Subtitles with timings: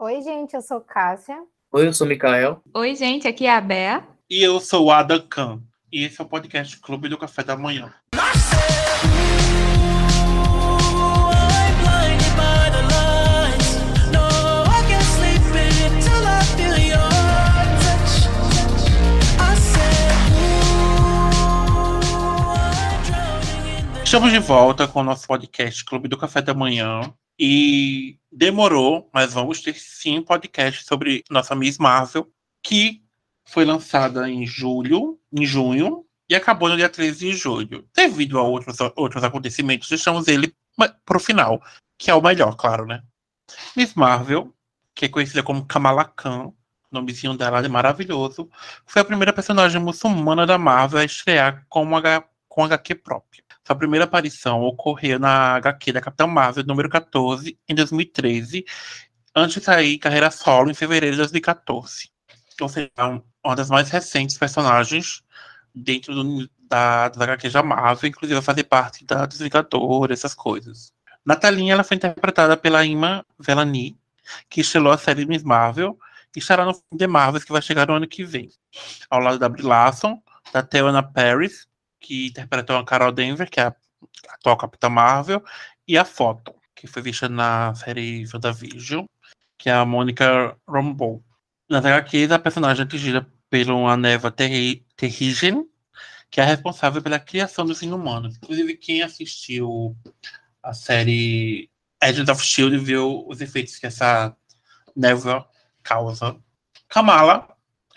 [0.00, 1.36] Oi, gente, eu sou Cássia.
[1.72, 2.62] Oi, eu sou Mikael.
[2.72, 4.06] Oi, gente, aqui é a Bea.
[4.30, 5.60] E eu sou o Adam Khan.
[5.90, 7.92] E esse é o podcast Clube do Café da Manhã.
[24.04, 27.00] Estamos de volta com o nosso podcast Clube do Café da Manhã.
[27.38, 32.30] E demorou, mas vamos ter sim um podcast sobre nossa Miss Marvel,
[32.62, 33.02] que
[33.46, 37.88] foi lançada em julho, em junho, e acabou no dia 13 de julho.
[37.94, 40.54] Devido a outros, outros acontecimentos, deixamos ele
[41.04, 41.62] para o final,
[41.96, 43.02] que é o melhor, claro, né?
[43.76, 44.54] Miss Marvel,
[44.94, 46.54] que é conhecida como Kamala Khan, o
[46.90, 48.50] nomezinho dela é maravilhoso,
[48.84, 52.02] foi a primeira personagem muçulmana da Marvel a estrear com, uma,
[52.48, 53.44] com HQ própria.
[53.68, 58.64] Sua primeira aparição ocorreu na HQ da Capitã Marvel, número 14, em 2013,
[59.36, 62.10] antes de sair carreira solo em fevereiro de 2014.
[62.62, 62.90] Ou seja,
[63.44, 65.22] uma das mais recentes personagens
[65.74, 70.90] dentro do, da, HQs da Marvel, inclusive a fazer parte da dos Vingadores, essas coisas.
[71.22, 73.98] Natalinha ela foi interpretada pela Ima Velani,
[74.48, 75.98] que estrelou a série Miss Marvel,
[76.34, 78.48] e estará no The Marvels, que vai chegar no ano que vem.
[79.10, 80.22] Ao lado da Brie Larson,
[80.54, 81.67] da Theona Paris
[82.00, 83.74] que interpretou a Carol Denver, que é a
[84.30, 85.42] atual Capitã Marvel,
[85.86, 89.04] e a Foto, que foi vista na série WandaVision,
[89.56, 91.22] que é a Mônica Rambeau.
[91.68, 95.68] Na HQs, a personagem é atingida pela Neva Terrigen,
[96.30, 98.36] que é responsável pela criação dos inumanos.
[98.36, 99.96] Inclusive, quem assistiu
[100.62, 102.78] a série Agents of S.H.I.E.L.D.
[102.78, 104.36] viu os efeitos que essa
[104.94, 105.48] névoa
[105.82, 106.36] causa.
[106.88, 107.48] Kamala,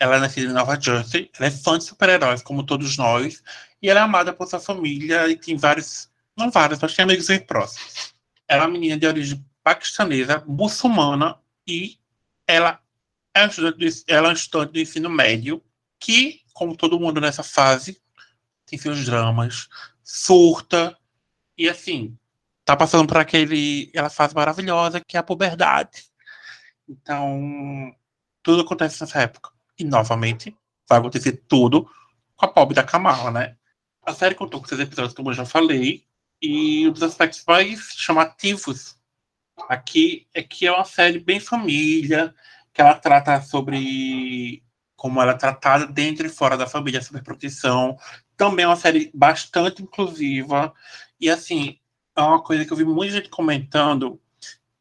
[0.02, 3.40] ela é nascida em Nova Jersey, ela é fã de super-heróis, como todos nós,
[3.80, 7.28] e ela é amada por sua família e tem vários, não vários, mas tem amigos
[7.28, 8.12] bem próximos.
[8.48, 12.00] Ela é uma menina de origem paquistanesa, muçulmana, e
[12.48, 12.80] ela
[13.32, 15.62] é, estudante, ela é um estudante do ensino médio,
[16.00, 18.02] que, como todo mundo nessa fase,
[18.66, 19.68] tem seus dramas,
[20.02, 20.98] surta,
[21.56, 22.18] e assim,
[22.64, 26.06] tá passando por aquele, ela fase maravilhosa, que é a puberdade.
[26.88, 27.94] Então,
[28.42, 29.51] tudo acontece nessa época.
[29.82, 30.56] E, novamente,
[30.88, 31.90] vai acontecer tudo
[32.36, 33.56] com a pobre da Kamala, né?
[34.06, 36.04] A série contou com seis episódios, como eu já falei,
[36.40, 38.96] e um dos aspectos mais chamativos
[39.68, 42.32] aqui é que é uma série bem família,
[42.72, 44.62] que ela trata sobre
[44.94, 47.98] como ela é tratada dentro e fora da família, sobre proteção.
[48.36, 50.72] Também é uma série bastante inclusiva.
[51.20, 51.76] E, assim,
[52.16, 54.20] é uma coisa que eu vi muita gente comentando,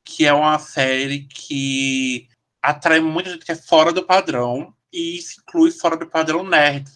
[0.04, 2.30] que é uma série que
[2.62, 6.90] atrai muita gente que é fora do padrão e se inclui fora do padrão nerd.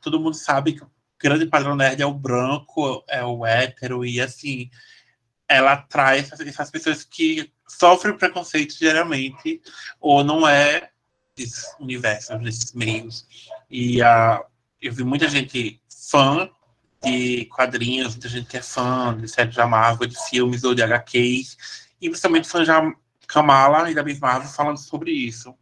[0.00, 0.84] Todo mundo sabe que
[1.18, 4.70] grande padrão nerd é o branco, é o hétero, e assim,
[5.48, 9.60] ela traz essas pessoas que sofrem preconceito diariamente,
[10.00, 10.90] ou não é
[11.36, 13.26] desses universos, desses meios.
[13.70, 14.44] E uh,
[14.80, 15.80] eu vi muita gente
[16.10, 16.50] fã
[17.02, 20.82] de quadrinhos, muita gente que é fã de séries da Marvel, de filmes ou de
[20.82, 21.56] HQs,
[22.00, 22.70] e principalmente fã de
[23.26, 25.54] Kamala e da Miss Marvel falando sobre isso.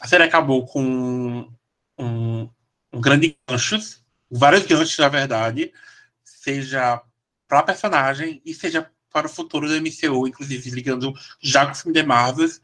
[0.00, 1.50] A série acabou com
[1.98, 2.50] um,
[2.92, 5.72] um grande ganchos vários ganchos, na verdade,
[6.24, 7.02] seja
[7.46, 11.74] para a personagem e seja para o futuro do MCU, inclusive ligando já com o
[11.74, 12.60] filme de Marvels.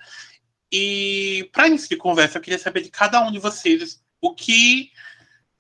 [0.71, 4.91] E para início de conversa, eu queria saber de cada um de vocês o que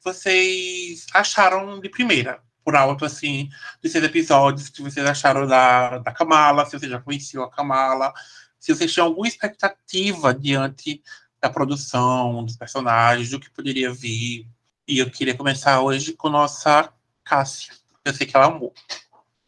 [0.02, 3.48] vocês acharam de primeira, por alto, assim,
[3.82, 8.12] dos seis episódios, que vocês acharam da, da Kamala, se vocês já conheciam a Kamala,
[8.58, 11.02] se vocês tinham alguma expectativa diante
[11.44, 14.48] da produção, dos personagens, do que poderia vir,
[14.88, 16.90] e eu queria começar hoje com nossa
[17.22, 17.74] Cássia.
[18.02, 18.72] Eu sei que ela amou.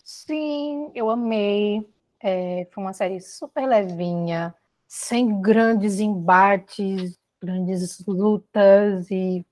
[0.05, 1.89] Sim, eu amei.
[2.23, 4.55] É, foi uma série super levinha,
[4.87, 9.43] sem grandes embates, grandes lutas, e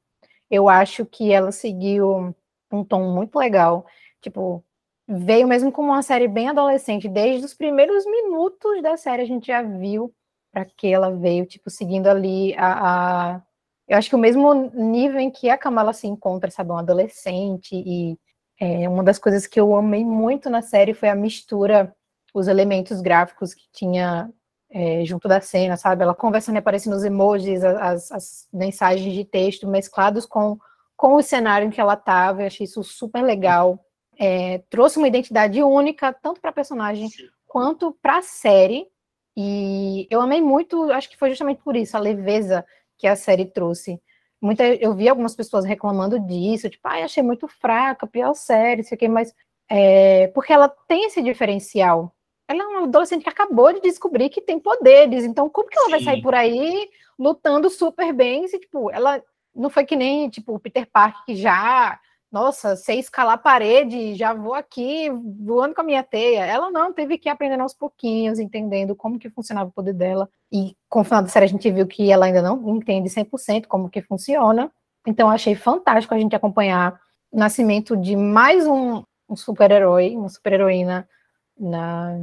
[0.50, 2.36] eu acho que ela seguiu
[2.70, 3.86] um tom muito legal.
[4.20, 4.62] Tipo,
[5.08, 7.08] veio mesmo como uma série bem adolescente.
[7.08, 10.14] Desde os primeiros minutos da série a gente já viu
[10.54, 13.42] para que ela veio, tipo, seguindo ali a, a
[13.88, 17.74] eu acho que o mesmo nível em que a Kamala se encontra, sabe, um adolescente,
[17.74, 18.18] e
[18.58, 21.94] é, uma das coisas que eu amei muito na série foi a mistura,
[22.32, 24.30] os elementos gráficos que tinha
[24.70, 26.02] é, junto da cena, sabe?
[26.02, 30.56] Ela conversando e aparecendo os emojis, as, as, mensagens de texto mesclados com,
[30.96, 33.78] com o cenário em que ela estava, eu achei isso super legal.
[34.18, 37.10] É, trouxe uma identidade única, tanto para a personagem
[37.46, 38.86] quanto para a série,
[39.36, 42.64] e eu amei muito, acho que foi justamente por isso, a leveza
[42.96, 44.00] que a série trouxe.
[44.40, 48.96] Muita, eu vi algumas pessoas reclamando disso, tipo, ai, achei muito fraca, pior série, sei
[48.96, 49.34] o que, mas
[49.68, 52.14] é, porque ela tem esse diferencial.
[52.48, 55.24] ela é uma adolescente que acabou de descobrir que tem poderes.
[55.24, 55.90] Então, como que ela Sim.
[55.92, 59.22] vai sair por aí lutando super bem se, tipo, ela
[59.54, 61.98] não foi que nem, tipo, o Peter Parker que já,
[62.34, 65.08] nossa, sei escalar a parede, já vou aqui
[65.38, 66.44] voando com a minha teia.
[66.44, 70.28] Ela não, teve que aprender aos pouquinhos, entendendo como que funcionava o poder dela.
[70.50, 73.66] E com o final da série a gente viu que ela ainda não entende 100%
[73.68, 74.68] como que funciona.
[75.06, 77.00] Então, achei fantástico a gente acompanhar
[77.30, 81.08] o nascimento de mais um, um super-herói, uma super-heroína
[81.56, 82.18] na,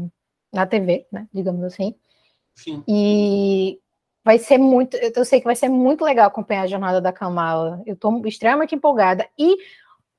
[0.52, 1.96] na TV, né, digamos assim.
[2.54, 2.84] Sim.
[2.86, 3.80] E
[4.26, 7.82] vai ser muito, eu sei que vai ser muito legal acompanhar a jornada da Kamala.
[7.86, 9.26] Eu estou extremamente empolgada.
[9.40, 9.58] E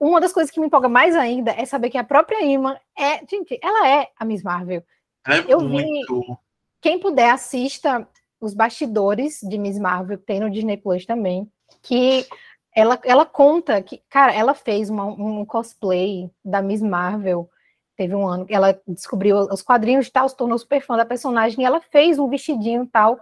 [0.05, 3.19] uma das coisas que me empolga mais ainda é saber que a própria Iman é,
[3.25, 4.83] gente, ela é a Miss Marvel.
[5.25, 6.21] É eu muito.
[6.21, 6.37] Vi,
[6.81, 8.09] quem puder assista
[8.41, 11.49] os bastidores de Miss Marvel, tem no Disney Plus também,
[11.81, 12.27] que
[12.75, 17.49] ela, ela conta que, cara, ela fez uma, um cosplay da Miss Marvel
[17.95, 21.61] teve um ano ela descobriu os quadrinhos e tal, se tornou super fã da personagem,
[21.61, 23.19] e ela fez um vestidinho tal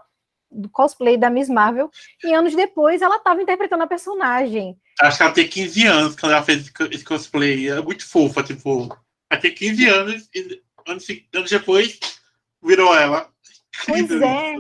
[0.51, 1.91] do cosplay da Miss Marvel,
[2.25, 4.77] e anos depois ela estava interpretando a personagem.
[5.01, 8.89] Acho que ela tem 15 anos quando ela fez esse cosplay, é muito fofa, tipo,
[9.31, 11.99] ela tem 15 anos, e anos, anos depois
[12.63, 13.29] virou ela.
[13.87, 14.57] Pois é,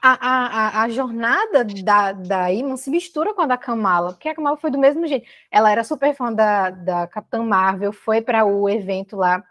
[0.00, 4.34] a, a, a, jornada da, da Iman se mistura com a da Kamala, porque a
[4.34, 5.26] Kamala foi do mesmo jeito.
[5.50, 9.42] Ela era super fã da, da Capitã Marvel, foi para o evento lá,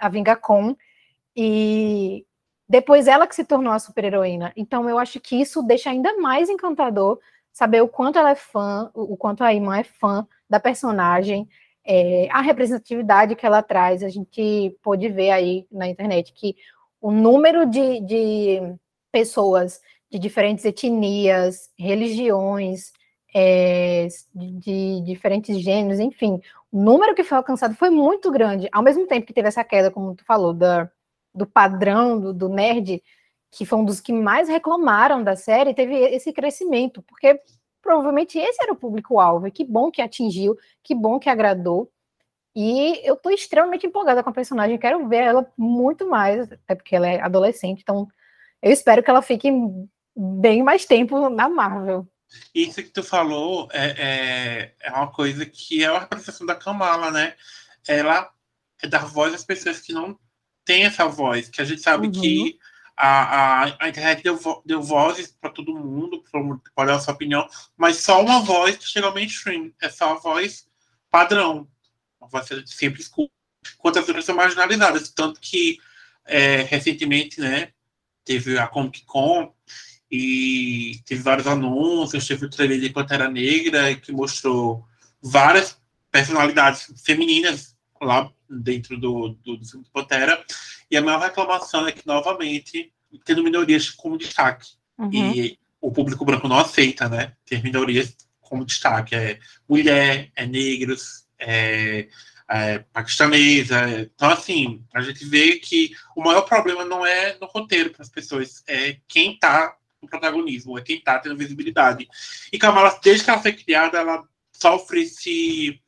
[0.00, 0.76] a Vingacon,
[1.34, 2.24] e
[2.68, 4.52] depois ela que se tornou a super-heroína.
[4.56, 7.18] Então eu acho que isso deixa ainda mais encantador
[7.52, 11.48] saber o quanto ela é fã, o quanto a Iman é fã da personagem,
[11.84, 14.02] é, a representatividade que ela traz.
[14.02, 16.56] A gente pôde ver aí na internet que
[17.00, 18.60] o número de, de
[19.12, 19.80] pessoas
[20.10, 22.92] de diferentes etnias, religiões,
[23.34, 26.40] é, de, de, diferentes gêneros, enfim,
[26.72, 28.68] o número que foi alcançado foi muito grande.
[28.72, 30.90] Ao mesmo tempo que teve essa queda, como tu falou, da,
[31.36, 33.02] do padrão do, do nerd,
[33.50, 37.40] que foi um dos que mais reclamaram da série, teve esse crescimento, porque
[37.82, 41.90] provavelmente esse era o público-alvo, que bom que atingiu, que bom que agradou.
[42.54, 46.96] E eu tô extremamente empolgada com a personagem, quero ver ela muito mais, até porque
[46.96, 48.08] ela é adolescente, então
[48.62, 49.50] eu espero que ela fique
[50.16, 52.08] bem mais tempo na Marvel.
[52.54, 57.10] Isso que tu falou é, é, é uma coisa que é a representação da Kamala,
[57.10, 57.34] né?
[57.86, 58.30] Ela
[58.82, 60.18] é dar voz às pessoas que não
[60.66, 62.12] têm essa voz, que a gente sabe uhum.
[62.12, 62.58] que
[62.96, 66.22] a, a, a, internet deu, deu vozes para todo mundo,
[66.76, 70.18] dar a sua opinião, mas só uma voz que chega ao mainstream, é só a
[70.18, 70.66] voz
[71.10, 71.68] padrão,
[72.20, 73.32] uma voz a gente sempre escuta,
[73.74, 75.78] enquanto as outras são marginalizadas, tanto que
[76.26, 77.72] é, recentemente, né,
[78.24, 79.54] teve a Comic Con
[80.10, 84.84] e teve vários anúncios, teve o trailer de Pantera Negra que mostrou
[85.22, 85.78] várias
[86.10, 90.44] personalidades femininas lá dentro do, do, do filme de Pantera.
[90.90, 92.92] E a maior reclamação é que, novamente,
[93.24, 94.70] tendo minorias como destaque.
[94.98, 95.12] Uhum.
[95.12, 97.32] E o público branco não aceita, né?
[97.44, 99.14] Ter minorias como destaque.
[99.14, 99.38] É
[99.68, 102.08] mulher, é negros, é
[102.48, 104.10] é, paquistanesa.
[104.14, 108.08] Então, assim, a gente vê que o maior problema não é no roteiro para as
[108.08, 112.06] pessoas, é quem está no protagonismo, é quem está tendo visibilidade.
[112.52, 114.22] E Kamala, desde que ela foi criada, ela
[114.52, 115.80] sofre esse,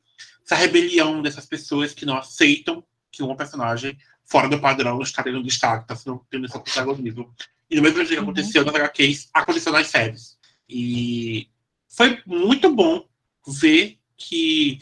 [0.49, 5.43] essa rebelião dessas pessoas que não aceitam que uma personagem fora do padrão está tendo
[5.43, 7.31] destaque, está tendo esse protagonismo.
[7.69, 8.23] E no mesmo jeito que uhum.
[8.23, 10.37] aconteceu nas HQs, aconteceu nas séries.
[10.67, 11.47] E
[11.87, 13.07] foi muito bom
[13.47, 14.79] ver que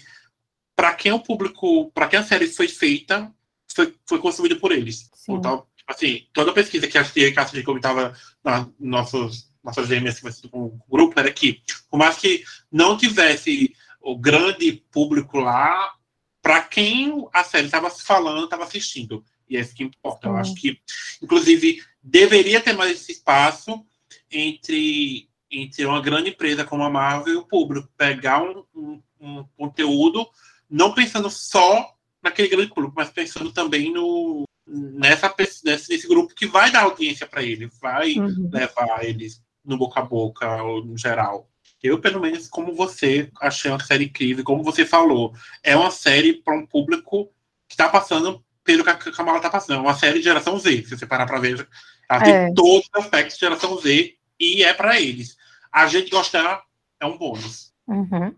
[0.74, 3.34] para quem o público, para quem a série foi feita,
[3.68, 5.10] foi, foi consumida por eles.
[5.28, 7.34] Então, assim, toda a pesquisa que a Cia
[7.66, 12.98] comentava na nossos nossas gêmeas assim, com o grupo era que, por mais que não
[12.98, 13.76] tivesse
[14.08, 15.94] o grande público lá,
[16.42, 19.22] para quem a série estava falando, estava assistindo.
[19.50, 20.30] E é isso que importa.
[20.30, 20.80] Eu acho que,
[21.22, 23.86] inclusive, deveria ter mais esse espaço
[24.32, 27.90] entre, entre uma grande empresa como a Marvel e o público.
[27.98, 30.26] Pegar um, um, um conteúdo
[30.70, 36.46] não pensando só naquele grande grupo, mas pensando também no nessa nesse, nesse grupo que
[36.46, 38.50] vai dar audiência para ele, vai uhum.
[38.52, 41.50] levar eles no boca a boca ou no geral.
[41.82, 46.42] Eu, pelo menos, como você, achei uma série incrível, como você falou, é uma série
[46.42, 47.26] para um público
[47.68, 49.78] que está passando pelo que a Kamala está passando.
[49.78, 51.68] É uma série de geração Z, se você parar para ver.
[52.10, 52.46] Ela é.
[52.46, 55.38] tem todos os aspectos de geração Z e é para eles.
[55.72, 56.64] A gente gostar
[57.00, 57.74] é um bônus.
[57.88, 58.36] Uhum.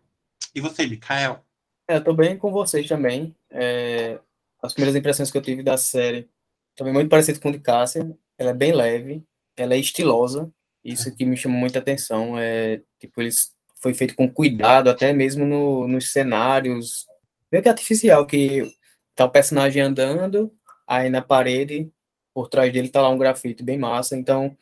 [0.53, 1.43] E você, Mikael?
[1.87, 3.35] É, eu tô bem com vocês também.
[3.49, 4.19] É,
[4.61, 6.29] as primeiras impressões que eu tive da série
[6.75, 8.15] também muito parecido com o de Cássia.
[8.37, 9.23] Ela é bem leve,
[9.57, 10.51] ela é estilosa.
[10.83, 12.37] Isso que me chama muita atenção.
[12.37, 17.05] É, tipo, eles foi feito com cuidado, até mesmo no, nos cenários.
[17.51, 18.63] Meio que artificial, que
[19.15, 20.51] tá o personagem andando,
[20.87, 21.91] aí na parede
[22.33, 24.15] por trás dele tá lá um grafite bem massa.
[24.15, 24.55] Então,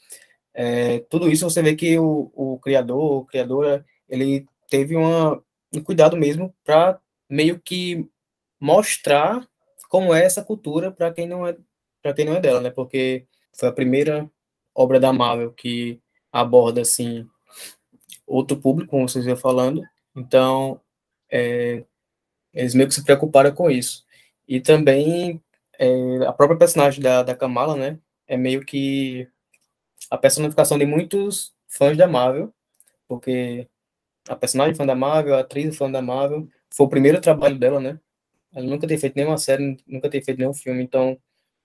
[0.53, 5.41] é, tudo isso você vê que o, o criador, o criadora, ele teve uma,
[5.73, 8.09] um cuidado mesmo para meio que
[8.59, 9.47] mostrar
[9.89, 11.55] como é essa cultura para quem não é
[12.01, 12.69] para quem não é dela, né?
[12.71, 14.29] Porque foi a primeira
[14.73, 15.99] obra da Marvel que
[16.31, 17.27] aborda assim
[18.25, 19.81] outro público, como vocês iam falando.
[20.15, 20.81] Então,
[21.31, 21.83] é,
[22.53, 24.05] eles meio que se preocuparam com isso.
[24.47, 25.41] E também
[25.79, 27.99] é, a própria personagem da, da Kamala, né?
[28.27, 29.27] É meio que
[30.09, 32.53] a personificação de muitos fãs da Marvel,
[33.07, 33.67] porque
[34.27, 37.79] a personagem fã da Marvel, a atriz fã da Marvel, foi o primeiro trabalho dela,
[37.79, 37.99] né?
[38.53, 41.17] Ela nunca tem feito nenhuma série, nunca tem feito nenhum filme, então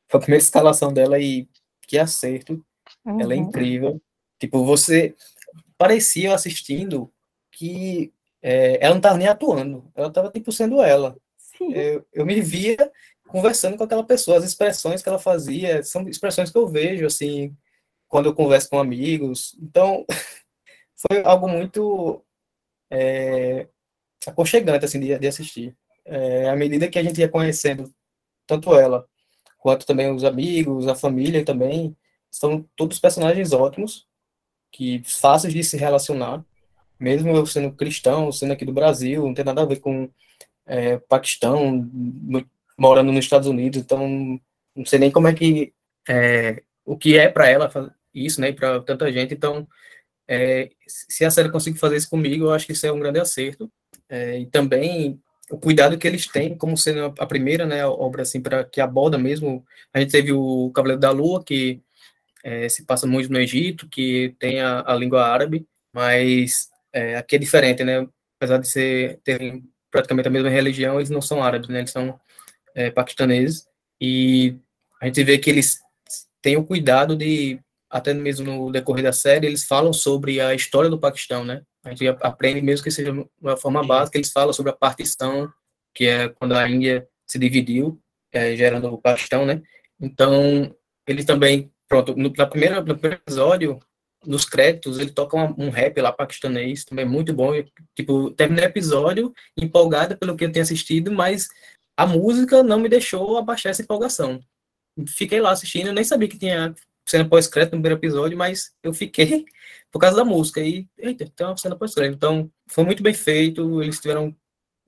[0.08, 1.48] foi a primeira escalação dela e
[1.82, 2.64] que acerto.
[3.04, 3.20] Uhum.
[3.20, 3.42] Ela é uhum.
[3.44, 4.02] incrível.
[4.42, 5.14] Tipo, você
[5.78, 7.08] parecia assistindo
[7.52, 11.16] que é, ela não estava nem atuando, ela estava tipo sendo ela.
[11.60, 12.76] Eu, eu me via
[13.28, 17.56] conversando com aquela pessoa, as expressões que ela fazia são expressões que eu vejo assim
[18.08, 19.56] quando eu converso com amigos.
[19.62, 20.04] Então
[21.08, 22.20] foi algo muito
[22.90, 23.68] é,
[24.26, 25.76] aconchegante assim de, de assistir.
[26.04, 27.94] É, à medida que a gente ia conhecendo
[28.44, 29.08] tanto ela
[29.56, 31.96] quanto também os amigos, a família também,
[32.28, 34.08] são todos personagens ótimos,
[34.72, 36.44] que fáceis de se relacionar,
[36.98, 40.08] mesmo eu sendo cristão, sendo aqui do Brasil, não tem nada a ver com
[40.66, 41.88] é, Paquistão,
[42.76, 44.40] morando nos Estados Unidos, então
[44.74, 45.72] não sei nem como é que
[46.08, 47.70] é, o que é para ela
[48.14, 49.34] isso, né, para tanta gente.
[49.34, 49.66] Então,
[50.26, 53.20] é, se a série conseguir fazer isso comigo, eu acho que isso é um grande
[53.20, 53.70] acerto.
[54.08, 58.40] É, e também o cuidado que eles têm, como sendo a primeira, né, obra assim
[58.40, 59.64] para que aborda mesmo.
[59.92, 61.80] A gente teve o Cavaleiro da Lua que
[62.42, 67.36] é, se passa muito no Egito, que tem a, a língua árabe, mas é, aqui
[67.36, 68.06] é diferente, né?
[68.38, 71.80] Apesar de ser terem praticamente a mesma religião, eles não são árabes, né?
[71.80, 72.18] Eles são
[72.74, 73.66] é, paquistaneses
[74.00, 74.56] e
[75.00, 75.80] a gente vê que eles
[76.40, 80.88] têm o cuidado de até mesmo no decorrer da série eles falam sobre a história
[80.88, 81.62] do Paquistão, né?
[81.84, 85.52] A gente aprende mesmo que seja uma forma básica, eles falam sobre a partição,
[85.94, 88.00] que é quando a Índia se dividiu,
[88.32, 89.62] é, gerando o Paquistão, né?
[90.00, 90.74] Então,
[91.06, 93.78] eles também, pronto, no, na primeira, no primeiro episódio,
[94.24, 97.54] nos créditos, ele toca um, um rap lá paquistanês, também muito bom.
[97.54, 101.48] Eu, tipo, terminei o episódio empolgada pelo que eu tinha assistido, mas
[101.94, 104.40] a música não me deixou abaixar essa empolgação.
[105.06, 106.74] Fiquei lá assistindo, nem sabia que tinha
[107.06, 109.44] cena pós-crédito no primeiro episódio, mas eu fiquei
[109.92, 110.62] por causa da música.
[110.62, 112.16] E, eita, tem uma cena pós-crédito.
[112.16, 114.34] Então, foi muito bem feito, eles tiveram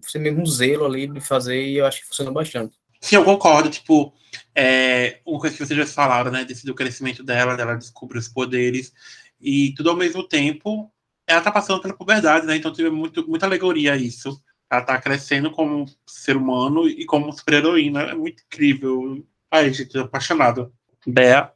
[0.00, 2.74] você mesmo zelo ali de fazer e eu acho que funcionou bastante.
[3.04, 3.68] Sim, eu concordo.
[3.68, 4.14] Tipo,
[4.54, 6.42] é, uma coisa que vocês já falaram, né?
[6.42, 8.94] Desse do crescimento dela, dela descobrir os poderes
[9.38, 10.90] e tudo ao mesmo tempo,
[11.26, 12.56] ela tá passando pela puberdade, né?
[12.56, 14.42] Então teve muito, muita alegoria a isso.
[14.70, 18.04] Ela tá crescendo como ser humano e como super-heroína.
[18.04, 19.22] É muito incrível.
[19.50, 20.72] Ai, gente, tô apaixonado.
[21.06, 21.52] Bea.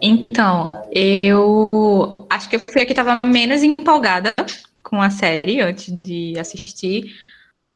[0.00, 4.34] Então, eu acho que eu fui a que estava menos empolgada
[4.82, 7.22] com a série antes de assistir,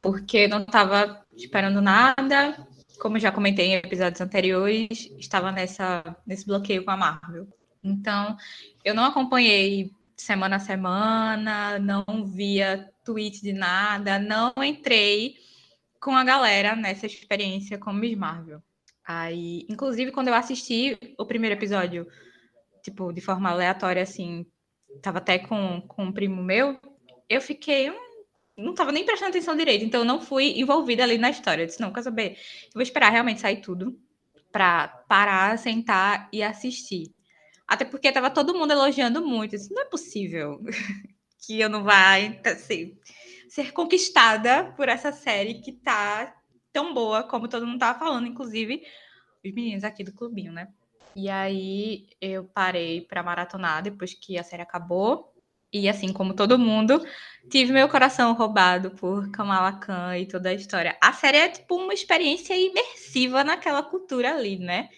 [0.01, 2.57] porque não estava esperando nada.
[3.03, 7.45] Como já comentei em episódios anteriores, estava nessa, nesse bloqueio com a Marvel.
[7.83, 8.37] Então,
[8.81, 15.35] eu não acompanhei semana a semana, não via tweet de nada, não entrei
[15.99, 18.63] com a galera nessa experiência com Miss Marvel.
[19.05, 22.07] Aí, inclusive, quando eu assisti o primeiro episódio,
[22.81, 24.45] tipo, de forma aleatória, assim,
[25.01, 26.79] tava até com, com um primo meu,
[27.27, 27.91] eu fiquei.
[28.57, 31.63] Não tava nem prestando atenção direito, então eu não fui envolvida ali na história.
[31.63, 32.37] Eu disse, não, quer saber?
[32.65, 33.99] Eu vou esperar realmente sair tudo
[34.51, 37.11] para parar, sentar e assistir.
[37.67, 39.55] Até porque tava todo mundo elogiando muito.
[39.55, 40.61] Isso não é possível
[41.45, 42.97] que eu não vá assim,
[43.49, 46.35] ser conquistada por essa série que tá
[46.71, 48.83] tão boa como todo mundo tava falando, inclusive
[49.43, 50.67] os meninos aqui do clubinho, né?
[51.15, 55.32] E aí eu parei para maratonar depois que a série acabou.
[55.73, 57.03] E assim como todo mundo,
[57.49, 60.95] tive meu coração roubado por Kamala Khan e toda a história.
[61.01, 64.89] A série é tipo uma experiência imersiva naquela cultura ali, né?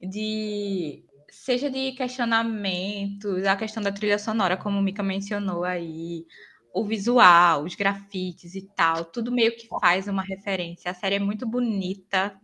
[0.00, 6.26] De seja de questionamentos, a questão da trilha sonora, como o Mika mencionou aí,
[6.74, 10.90] o visual, os grafites e tal, tudo meio que faz uma referência.
[10.90, 12.38] A série é muito bonita,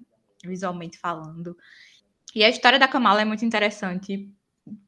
[0.44, 1.56] visualmente falando.
[2.34, 4.30] E a história da Kamala é muito interessante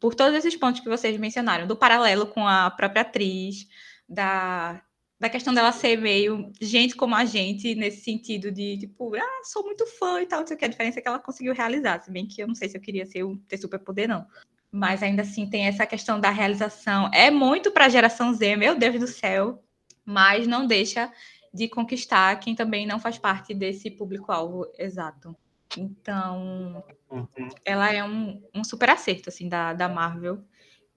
[0.00, 3.66] por todos esses pontos que vocês mencionaram, do paralelo com a própria atriz,
[4.09, 4.83] da,
[5.19, 9.64] da questão dela ser meio gente como a gente, nesse sentido de, tipo, ah, sou
[9.64, 12.02] muito fã e tal, não sei o que, a diferença é que ela conseguiu realizar,
[12.02, 14.26] se bem que eu não sei se eu queria ser, ter superpoder, não
[14.75, 17.09] mas ainda assim tem essa questão da realização.
[17.14, 19.62] É muito para a geração Z, meu Deus do céu,
[20.04, 21.12] mas não deixa
[21.52, 25.37] de conquistar quem também não faz parte desse público-alvo exato.
[25.78, 26.83] Então,
[27.14, 27.49] uhum.
[27.64, 30.44] ela é um, um super acerto, assim, da, da Marvel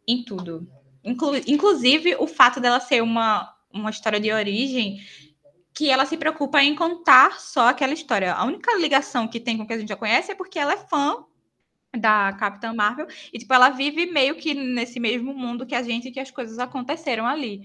[0.07, 0.67] em tudo.
[1.03, 5.00] Inclu inclusive, o fato dela ser uma, uma história de origem
[5.74, 8.33] que ela se preocupa em contar só aquela história.
[8.33, 10.74] A única ligação que tem com o que a gente já conhece é porque ela
[10.74, 11.24] é fã
[11.95, 16.12] da Capitã Marvel e tipo ela vive meio que nesse mesmo mundo que a gente
[16.12, 17.62] que as coisas aconteceram ali.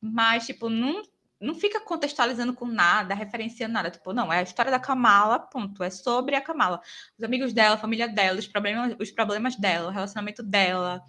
[0.00, 1.02] Mas tipo, não
[1.40, 3.90] não fica contextualizando com nada, referenciando nada.
[3.90, 5.82] Tipo, não, é a história da Kamala, ponto.
[5.82, 6.80] É sobre a Kamala.
[7.18, 11.02] Os amigos dela, a família dela, os problemas, os problemas dela, o relacionamento dela.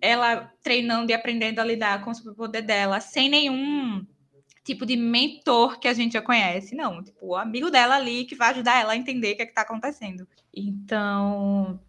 [0.00, 4.06] Ela treinando e aprendendo a lidar com o superpoder dela, sem nenhum
[4.64, 6.74] tipo de mentor que a gente já conhece.
[6.76, 9.46] Não, tipo, o amigo dela ali que vai ajudar ela a entender o que é
[9.46, 10.26] está acontecendo.
[10.54, 11.80] Então,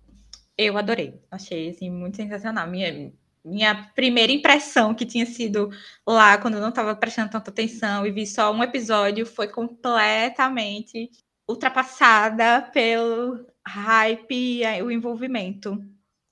[0.58, 1.22] eu adorei.
[1.30, 2.68] Achei, assim, muito sensacional.
[2.68, 5.70] Minha, minha primeira impressão que tinha sido
[6.08, 11.10] lá, quando eu não estava prestando tanta atenção e vi só um episódio, foi completamente
[11.48, 15.78] ultrapassada pelo hype e o envolvimento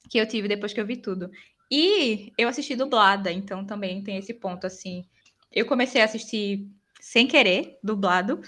[0.10, 1.30] que eu tive depois que eu vi tudo.
[1.70, 5.06] E eu assisti dublada, então também tem esse ponto, assim.
[5.51, 6.68] Eu comecei a assistir
[7.00, 8.41] sem querer, dublado,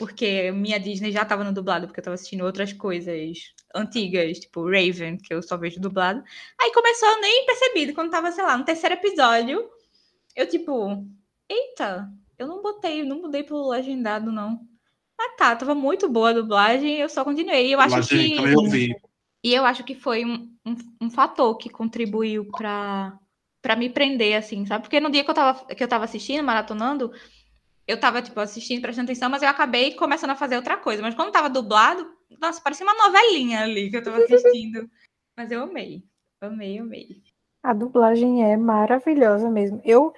[0.00, 4.64] porque minha Disney já estava no dublado, porque eu estava assistindo outras coisas antigas, tipo
[4.64, 6.24] Raven, que eu só vejo dublado.
[6.58, 9.62] Aí começou, eu nem percebi, quando tava, sei lá, no terceiro episódio,
[10.34, 11.06] eu tipo,
[11.46, 14.66] eita, eu não botei, não mudei pro legendado, não.
[15.20, 17.74] Ah tá, tava muito boa a dublagem, eu só continuei.
[17.74, 18.96] Eu acho que.
[19.44, 23.18] E eu acho que foi um, um, um fator que contribuiu para
[23.60, 24.84] para me prender, assim, sabe?
[24.84, 27.12] Porque no dia que eu tava, que eu tava assistindo, maratonando,
[27.86, 31.02] eu tava, tipo, assistindo, prestando atenção, mas eu acabei começando a fazer outra coisa.
[31.02, 32.06] Mas quando tava dublado,
[32.40, 34.88] nossa, parecia uma novelinha ali que eu tava assistindo.
[35.36, 36.04] mas eu amei.
[36.40, 37.22] Amei, amei.
[37.62, 39.80] A dublagem é maravilhosa mesmo.
[39.84, 40.14] Eu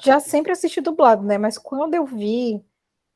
[0.00, 1.38] já sempre assisti dublado, né?
[1.38, 2.64] Mas quando eu vi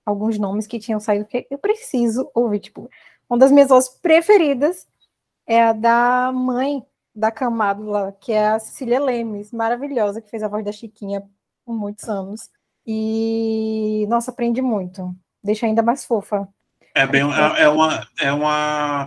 [0.06, 2.88] alguns nomes que tinham saído, que eu preciso ouvir, tipo,
[3.28, 4.86] uma das minhas vozes preferidas
[5.46, 10.42] é a da mãe da Camado lá, que é a Cecília Lemes, maravilhosa, que fez
[10.42, 11.28] a voz da Chiquinha
[11.64, 12.48] por muitos anos.
[12.90, 15.14] E, nossa, aprende muito.
[15.44, 16.48] Deixa ainda mais fofa.
[16.94, 19.06] É bem, é, é uma, é uma,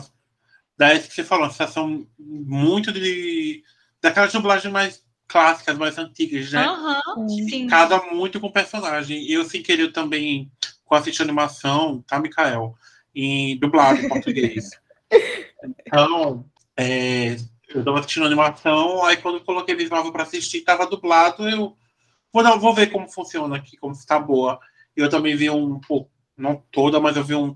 [0.77, 3.63] daí que você falou, uma sensação muito de,
[3.99, 6.69] daquelas dublagens mais clássicas, mais antigas, né?
[6.69, 7.65] Uhum, sim.
[7.65, 9.25] Casa muito com o personagem.
[9.27, 10.51] Eu, sem querer, também,
[10.85, 12.75] com assistir animação, tá, Mikael?
[13.15, 14.69] Em dublado em português.
[15.85, 16.43] Então,
[16.75, 17.35] é,
[17.69, 21.77] eu tava assistindo animação, aí quando eu coloquei Visível para assistir, tava dublado, eu
[22.33, 24.59] Vou, dar, vou ver como funciona aqui, como está boa.
[24.95, 27.55] Eu também vi um pouco, não toda, mas eu vi um.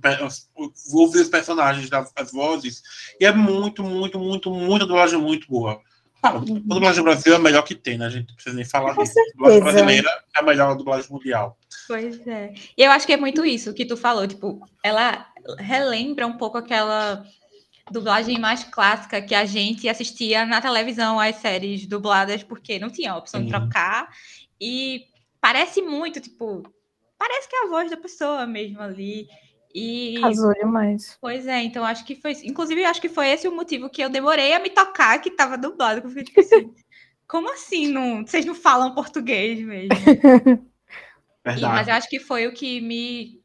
[0.91, 2.81] Vou ver os personagens, as vozes,
[3.19, 5.81] e é muito, muito, muito, muito dublagem muito boa.
[6.21, 8.07] Claro, a dublagem do Brasil é a melhor que tem, né?
[8.07, 9.13] A gente não precisa nem falar disso.
[9.19, 11.57] A dublagem brasileira é a melhor dublagem mundial.
[11.87, 12.53] Pois é.
[12.75, 15.27] E eu acho que é muito isso que tu falou, tipo, ela
[15.59, 17.23] relembra um pouco aquela
[17.91, 23.11] dublagem mais clássica que a gente assistia na televisão, as séries dubladas, porque não tinha
[23.11, 23.45] a opção Sim.
[23.45, 24.09] de trocar.
[24.59, 25.05] E
[25.41, 26.63] parece muito, tipo,
[27.17, 29.27] parece que é a voz da pessoa mesmo ali.
[29.73, 30.19] E.
[30.21, 31.17] Casou demais.
[31.19, 32.31] Pois é, então acho que foi.
[32.43, 35.57] Inclusive, acho que foi esse o motivo que eu demorei a me tocar que tava
[35.57, 36.01] dublado.
[36.01, 36.73] Que eu fiquei tipo assim,
[37.27, 37.91] como assim?
[37.91, 39.89] Não, vocês não falam português mesmo?
[41.43, 41.63] Verdade.
[41.63, 43.43] E, mas eu acho que foi o que me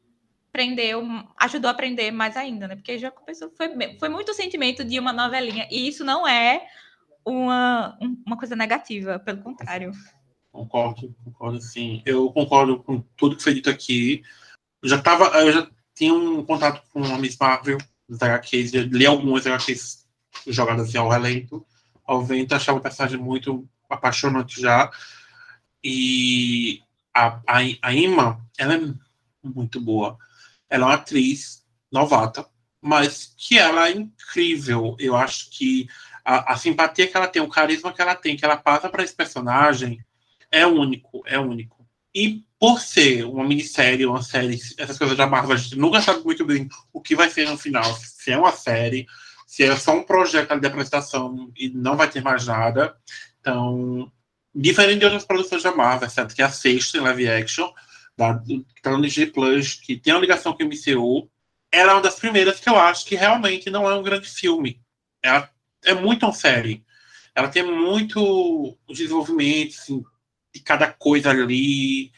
[0.51, 1.03] prendeu,
[1.39, 2.75] ajudou a aprender mais ainda, né?
[2.75, 3.69] Porque já começou, foi,
[3.99, 5.67] foi muito sentimento de uma novelinha.
[5.71, 6.65] E isso não é
[7.25, 9.91] uma, uma coisa negativa, pelo contrário.
[10.51, 12.01] Concordo, concordo sim.
[12.05, 14.21] Eu concordo com tudo que foi dito aqui.
[14.81, 17.77] Eu já tava, eu já tinha um contato com a Miss Marvel,
[18.09, 20.07] HQs, li algumas HQs
[20.47, 21.65] jogadas ao relento,
[22.03, 24.91] ao vento, achava o personagem muito apaixonante já.
[25.83, 26.81] E
[27.13, 28.93] a, a, a Ima, ela é
[29.43, 30.17] muito boa.
[30.69, 32.45] Ela é uma atriz novata,
[32.81, 34.95] mas que ela é incrível.
[34.99, 35.87] Eu acho que
[36.23, 39.03] a, a simpatia que ela tem, o carisma que ela tem, que ela passa para
[39.03, 40.03] esse personagem,
[40.51, 41.87] é único, é único.
[42.13, 46.23] E por ser uma minissérie, uma série, essas coisas da Marvel, a gente nunca sabe
[46.23, 47.91] muito bem o que vai ser no final.
[47.95, 49.07] Se é uma série,
[49.47, 52.95] se é só um projeto de apresentação e não vai ter mais nada.
[53.39, 54.11] Então,
[54.53, 56.35] diferente de outras produções da Marvel, certo?
[56.35, 57.71] Que é a sexta em live action,
[58.17, 61.29] da, que está no Plus, que tem uma ligação com o MCU,
[61.71, 64.81] ela é uma das primeiras que eu acho que realmente não é um grande filme.
[65.23, 65.49] Ela
[65.83, 66.83] é muito uma série.
[67.33, 70.03] Ela tem muito desenvolvimento, assim,
[70.53, 72.11] de cada coisa ali.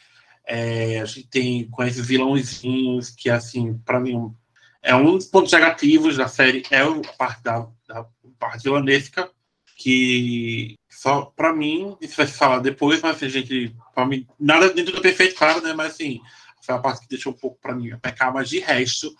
[0.46, 4.34] É, a gente tem com esses vilãozinhos que, assim, para mim,
[4.82, 8.06] é um dos pontos negativos da série, é a parte da, da
[8.38, 9.30] parte vilanesca,
[9.76, 14.72] que só para mim, isso vai se falar depois, mas a gente, para mim, nada
[14.72, 15.72] dentro do perfeito, claro, né?
[15.72, 16.20] Mas assim,
[16.60, 19.14] foi a parte que deixou um pouco para mim pecar, mas de resto,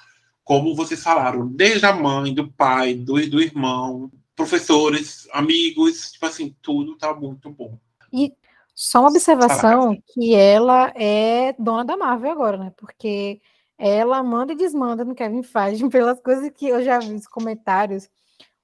[0.44, 6.55] como vocês falaram, desde a mãe, do pai, do, do irmão, professores, amigos, tipo assim,
[6.61, 7.79] tudo tá muito bom.
[8.12, 8.33] E
[8.74, 12.72] só uma observação que ela é dona da Marvel agora, né?
[12.76, 13.40] Porque
[13.78, 18.08] ela manda e desmanda no Kevin Feige pelas coisas que eu já vi nos comentários.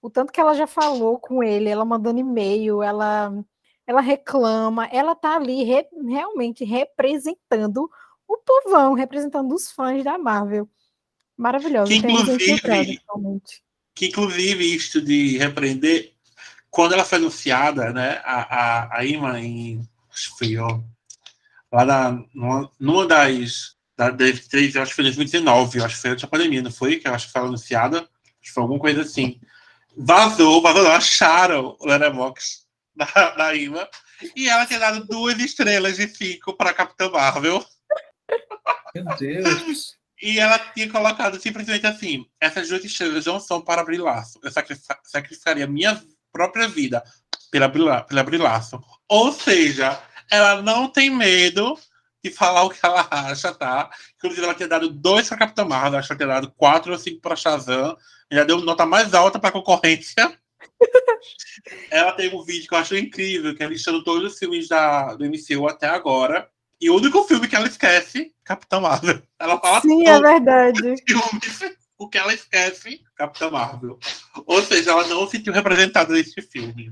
[0.02, 3.32] O tanto que ela já falou com ele, ela mandando e-mail, ela
[3.86, 7.90] ela reclama, ela tá ali re, realmente representando
[8.26, 10.68] o povão, representando os fãs da Marvel.
[11.36, 11.90] Maravilhosa.
[11.90, 13.00] Que inclusive,
[13.94, 16.12] que inclusive isto de repreender,
[16.70, 19.80] quando ela foi anunciada, né, a, a, a Ima em
[20.58, 20.80] ó,
[21.72, 26.02] lá na, numa, numa das, da, das três, acho que foi em 2019, acho que
[26.02, 26.96] foi antes da pandemia, não foi?
[26.96, 28.08] Que eu acho que foi anunciada, acho
[28.40, 29.40] que foi alguma coisa assim.
[29.96, 32.60] Vazou, vazou, acharam o Letterboxd
[32.94, 33.88] da, da Ima.
[34.36, 37.64] E ela tinha dado duas estrelas de cinco para Capitã Marvel.
[38.94, 39.98] Meu Deus.
[40.22, 44.38] E ela tinha colocado simplesmente assim: essas duas estrelas não são para abrir laço.
[44.42, 44.50] Eu
[45.02, 45.98] sacrificaria minha
[46.30, 47.02] própria vida
[47.50, 48.78] pela, pela abrir laço.
[49.08, 49.98] Ou seja,
[50.30, 51.78] ela não tem medo
[52.22, 53.90] de falar o que ela acha, tá?
[54.16, 56.98] Inclusive, ela tinha dado dois para Capitã Marvel, acho que ela tinha dado quatro ou
[56.98, 57.96] cinco para Shazam.
[58.30, 60.38] Já deu nota mais alta para concorrência.
[61.90, 65.14] ela tem um vídeo que eu acho incrível, que é listando todos os filmes da,
[65.14, 66.48] do MCU até agora.
[66.80, 69.22] E o único filme que ela esquece, Capitã Marvel.
[69.38, 70.94] Ela fala Sim, é verdade.
[71.06, 73.98] Filmes, o que ela esquece, Capitã Marvel.
[74.46, 76.90] Ou seja, ela não se sentiu representada nesse filme.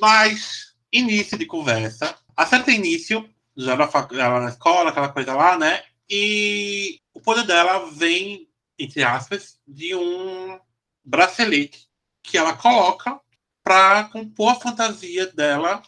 [0.00, 2.16] Mas, início de conversa.
[2.36, 5.82] A certa início, já na, ela na escola, aquela coisa lá, né?
[6.08, 10.58] E o poder dela vem, entre aspas, de um
[11.04, 11.88] bracelete
[12.22, 13.20] que ela coloca
[13.62, 15.82] para compor a fantasia dela,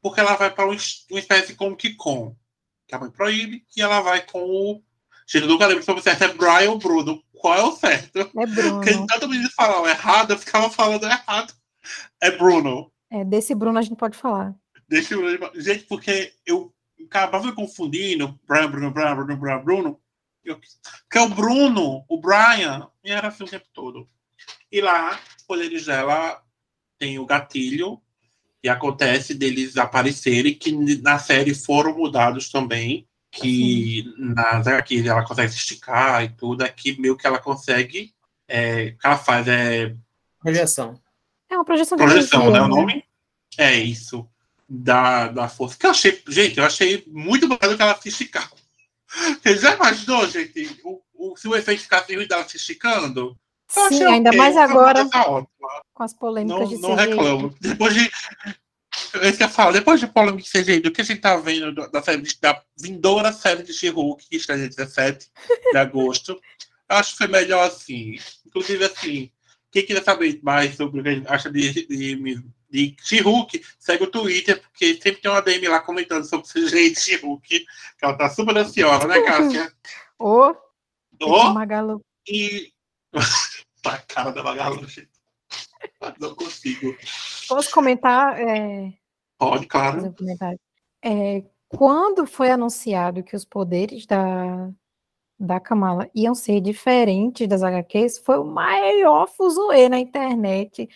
[0.00, 2.34] porque ela vai para uma espécie de Comic Con,
[2.86, 4.82] que a mãe proíbe, e ela vai com o.
[5.26, 7.22] Gente, eu nunca lembro se o certo é Brian ou Bruno.
[7.32, 8.18] Qual é o certo?
[8.18, 8.80] É Bruno.
[8.82, 11.54] Porque tanto menino falava errado, eu ficava falando errado.
[12.20, 12.91] É Bruno.
[13.12, 14.54] É, desse Bruno a gente pode falar.
[14.88, 16.72] Desse Bruno, gente, porque eu
[17.04, 20.00] acabava confundindo Brian, Bruno, Brian, Bruno, Brian, Bruno.
[20.42, 24.08] Eu, porque o Bruno, o Brian, e era assim o tempo todo.
[24.70, 26.42] E lá, os poderes dela
[26.98, 28.00] tem o gatilho,
[28.62, 30.72] e acontece deles aparecerem, que
[31.02, 34.34] na série foram mudados também, que Sim.
[34.34, 38.14] nas aqui ela consegue se esticar e tudo, aqui meio que ela consegue,
[38.48, 39.94] é, o que ela faz é...
[40.40, 41.01] Projeção.
[41.52, 41.98] É uma projeção.
[41.98, 42.62] Projeção, né?
[42.62, 43.04] O nome?
[43.58, 44.26] É isso.
[44.66, 45.76] Da, da força.
[45.78, 48.50] Que eu achei, gente, eu achei muito bacana que ela se esticar.
[49.42, 53.38] Você já imaginou, gente, o, o, se o efeito ficasse ruim dela se esticando?
[53.68, 55.06] Sim, ainda okay, mais agora
[55.92, 57.54] com as polêmicas não, de Não reclamo.
[57.60, 58.10] Depois de.
[59.12, 62.02] Eu ia falar, depois de polêmica de CGI, do que a gente tá vendo da,
[62.02, 65.30] série, da vindoura série de She-Hulk, que está em 17
[65.70, 66.32] de agosto,
[66.88, 68.18] eu acho que foi melhor assim.
[68.46, 69.30] Inclusive, assim,
[69.72, 74.60] quem quiser saber mais sobre o que acha de, de, de She-Hulk, segue o Twitter,
[74.60, 77.66] porque sempre tem uma DM lá comentando sobre o CGI de She-Hulk, que
[78.02, 79.72] ela tá super ansiosa, né, Cássia?
[80.20, 80.54] Ô,
[81.22, 82.04] oh, Magalu.
[82.28, 82.70] E.
[83.82, 85.10] tá a cara da Magalu, gente.
[86.20, 86.94] Não consigo.
[87.48, 88.38] Posso comentar?
[88.38, 88.92] É...
[89.38, 90.14] Pode, claro.
[91.02, 94.70] É, quando foi anunciado que os poderes da,
[95.38, 100.88] da Kamala iam ser diferentes das HQs, foi o maior fuzuê na internet.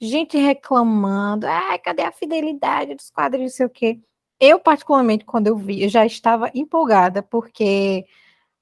[0.00, 4.00] Gente reclamando, ah, cadê a fidelidade dos quadrinhos, não sei o quê.
[4.40, 8.06] Eu, particularmente, quando eu vi, eu já estava empolgada, porque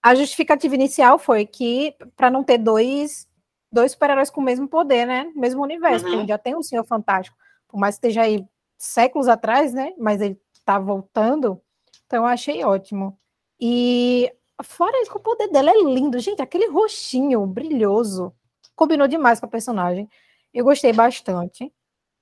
[0.03, 3.29] a justificativa inicial foi que, para não ter dois,
[3.71, 5.31] dois super-heróis com o mesmo poder, né?
[5.35, 6.27] Mesmo universo, uhum.
[6.27, 7.37] já tem o Senhor Fantástico,
[7.69, 8.43] por mais que esteja aí
[8.79, 9.93] séculos atrás, né?
[9.99, 11.61] Mas ele tá voltando,
[12.07, 13.19] então eu achei ótimo.
[13.61, 16.19] E Fora isso, o poder dela é lindo.
[16.19, 18.33] Gente, aquele roxinho brilhoso
[18.75, 20.09] combinou demais com a personagem.
[20.53, 21.73] Eu gostei bastante.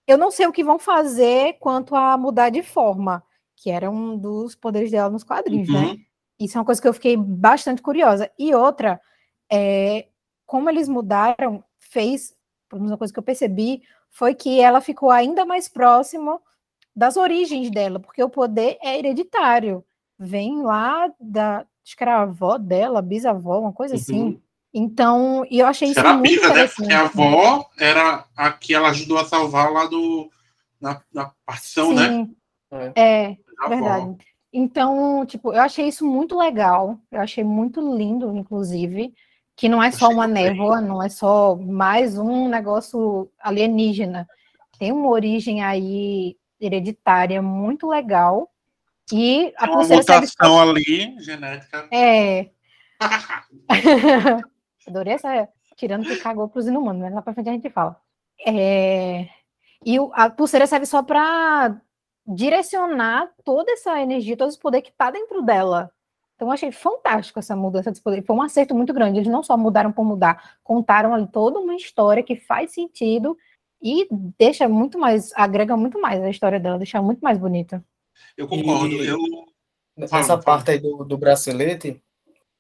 [0.07, 3.23] Eu não sei o que vão fazer quanto a mudar de forma,
[3.57, 5.79] que era um dos poderes dela nos quadrinhos, né?
[5.79, 5.93] uhum.
[5.95, 5.99] né?
[6.39, 8.31] Isso é uma coisa que eu fiquei bastante curiosa.
[8.39, 9.01] E outra,
[9.51, 10.09] é,
[10.45, 12.35] como eles mudaram, fez,
[12.69, 16.41] pelo menos uma coisa que eu percebi, foi que ela ficou ainda mais próxima
[16.95, 19.85] das origens dela, porque o poder é hereditário.
[20.19, 24.21] Vem lá da, acho que era a avó dela, bisavó, uma coisa assim.
[24.21, 24.29] uhum.
[24.29, 24.41] assim.
[24.77, 26.67] Então, e eu achei isso era muito bisa, né?
[26.67, 30.29] Porque a avó era a que ela ajudou a salvar lá do,
[30.81, 32.29] na, na partição, né?
[32.97, 34.17] É, é verdade.
[34.53, 36.99] Então, tipo, eu achei isso muito legal.
[37.13, 39.15] Eu achei muito lindo, inclusive,
[39.57, 44.27] que não é só uma névoa, não é só mais um negócio alienígena.
[44.77, 48.51] Tem uma origem aí hereditária muito legal
[49.13, 51.89] e a uma mutação ali, genética.
[51.93, 52.51] É.
[54.87, 55.49] Adorei essa.
[55.77, 58.01] Tirando que cagou pros inumanos, mas lá pra frente a gente fala.
[58.47, 59.29] É,
[59.85, 61.81] e a pulseira serve só para
[62.27, 65.91] direcionar toda essa energia, todo esse poder que está dentro dela.
[66.35, 68.25] Então, eu achei fantástico essa mudança de poder.
[68.25, 69.19] Foi um acerto muito grande.
[69.19, 73.37] Eles não só mudaram por mudar, contaram ali toda uma história que faz sentido
[73.81, 77.85] e deixa muito mais, agrega muito mais a história dela, deixa muito mais bonita.
[78.37, 78.95] Eu concordo.
[78.95, 79.19] E, eu...
[79.97, 82.03] Nessa parte aí do, do bracelete,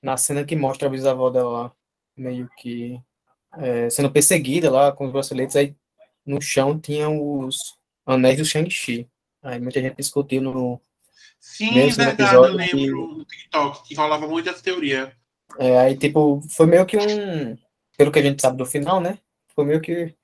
[0.01, 1.75] na cena que mostra a bisavó dela
[2.17, 3.01] meio que
[3.59, 5.75] é, sendo perseguida lá com os braceletes, aí
[6.25, 9.09] no chão tinha os anéis do Shang-Chi.
[9.43, 10.81] Aí muita gente discutiu no.
[11.39, 15.15] Sim, verdade, episódio eu lembro que, no TikTok que falava muito dessa teoria.
[15.59, 17.57] É, aí, tipo, foi meio que um.
[17.97, 19.19] Pelo que a gente sabe do final, né?
[19.55, 20.15] Foi meio que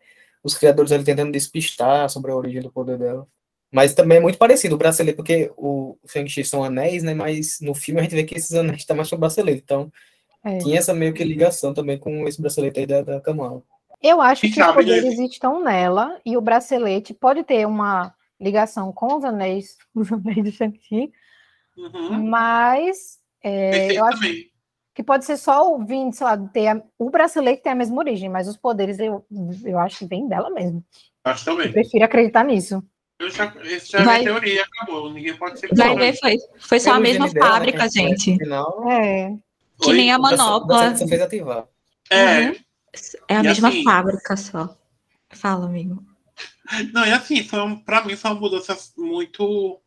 [0.42, 3.28] os criadores ali tentando despistar sobre a origem do poder dela.
[3.72, 7.14] Mas também é muito parecido o bracelete, porque o Shang-Chi são anéis, né?
[7.14, 9.62] Mas no filme a gente vê que esses anéis estão tá mais sobre o bracelete.
[9.64, 9.92] Então,
[10.44, 10.58] é.
[10.58, 13.62] tinha essa meio que ligação também com esse bracelete aí da, da Kamala.
[14.02, 19.18] Eu acho que os poderes estão nela e o bracelete pode ter uma ligação com
[19.18, 21.12] os anéis, os anéis de Shang-Chi,
[21.76, 22.24] uhum.
[22.24, 24.20] mas é, eu acho
[24.94, 27.98] que pode ser só o vindo, sei lá, ter a, o bracelete tem a mesma
[27.98, 29.24] origem, mas os poderes eu,
[29.64, 30.82] eu acho que vem dela mesmo.
[31.22, 31.66] Acho também.
[31.66, 32.82] Eu prefiro acreditar nisso.
[33.20, 34.22] Eu já, esse já Vai.
[34.22, 35.12] é teoria, acabou.
[35.12, 38.38] Ninguém pode ser Vai ver, foi, foi só a mesma fábrica, dela, né, gente.
[38.38, 39.36] Final, é.
[39.78, 39.96] Que Oi?
[39.96, 40.96] nem a manopla.
[40.96, 41.66] Você fez ativar.
[42.08, 42.48] É.
[42.48, 42.56] Uhum.
[43.28, 44.74] É a e mesma assim, fábrica só.
[45.28, 46.02] Fala, amigo.
[46.94, 49.78] Não, e assim, foi um, pra mim foi uma mudança muito.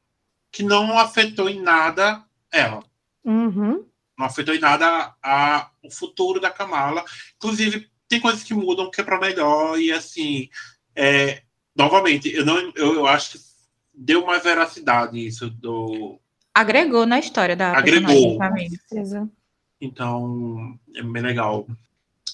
[0.51, 2.83] que não afetou em nada ela.
[3.25, 3.83] Uhum.
[4.15, 7.03] Não afetou em nada a, o futuro da Kamala.
[7.37, 10.49] Inclusive, tem coisas que mudam que é pra melhor, e assim.
[10.95, 11.41] É,
[11.75, 13.39] novamente, eu, não, eu, eu acho que
[13.93, 16.19] deu mais veracidade isso do.
[16.53, 18.37] Agregou na história da Agregou.
[19.81, 21.67] Então, é bem legal.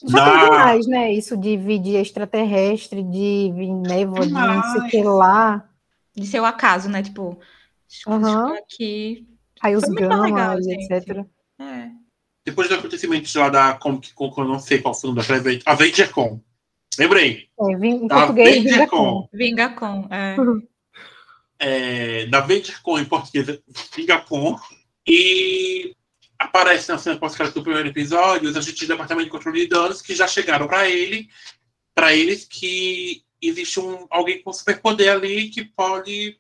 [0.08, 1.12] Já tem demais, né?
[1.12, 5.68] Isso de vir de extraterrestre, de vir névoa, de não sei o que lá.
[6.16, 7.02] De ser o acaso, né?
[7.02, 7.38] Tipo,
[8.08, 8.54] uhum.
[8.54, 9.28] aqui.
[9.62, 11.26] Aí os gamas, etc.
[11.60, 11.90] É.
[12.46, 15.40] Depois do acontecimento lá da Comic Con, eu não sei qual foi o nome daquela
[15.40, 16.40] evento, a VentureCon.
[16.98, 17.48] Lembrei.
[17.60, 19.30] É, em português, Vingacon.
[19.32, 20.36] Vingacon, é.
[21.60, 22.26] é.
[22.28, 23.60] Da VentureCon em português,
[23.96, 24.60] Vingacon.
[25.08, 25.96] E
[26.38, 30.02] aparece na cena pós-crédito do primeiro episódio os agentes do Departamento de Controle de Danos
[30.02, 31.28] que já chegaram para ele,
[31.94, 36.38] para eles que existe um, alguém com superpoder ali que pode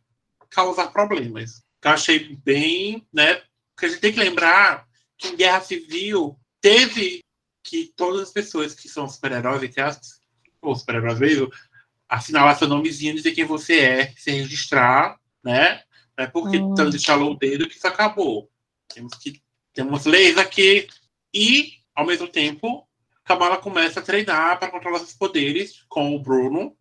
[0.49, 1.63] causar problemas.
[1.83, 3.41] Eu achei bem, né?
[3.75, 7.23] Porque a gente tem que lembrar que em Guerra Civil teve
[7.63, 9.81] que todas as pessoas que são super-heróis, entre
[10.62, 11.52] ou super-heróis mesmo,
[12.08, 15.84] assinalar seu nomezinho, dizer quem você é, se registrar, né?
[16.17, 16.74] Não é porque hum.
[16.74, 18.50] tanto estalou o dedo que isso acabou.
[18.93, 19.41] Temos que
[19.74, 20.88] temos leis aqui
[21.34, 22.88] e, ao mesmo tempo,
[23.24, 26.76] Kamala começa a treinar para controlar seus poderes com o Bruno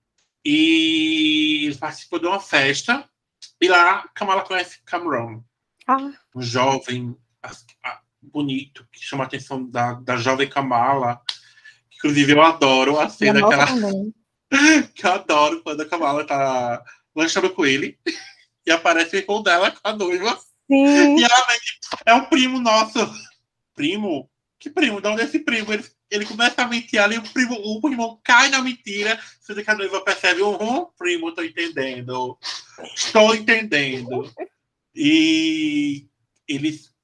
[0.44, 3.08] e participa de uma festa
[3.60, 5.44] e lá Kamala conhece Cameron,
[5.86, 6.12] ah.
[6.34, 7.16] um jovem
[8.22, 11.20] bonito que chama a atenção da, da jovem Kamala.
[11.98, 13.66] Inclusive, eu adoro a cena que ela.
[14.94, 16.82] que eu adoro quando a Kamala tá
[17.14, 17.98] lanchando com ele
[18.64, 20.38] e aparece o irmão dela com a noiva.
[20.70, 21.18] Sim.
[21.18, 21.46] E ela
[22.06, 22.98] é um primo nosso.
[23.74, 24.30] Primo?
[24.58, 25.00] Que primo?
[25.00, 25.72] De onde é esse primo?
[25.72, 29.70] Ele, ele começa a mentir ali, o primo, o primo cai na mentira, sendo que
[29.70, 32.38] a noiva percebe, uhum, primo, tô entendendo.
[32.94, 34.30] Estou entendendo.
[34.94, 36.06] E
[36.46, 36.96] eles.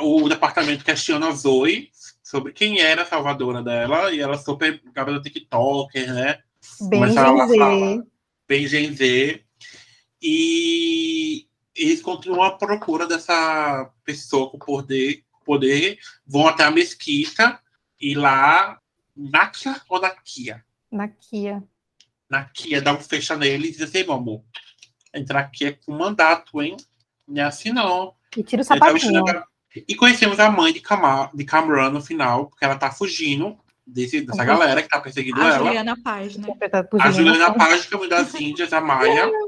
[0.00, 1.90] O departamento questiona a Zoe
[2.26, 6.40] sobre quem era a salvadora dela, e ela super do TikToker, né?
[6.88, 8.04] Bem Gen Z.
[8.48, 9.44] Bem Gen Z.
[10.20, 17.60] E eles continuam à procura dessa pessoa com poder, poder vão até a mesquita
[18.00, 18.80] e lá,
[19.16, 20.64] Nakia ou Nakia?
[20.90, 21.62] Nakia.
[22.28, 24.42] Nakia dá um fecha nele e diz assim, meu amor,
[25.14, 26.76] entrar aqui é com mandato, hein?
[27.24, 28.16] Não é assim não.
[28.36, 29.22] E tira o sapatinho.
[29.86, 34.20] E conhecemos a mãe de, Cam de Cameron no final, porque ela tá fugindo desse,
[34.20, 34.46] dessa uhum.
[34.46, 35.66] galera que tá perseguindo a ela.
[35.66, 36.48] Juliana Paz, né?
[37.00, 39.30] A Juliana Paz, que é uma das Índias, a Maia.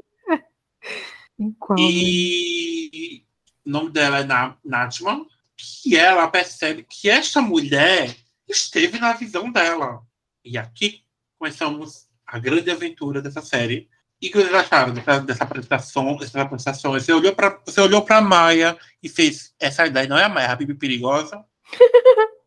[1.79, 3.23] E
[3.65, 4.27] o nome dela é
[4.65, 5.25] Natman,
[5.57, 8.17] que ela percebe que esta mulher
[8.49, 10.03] esteve na visão dela.
[10.45, 11.05] E aqui
[11.39, 13.89] começamos a grande aventura dessa série.
[14.21, 16.17] E o que vocês acharam dessa, dessa apresentação?
[16.17, 16.93] Dessa apresentação?
[16.93, 20.47] Você olhou para você olhou para Maia e fez essa ideia não é a Maia,
[20.47, 21.45] é a Bibi perigosa?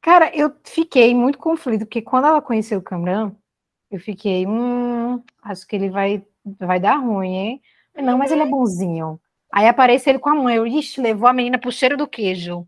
[0.00, 3.34] Cara, eu fiquei muito conflito porque quando ela conheceu o Cameron,
[3.90, 7.62] eu fiquei, hum, acho que ele vai vai dar ruim, hein?
[7.96, 9.20] Não, mas ele é bonzinho.
[9.52, 12.66] Aí aparece ele com a mãe, eu, ixi, levou a menina pro cheiro do queijo.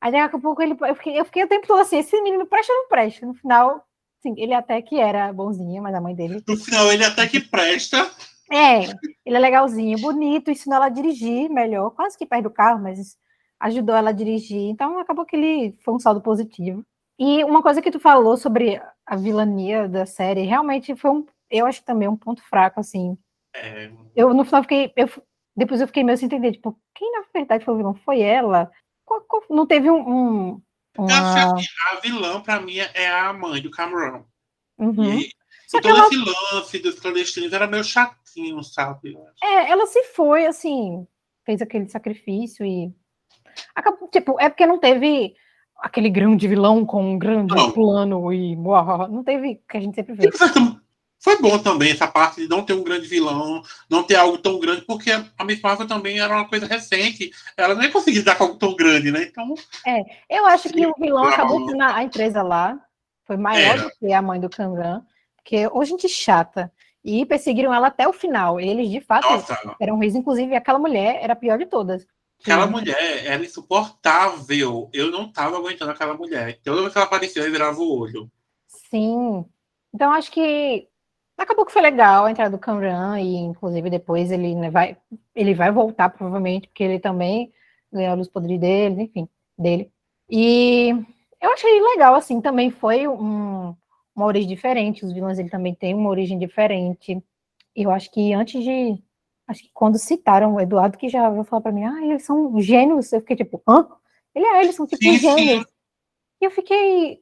[0.00, 2.46] Aí daqui a pouco ele, eu fiquei, eu fiquei o tempo todo assim, esse menino
[2.46, 3.26] presta ou não presta?
[3.26, 3.84] No final,
[4.20, 6.42] sim, ele até que era bonzinho, mas a mãe dele.
[6.46, 8.10] No final, ele até que presta.
[8.50, 8.84] É,
[9.26, 13.16] ele é legalzinho, bonito, ensinou ela a dirigir melhor, quase que perto do carro, mas
[13.60, 14.70] ajudou ela a dirigir.
[14.70, 16.82] Então acabou que ele foi um saldo positivo.
[17.18, 21.66] E uma coisa que tu falou sobre a vilania da série, realmente foi um, eu
[21.66, 23.18] acho também um ponto fraco, assim.
[23.54, 25.08] É, Eu no final fiquei, eu,
[25.56, 27.94] depois eu fiquei meio sem entender, tipo, quem na verdade foi o vilão?
[28.04, 28.70] Foi ela?
[29.04, 30.62] Qual- qual- não teve um, um
[30.96, 34.24] acho uma, que a vilã, pra mim, é a mãe do Cameron.
[34.78, 35.18] Uhum.
[35.18, 35.30] E, e
[35.80, 36.16] todo ela- esse
[36.54, 39.16] lance dos clandestinos era meio chatinho, sabe?
[39.42, 41.06] É, ela se foi, assim,
[41.44, 42.92] fez aquele sacrifício e.
[43.74, 45.34] Acabou, tipo, é porque não teve
[45.80, 47.72] aquele grande vilão com um grande Não.
[47.72, 48.56] plano e.
[48.56, 50.30] uau, Não teve que a gente sempre vê.
[51.20, 54.58] Foi- bom também essa parte de não ter um grande vilão, não ter algo tão
[54.58, 57.30] grande, porque a Miss Marvel também era uma coisa recente.
[57.56, 59.24] Ela não ia conseguir dar com algo tão grande, né?
[59.24, 59.54] Então,
[60.28, 62.78] Eu acho que o vilão acabou sendo a a empresa lá.
[63.24, 63.82] Foi maior Era.
[63.82, 65.04] do que a mãe do Kangan.
[65.36, 66.72] Porque hoje gente chata.
[67.04, 68.60] E perseguiram ela até o final.
[68.60, 70.14] Eles, de fato, nossa, eram ruins.
[70.14, 72.06] Inclusive, aquela mulher era a pior de todas.
[72.40, 72.72] aquela Sim.
[72.72, 74.88] mulher era insuportável.
[74.92, 76.58] Eu não tava aguentando aquela mulher.
[76.62, 78.30] Toda vez que ela aparecia, eu virava o olho.
[78.90, 79.44] Sim.
[79.94, 80.86] Então, acho que
[81.44, 83.20] acabou que foi legal a entrada do Kamran.
[83.20, 84.96] E, inclusive, depois ele né, vai,
[85.34, 87.52] ele vai voltar, provavelmente, porque ele também
[87.92, 89.90] ganhou os poderes dele, enfim, dele.
[90.30, 90.90] E
[91.40, 93.74] eu achei legal, assim, também foi um-
[94.14, 95.04] uma origem diferente.
[95.04, 97.22] Os vilões ele também têm uma origem diferente.
[97.74, 99.02] Eu acho que antes de.
[99.46, 102.60] Acho que quando citaram o Eduardo, que já veio falar pra mim, ah, eles são
[102.60, 103.86] gênios, eu fiquei tipo, hã?
[104.34, 105.64] Ele é, eles são tipo Sim, sim.
[106.40, 107.18] E eu fiquei, Eu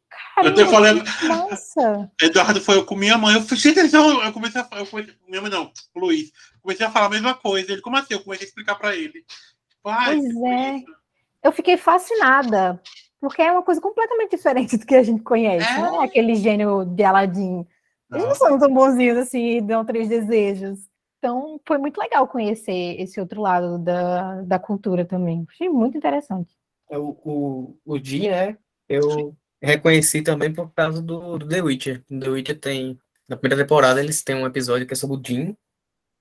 [0.50, 2.12] até caramba, falei- que massa.
[2.20, 3.34] Eduardo foi eu com minha mãe.
[3.34, 4.82] Eu eles são- eu comecei a falar.
[4.82, 6.30] Eu comecei, minha mãe não, o Luiz.
[6.60, 7.72] Comecei a falar a mesma coisa.
[7.72, 8.14] Ele, como assim?
[8.14, 9.24] Eu comecei a explicar pra ele.
[9.70, 10.76] Tipo, "Ai, Pois é.
[10.76, 10.86] isso."
[11.42, 12.80] Eu fiquei fascinada,
[13.20, 15.78] porque é uma coisa completamente diferente do que a gente conhece, É.
[15.78, 17.66] não é aquele gênio de Aladdin.
[18.10, 18.46] Eles não Nossa.
[18.48, 20.78] são tão bonzinhos assim dão três desejos.
[21.18, 25.44] Então, foi muito legal conhecer esse outro lado da, da cultura também.
[25.50, 26.54] Achei muito interessante.
[26.90, 28.56] É O, o, o Jin, né?
[28.88, 32.02] Eu reconheci também por causa do, do The Witcher.
[32.08, 32.98] The Witcher tem.
[33.28, 35.56] Na primeira temporada, eles têm um episódio que é sobre o Jin,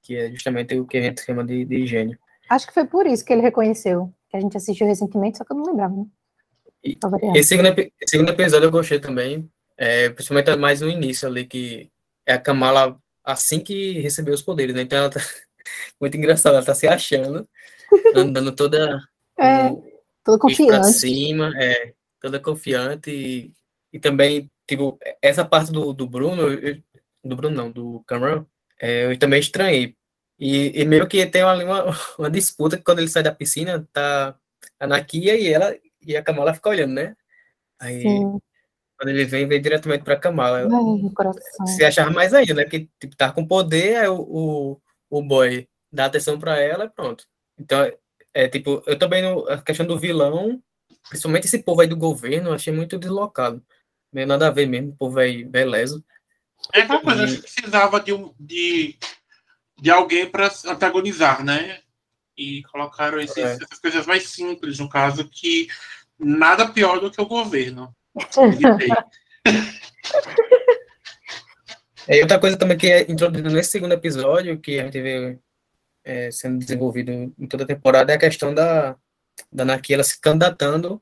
[0.02, 2.18] que é justamente o que a gente chama de, de gênio.
[2.50, 5.52] Acho que foi por isso que ele reconheceu, que a gente assistiu recentemente, só que
[5.54, 6.06] eu não lembrava, né?
[6.84, 6.98] E-.
[7.36, 11.92] Esse segundo, esse segundo episódio eu gostei também, é, principalmente mais no início ali, que
[12.26, 14.82] é a Kamala assim que recebeu os poderes, né?
[14.84, 15.20] Então ela tá
[16.00, 17.48] muito engraçada, ela tá se achando,
[18.16, 19.00] andando toda
[19.38, 19.86] É, o bicho
[20.26, 20.94] pra confiante.
[20.94, 21.94] cima, é,
[22.26, 23.54] toda confiante e,
[23.94, 26.82] e também, tipo, essa parte do, do Bruno, eu-
[27.24, 28.46] do Bruno não, do Cameron,
[28.82, 29.96] é, eu também estranhei.
[30.40, 31.86] E, e meio que tem ali uma,
[32.18, 34.36] uma disputa que quando ele sai da piscina, tá
[34.80, 37.16] a Nakia e ela e a Kamala fica olhando, né?
[37.80, 38.40] Aí Sim.
[38.98, 40.62] quando ele vem, vem diretamente pra Kamala.
[40.62, 41.68] Ai.
[41.68, 42.64] Se achava mais ainda, né?
[42.64, 46.90] Porque tipo, tá com poder, aí o, o, o boy dá atenção pra ela e
[46.90, 47.26] pronto.
[47.58, 47.98] Então, é,
[48.34, 50.62] é, tipo, eu também, no, a questão do vilão,
[51.10, 53.64] principalmente esse povo aí do governo, eu achei muito deslocado.
[54.12, 56.04] Meio nada a ver mesmo, o povo aí belezo.
[56.74, 58.98] É aquela coisa, E- acho que precisava de, um, de,
[59.80, 61.80] de alguém para antagonizar, né?
[62.38, 63.54] E colocaram esses- É.
[63.54, 65.68] essas coisas mais simples, no caso, que
[66.18, 67.94] nada pior do que o governo.
[72.08, 75.40] E outra coisa também que é introduzida nesse segundo episódio, que a gente vê
[76.04, 78.96] é, sendo desenvolvido em toda a temporada, é a questão da,
[79.52, 81.02] da Naki, ela se candidatando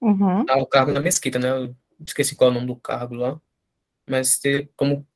[0.00, 0.44] Uhum.
[0.48, 1.50] ao cargo na mesquita, né?
[1.50, 3.40] Eu esqueci qual é o nome do cargo lá.
[4.08, 4.40] Mas
[4.76, 5.06] como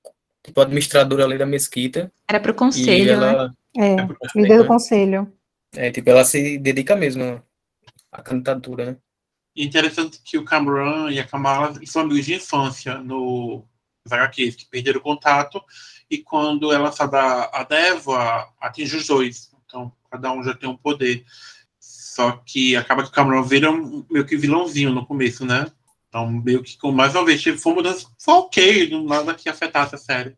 [0.43, 2.11] tipo, administradora ali da mesquita.
[2.27, 3.33] Era pro E conselho, né?
[3.33, 5.33] ela, É, É porque- líder do conselho.
[5.75, 7.43] é, tipo, ela se dedica mesmo
[8.11, 8.97] à candidatura, né?
[9.55, 13.65] E interessante que o Cameron e a Kamala são amigos de infância no
[14.11, 15.63] HQs, que perderam o contato,
[16.11, 19.51] e quando ela sabe a, a Deva, atinge os dois.
[19.67, 21.25] Então, cada um já tem um poder.
[22.19, 25.71] Só que acaba que o Cameron vira um, meio que vilãozinho no começo, né?
[26.09, 28.09] Então, meio que, com mais uma vez, tipo, foi uma mudança.
[28.19, 30.37] Foi ok, nada que afetasse a série.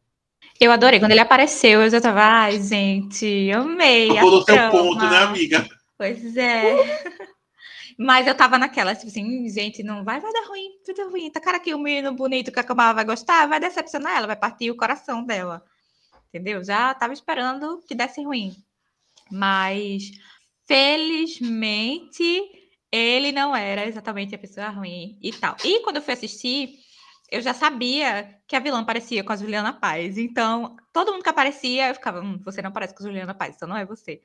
[0.61, 1.01] Eu adorei.
[1.01, 4.09] Quando ele apareceu, eu já tava, ai, gente, amei.
[4.09, 5.66] Tocou a no seu trama." ponto, né, amiga?
[5.97, 6.76] Pois é.
[7.99, 11.31] Mas eu tava naquela, tipo assim, gente, não vai, vai dar ruim, vai dar ruim.
[11.31, 14.37] Tá cara que o menino bonito que a Kamala vai gostar, vai decepcionar ela, vai
[14.37, 15.64] partir o coração dela.
[16.28, 16.62] Entendeu?
[16.62, 18.55] Já tava esperando que desse ruim.
[19.31, 20.11] Mas,
[20.71, 22.43] felizmente,
[22.93, 25.57] ele não era exatamente a pessoa ruim e tal.
[25.64, 26.75] E quando eu fui assistir,
[27.31, 30.18] eu já sabia que a vilã parecia com a Juliana Paz.
[30.18, 33.57] Então, todo mundo que aparecia, eu ficava, hum, você não parece com a Juliana Paz,
[33.57, 34.21] então não é você.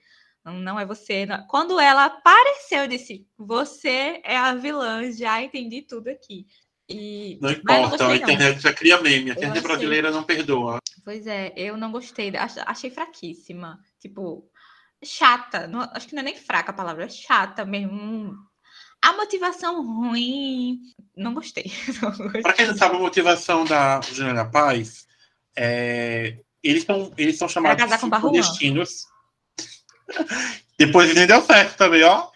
[0.46, 1.26] não é você.
[1.26, 1.46] Não.
[1.48, 6.46] Quando ela apareceu, eu disse: Você é a vilã, já entendi tudo aqui.
[6.88, 7.40] E...
[7.42, 10.78] Não importa, gostei, a internet já cria meme, a internet brasileira não perdoa.
[11.04, 12.32] Pois é, eu não gostei.
[12.38, 13.80] ach- Achei fraquíssima.
[14.00, 14.48] Tipo,
[15.06, 15.68] chata.
[15.68, 17.92] Não- acho que não é nem fraca a palavra, é chata mesmo.
[17.94, 18.36] Hum,
[19.02, 20.80] A motivação ruim.
[21.16, 21.72] Não gostei.
[22.02, 22.42] Gostei.
[22.42, 25.06] Pra quem não sabe a motivação da Juliana Paz,
[25.56, 29.06] é, eles são eles são chamados casar com de clandestinos.
[30.78, 32.30] Depois nem deu certo também, ó.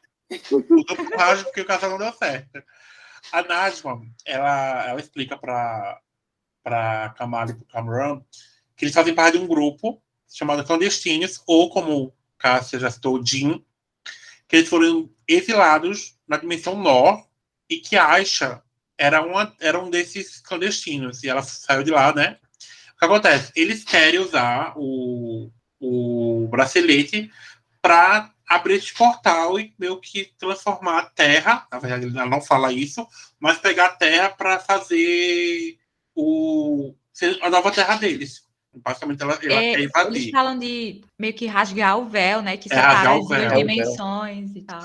[0.51, 2.63] Mudou pro rádio porque o casal não deu certo.
[3.32, 5.99] A Najma, ela, ela explica pra,
[6.63, 8.24] pra Kamala e pro Cameron
[8.78, 10.01] que eles fazem parte de um grupo
[10.32, 13.63] chamado Clandestinos, ou como Cássia já citou, Jim,
[14.47, 17.21] que eles foram exilados na dimensão Nó
[17.69, 18.63] e que Aisha
[18.97, 21.23] era, uma, era um desses clandestinos.
[21.23, 22.39] E ela saiu de lá, né?
[22.95, 23.51] O que acontece?
[23.55, 27.31] Eles querem usar o, o bracelete
[27.81, 31.67] para abrir esse portal e meio que transformar a Terra.
[31.71, 33.07] Na verdade, ela não fala isso,
[33.39, 35.77] mas pegar a Terra para fazer
[36.15, 36.95] o,
[37.41, 38.43] a nova Terra deles.
[38.74, 40.32] Basicamente, ela, ela É, quer eles invadir.
[40.32, 42.55] falam de meio que rasgar o véu, né?
[42.55, 43.55] Que É, separa as duas véu.
[43.57, 44.84] dimensões e tal.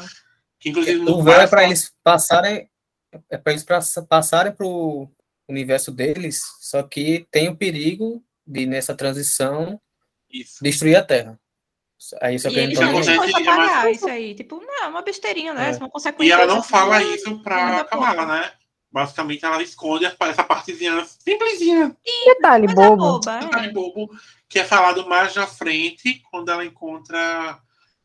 [0.59, 2.69] Que, inclusive, O véu é para eles passarem,
[3.31, 5.09] é para eles pra- passarem para o
[5.49, 9.79] universo deles, só que tem o perigo de nessa transição
[10.33, 10.63] Isso.
[10.63, 11.39] destruir a Terra.
[12.21, 14.35] Aí só E que eles Isso não é mais- pagar isso aí.
[14.35, 15.71] Tipo, não, é uma besteirinha, né?
[15.71, 15.77] É.
[15.77, 16.35] Uma E consequência.
[16.35, 18.53] ela não fala isso pra Nada Kamala, né?
[18.95, 23.29] Basicamente, ela esconde essa partezinha simplesinha, Detalhe é bobo.
[23.29, 23.41] é.
[23.49, 24.09] Tony Bobo,
[24.49, 27.59] que é falado mais na frente, quando ela encontra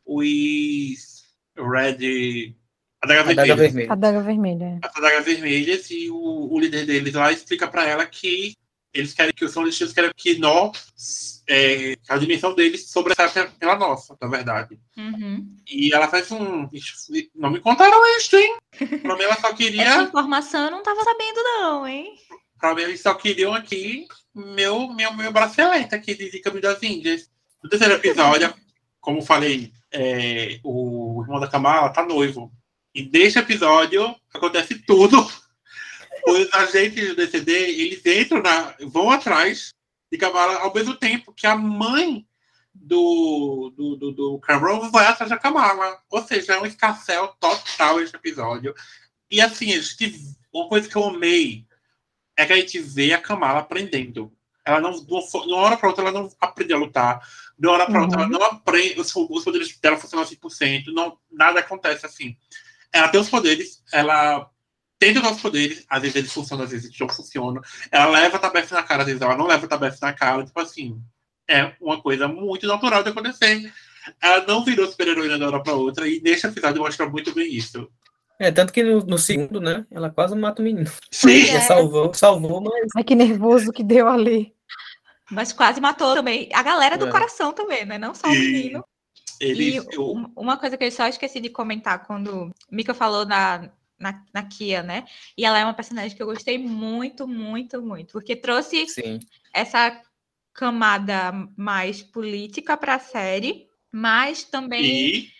[0.04, 1.22] os
[1.56, 2.56] Red.
[3.00, 3.92] A Daga a daga Vermelha.
[3.92, 4.78] A daga vermelha.
[4.82, 8.56] As adagas vermelhas e o, o líder deles lá explica pra ela que
[8.92, 13.48] eles querem que os são destinos querem que nós, é, a dimensão deles sobressaia pe-
[13.58, 14.78] pela nossa, na verdade.
[14.96, 15.56] Uhum.
[15.68, 16.68] E ela faz um.
[16.72, 18.56] "Ixi, Não me contaram isso, hein?
[19.02, 20.02] Pra mim, ela só Essa queria.
[20.02, 22.14] informação eu não tava sabendo, não, hein?
[22.58, 26.82] Pra mim, eles só queriam aqui meu, meu, meu bracelete aqui de, de Caminho das
[26.82, 27.30] Índias.
[27.62, 28.52] No terceiro episódio,
[29.00, 32.52] como falei, é, o irmão da Kamala tá noivo.
[32.94, 35.16] E neste episódio acontece tudo.
[36.26, 38.74] Os agentes do DCD, eles entram na.
[38.80, 39.70] vão atrás
[40.10, 42.26] de Kamala ao mesmo tempo que a mãe
[42.74, 45.98] do, do, do, do Cameron vai atrás da Kamala.
[46.10, 48.74] Ou seja, é um escarcel total este episódio.
[49.30, 50.14] E assim, a gente,
[50.52, 51.64] uma coisa que eu amei
[52.36, 54.32] é que a gente vê a Kamala aprendendo.
[54.64, 57.20] Ela não, de uma hora para outra, ela não aprende a lutar.
[57.58, 58.24] De uma hora para outra, Uhum.
[58.24, 59.00] ela não aprende.
[59.00, 60.86] Os, os poderes dela funcionam 100%.
[60.88, 62.36] Não, nada acontece assim.
[62.92, 64.50] Ela tem os poderes, ela
[65.00, 67.60] tenta usar os poderes, às vezes eles funcionam, às vezes não funcionam.
[67.90, 70.44] Ela leva a tabefe na cara, às vezes ela não leva a tabefe na cara.
[70.44, 71.00] Tipo assim,
[71.48, 73.72] é uma coisa muito natural de acontecer.
[74.22, 77.52] Ela não virou super-heroína de uma hora para outra, e neste episódio mostra muito bem
[77.52, 77.88] isso.
[78.38, 80.90] É, tanto que no, no segundo, né, ela quase mata o menino.
[81.10, 81.60] Sim, É.
[81.60, 84.54] Salvou, salvou, mas Ai, que nervoso que deu ali.
[85.30, 87.10] Mas quase matou também a galera do É.
[87.10, 87.98] coração também, né?
[87.98, 88.84] Não só o E- menino.
[89.40, 89.70] ele.
[89.70, 93.70] E eu- um- uma coisa que eu só esqueci de comentar quando Mika falou na,
[94.00, 95.04] na, na Kia, né?
[95.36, 98.12] E ela é uma personagem que eu gostei muito, muito, muito.
[98.12, 99.20] Porque trouxe sim.
[99.54, 100.00] essa
[100.54, 105.32] camada mais política para a série, mas também, E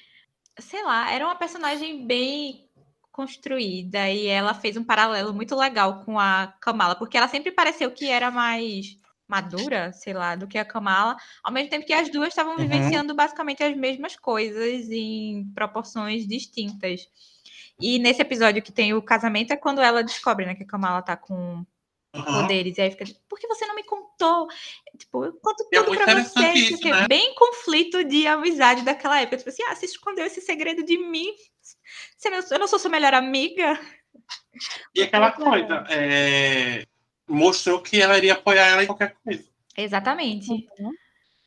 [0.58, 2.68] sei lá, era uma personagem bem
[3.12, 7.90] construída e ela fez um paralelo muito legal com a Kamala, porque ela sempre pareceu
[7.92, 8.98] que era mais
[9.28, 12.58] madura, sei lá, do que a Kamala, ao mesmo tempo que as duas estavam Uhum.
[12.58, 17.02] vivenciando basicamente as mesmas coisas em proporções distintas.
[17.80, 21.02] E nesse episódio que tem o casamento é quando ela descobre, né, que a Kamala
[21.02, 21.64] tá com
[22.14, 22.42] Aham.
[22.42, 22.76] poderes.
[22.76, 24.48] E aí fica, por que você não me contou?
[24.98, 26.52] Tipo, eu conto é tudo muito pra você.
[26.52, 27.04] isso que né?
[27.04, 29.38] é bem conflito de amizade daquela época.
[29.38, 31.32] Tipo assim, ah, você escondeu esse segredo de mim.
[32.16, 33.80] Você não- eu não sou sua melhor amiga.
[34.94, 36.84] E aquela coisa, é,
[37.28, 39.44] mostrou que ela iria apoiar ela em qualquer coisa.
[39.76, 40.50] Exatamente.
[40.50, 40.92] Uhum.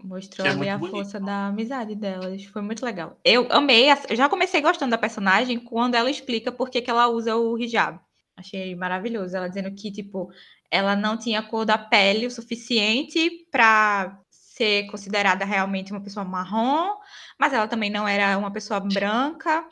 [0.03, 0.95] Mostrou é ali a bonito.
[0.95, 2.43] força da amizade delas.
[2.45, 3.17] Foi muito legal.
[3.23, 6.89] Eu amei, a- eu já comecei gostando da personagem quando ela explica por que, que
[6.89, 7.99] ela usa o hijab.
[8.35, 9.35] Achei maravilhoso.
[9.37, 10.29] Ela dizendo que, tipo,
[10.69, 16.95] ela não tinha cor da pele o suficiente para ser considerada realmente uma pessoa marrom,
[17.39, 19.65] mas ela também não era uma pessoa branca.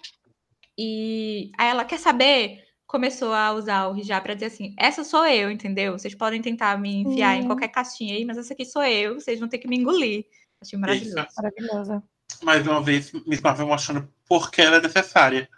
[0.77, 5.25] E aí ela quer saber, começou a usar o hijab para dizer assim: essa sou
[5.25, 5.93] eu, entendeu?
[5.93, 7.47] Vocês podem tentar me enfiar em Uhum.
[7.47, 10.25] qualquer caixinha aí, mas essa aqui sou eu, vocês vão ter que me engolir.
[10.61, 11.17] Achei maravilhoso.
[11.17, 11.35] Isso.
[11.37, 12.03] Maravilhosa.
[12.43, 15.49] Mais uma vez, Miss Marvel mostrando por que ela é necessária.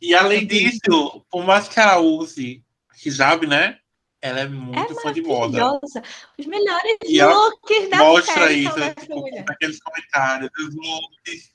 [0.00, 2.62] E além disso, por mais que ela use
[3.04, 3.78] hijab, né?
[4.20, 5.58] Ela é muito fã de moda.
[5.58, 6.02] Maravilhosa.
[6.36, 9.44] Os melhores E ela looks da Mostra série isso né, dessa com mulher.
[9.48, 11.52] aqueles comentários, os looks.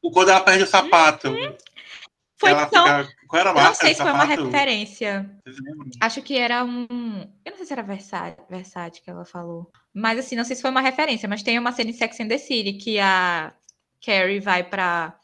[0.00, 1.28] O quando ela perde o sapato.
[2.40, 2.84] Foi ela tão.
[2.84, 5.30] fica- Qual era a Eu não marca sei se foi uma referência.
[6.00, 6.86] Acho que era um.
[7.44, 9.70] Eu não sei se era Versace, Versace que ela falou.
[9.92, 12.28] Mas assim, não sei se foi uma referência, mas tem uma cena em Sex and
[12.28, 13.52] the City que a
[14.04, 15.18] Carrie vai pra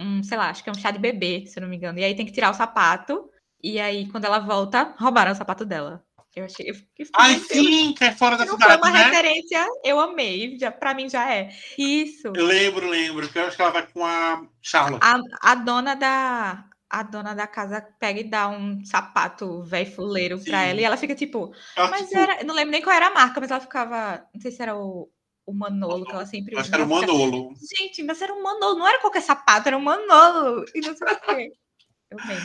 [0.00, 1.98] um, sei lá, acho que é um chá de bebê, se eu não me engano.
[1.98, 3.30] E aí tem que tirar o sapato.
[3.62, 6.04] E aí, quando ela volta, roubaram o sapato dela.
[6.36, 6.68] Eu achei.
[6.68, 9.04] Eu fiquei Ai, sim, que é fora da Não foi cidade, uma né?
[9.04, 10.58] referência, eu amei.
[10.58, 11.54] Já, pra mim já é.
[11.78, 12.32] Isso.
[12.34, 13.28] Eu lembro, lembro.
[13.28, 15.04] Que eu acho que ela vai com a Charlotte.
[15.04, 16.64] A, a dona da.
[16.90, 20.70] A dona da casa pega e dá um sapato velho fuleiro pra Sim.
[20.70, 20.80] ela.
[20.80, 23.14] E ela fica tipo, Ela, Mas tipo, era, eu não lembro nem qual era a
[23.14, 24.24] marca, mas ela ficava.
[24.32, 25.10] Não sei se era o,
[25.46, 27.52] o Manolo que ela sempre Acho que era o Manolo.
[27.76, 30.64] Gente, mas era um Manolo, não era qualquer sapato, era um Manolo.
[30.74, 31.52] E não sei o quê.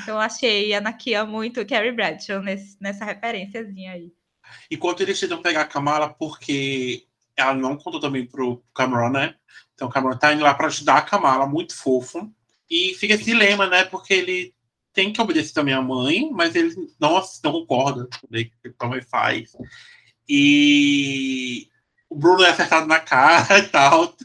[0.02, 4.12] Então eu achei a Nakia muito Carrie Bradshaw nesse, nessa referenciazinha aí.
[4.70, 7.06] Enquanto eles tentam pegar a Kamala, porque
[7.36, 9.36] ela não contou também pro Cameron, né?
[9.74, 12.32] Então o Cameron tá indo lá pra ajudar a Kamala, muito fofo.
[12.70, 13.86] E fica esse dilema, né?
[13.86, 14.54] Porque ele
[14.94, 18.88] tem que obedecer também a mãe, mas ele não, não concorda com o que a
[18.88, 19.56] mãe faz.
[20.28, 21.68] E
[22.10, 24.16] o Bruno é acertado na cara e tal.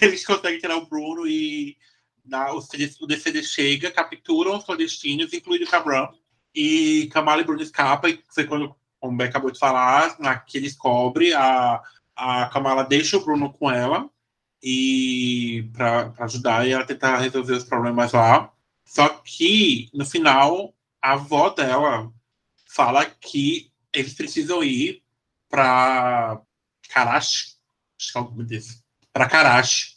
[0.00, 1.76] Eles conseguem tirar o Bruno e
[2.26, 6.08] o, o DCD chega, capturam os clandestinos, incluindo o Cameron.
[6.54, 10.38] E Kamala e Bruno escapam, e foi quando como o Beck acabou de falar, na
[10.38, 11.82] que descobre, a,
[12.16, 14.08] a Kamala deixa o Bruno com ela
[14.62, 18.50] e para ajudar e ela tentar resolver os problemas lá.
[18.82, 22.10] Só que no final a avó dela
[22.66, 25.02] fala que eles precisam ir
[25.50, 26.40] para
[26.88, 27.56] Karachi,
[28.00, 29.93] acho que é alguma desse, para Karachi,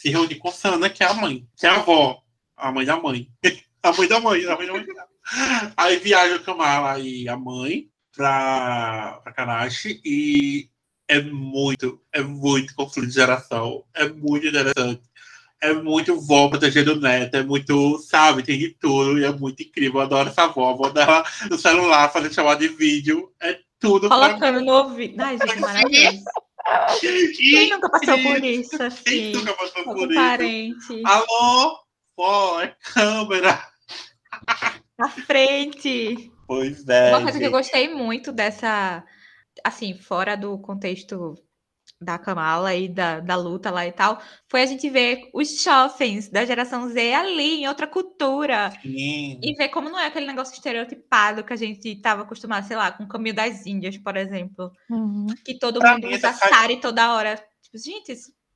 [0.00, 2.22] se reunir com Sana, que é a mãe, que é a avó,
[2.56, 3.28] a mãe da mãe,
[3.82, 4.86] a mãe da mãe, a mãe da mãe.
[5.76, 7.86] Aí viaja a Kamala e a mãe
[8.16, 10.70] pra, pra Karachi e
[11.06, 13.84] é muito, é muito conflito de geração.
[13.92, 15.02] É muito interessante.
[15.62, 19.62] É muito vó protegendo o neto, é muito, sabe, tem de tudo e é muito
[19.62, 20.00] incrível.
[20.00, 20.68] Eu adoro essa avó.
[20.68, 23.30] A avó dela no celular, fazendo chamada de vídeo.
[23.38, 25.20] É tudo pra Colocando no ouvido.
[25.20, 26.24] Ai, gente, maravilhoso.
[27.00, 29.32] Quem nunca passou por Quem isso, assim?
[29.32, 30.14] nunca passou por Algum isso?
[30.14, 31.02] parente.
[31.04, 31.78] Alô?
[32.16, 33.62] Vó, é câmera.
[34.98, 36.30] Na frente.
[36.46, 37.10] Pois é.
[37.10, 37.58] Uma coisa que eu gente.
[37.58, 39.04] gostei muito dessa,
[39.64, 41.34] assim, fora do contexto
[42.02, 46.30] da Kamala e da, da luta lá e tal, foi a gente ver os jovens
[46.30, 48.72] da geração Z ali, em outra cultura.
[48.80, 49.38] Sim.
[49.42, 52.90] E ver como não é aquele negócio estereotipado que a gente estava acostumado, sei lá,
[52.90, 54.72] com o caminho das Índias, por exemplo.
[54.88, 55.26] Uhum.
[55.44, 57.36] Que todo Pra mundo mim, usa essa- sari toda hora.
[57.62, 58.14] Tipo, gente,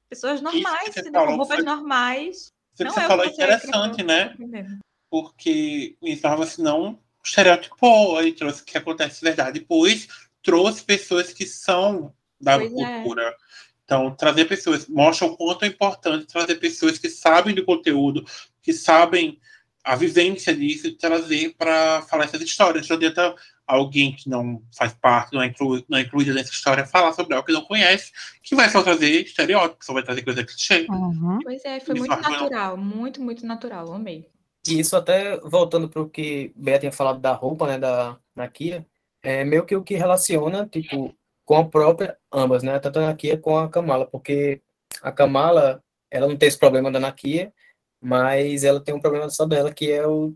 [0.08, 2.36] pessoas normais, com roupas foi- normais.
[2.36, 4.34] Isso que Não você é falou é interessante, né?
[5.10, 9.60] porque o Islam se não estereotipou, aí trouxe o que acontece de verdade.
[9.60, 10.08] Depois
[10.42, 13.02] trouxe pessoas que são da Pois é.
[13.02, 13.36] cultura.
[13.84, 18.24] Então, trazer pessoas, mostra o quanto é importante trazer pessoas que sabem do conteúdo,
[18.62, 19.38] que sabem
[19.84, 22.88] a vivência disso, e trazer para falar essas histórias.
[22.88, 23.34] Não adianta
[23.66, 27.34] alguém que não faz parte, não é, inclu, não é incluída nessa história, falar sobre
[27.34, 28.10] algo que não conhece,
[28.42, 30.86] que vai só trazer estereótipos, só vai trazer coisa clichê.
[30.88, 31.38] Uhum.
[31.42, 34.26] Pois é, foi Isso muito natural, muito, muito natural, amei.
[34.66, 38.86] E isso até voltando para o que Bea tinha falado da roupa, né, da Nakia,
[39.22, 41.14] é meio que o que relaciona, tipo,
[41.44, 44.60] com a própria, ambas, né, tanto a Nakia com a Kamala, porque
[45.02, 47.52] a Kamala, ela não tem esse problema da Nakia,
[48.00, 50.32] mas ela tem um problema só dela, que é o,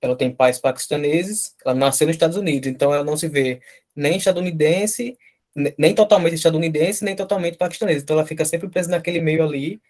[0.00, 3.60] ela tem pais paquistaneses, ela nasceu nos Estados Unidos, então ela não se vê
[3.94, 5.16] nem estadunidense,
[5.54, 9.80] ne- nem totalmente estadunidense, nem totalmente paquistanesa, então ela fica sempre presa naquele meio ali,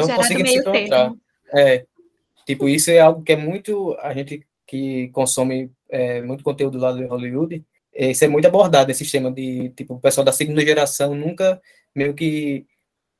[0.00, 1.12] não conseguindo se encontrar.
[1.52, 1.86] É,
[2.46, 6.92] tipo, isso é algo que é muito, a gente que consome é, muito conteúdo lá
[6.92, 7.64] de Hollywood,
[7.94, 11.60] isso é muito abordado, esse sistema de, tipo, o pessoal da segunda geração nunca
[11.94, 12.66] meio que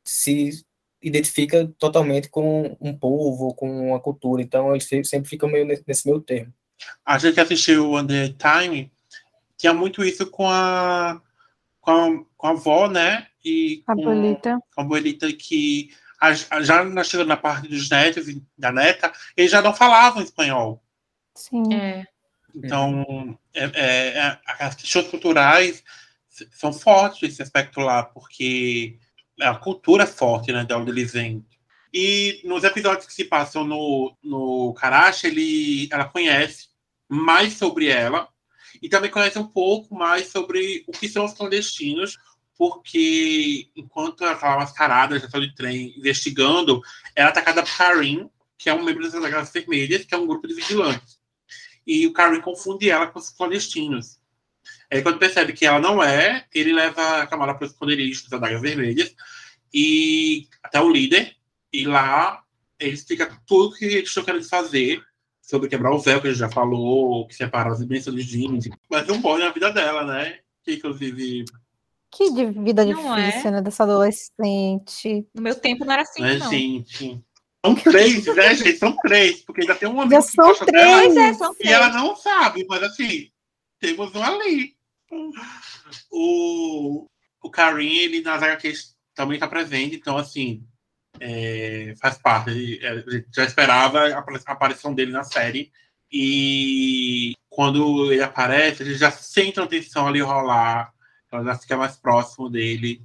[0.04, 0.64] se
[1.02, 5.82] identifica totalmente com um povo, com uma cultura, então eles se- sempre ficam meio nesse,
[5.86, 6.52] nesse meio termo.
[7.04, 8.90] a gente que assistiu at a Time
[9.56, 11.20] tinha muito isso com a
[11.80, 13.26] com a, com a avó, né?
[13.44, 14.58] E A com, bolita.
[14.74, 15.90] com a abuelita que
[16.20, 19.74] a- a- já na- chegando na parte dos netos e da neta, eles já não
[19.74, 20.82] falavam espanhol.
[21.34, 21.72] Sim.
[21.74, 22.06] É,
[22.54, 25.82] Então, é, é, é, as questões culturais
[26.52, 28.98] são fortes nesse aspecto lá, porque
[29.40, 31.44] a cultura é forte, né, de onde eles vêm.
[31.92, 36.68] E nos episódios que se passam no, no Karachi, ele, ela conhece
[37.08, 38.28] mais sobre ela
[38.80, 42.16] e também conhece um pouco mais sobre o que são os clandestinos,
[42.56, 46.80] porque enquanto ela estava mascarada, já estava de trem, investigando,
[47.16, 50.26] ela é atacada por Karim, que é um membro das Águias Vermelhas, que é um
[50.26, 51.19] grupo de vigilantes
[51.86, 54.18] e o Karim confunde ela com os clandestinos.
[54.90, 58.32] Aí quando percebe que ela não é, ele leva a Kamala para os esconderijos das
[58.32, 59.14] adagas vermelhas
[59.72, 61.36] e até o líder,
[61.72, 62.42] e lá
[62.78, 65.02] ele explica tudo que eles estão querendo fazer
[65.40, 68.68] sobre quebrar o véu, que a gente já falou, que separa as dimensões de jeans.
[68.88, 70.38] Mas não pode na vida dela, né?
[70.64, 71.44] Que inclusive.
[72.10, 73.50] Que vida Não difícil, é?
[73.52, 73.62] né?
[73.62, 75.26] Dessa adolescente.
[75.34, 76.50] No meu tempo não era assim, né, não.
[76.50, 77.20] gente?
[77.64, 78.78] São três, né, gente?
[78.78, 80.70] São três, porque ainda tem um amigo Já que são três.
[81.14, 81.70] dela é, são e três.
[81.74, 83.30] ela não sabe, mas assim,
[83.78, 84.74] temos um ali.
[86.10, 87.06] O,
[87.42, 90.64] o Karim, ele nas HQs também está presente, então assim,
[91.18, 92.50] é, faz parte.
[92.50, 95.70] Ele- A gente já esperava a a aparição dele na série.
[96.12, 100.92] E quando ele aparece, ele já sente a tensão ali rolar,
[101.30, 103.02] ela já fica mais próximo dele.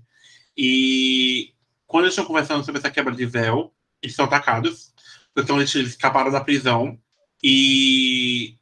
[0.57, 1.53] E
[1.85, 3.71] quando eles estão conversando sobre essa quebra de véu,
[4.05, 4.93] eles são atacados.
[5.35, 6.97] Então eles, eles escaparam da prisão.
[7.43, 8.57] E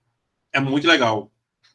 [0.51, 1.31] é muito legal.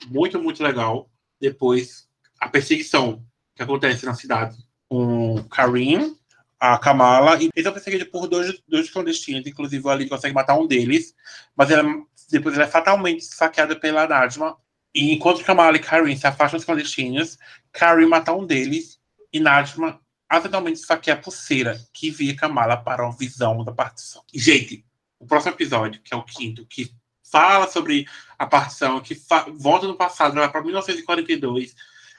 [0.06, 1.10] Muito, muito legal.
[1.40, 2.08] Depois,
[2.40, 4.56] a perseguição que acontece na cidade
[4.88, 6.16] com Karim,
[6.58, 10.58] a Kamala, e eles são perseguidos por dois, dois clandestinos, inclusive o Ali consegue matar
[10.58, 11.14] um deles,
[11.54, 11.88] mas ela,
[12.30, 14.56] depois ela é fatalmente saqueada pela Najma.
[14.94, 17.38] E enquanto Kamala e Karim se afastam dos clandestinos,
[17.72, 18.98] Karim mata um deles
[19.32, 24.22] e Najma acidentalmente esfaqueia a pulseira que via Kamala para uma visão da partição.
[24.34, 24.84] Gente,
[25.18, 26.90] o próximo episódio, que é o quinto, que
[27.30, 28.06] fala sobre
[28.38, 29.16] a partição, que
[29.56, 31.74] volta no passado, vai para 1942.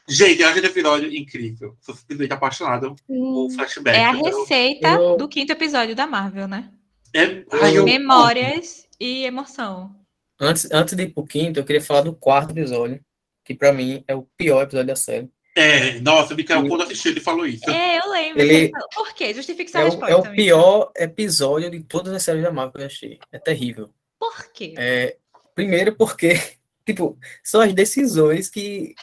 [0.07, 1.77] Gente, eu acho esse episódio incrível.
[1.81, 3.95] Sou simplesmente apaixonado por flashback.
[3.97, 6.71] É a Eu- receita eu- do quinto episódio da Marvel, né?
[7.13, 9.95] É, ai, eu- Memórias e emoção.
[10.39, 12.99] Antes, antes de ir pro quinto, eu queria falar do quarto episódio,
[13.45, 15.29] que pra mim é o pior episódio da série.
[15.55, 17.69] É, nossa, o Mikael, quando assistiu, ele falou isso.
[17.69, 18.41] É, eu lembro.
[18.41, 19.33] Ele- Por quê?
[19.33, 20.11] Justifique sua É o, resposta.
[20.13, 23.19] é o pior episódio de todas as séries da Marvel que eu achei.
[23.31, 23.89] É terrível.
[24.19, 24.73] Por quê?
[24.77, 25.17] É,
[25.55, 26.33] primeiro porque,
[26.85, 28.93] tipo, são as decisões que.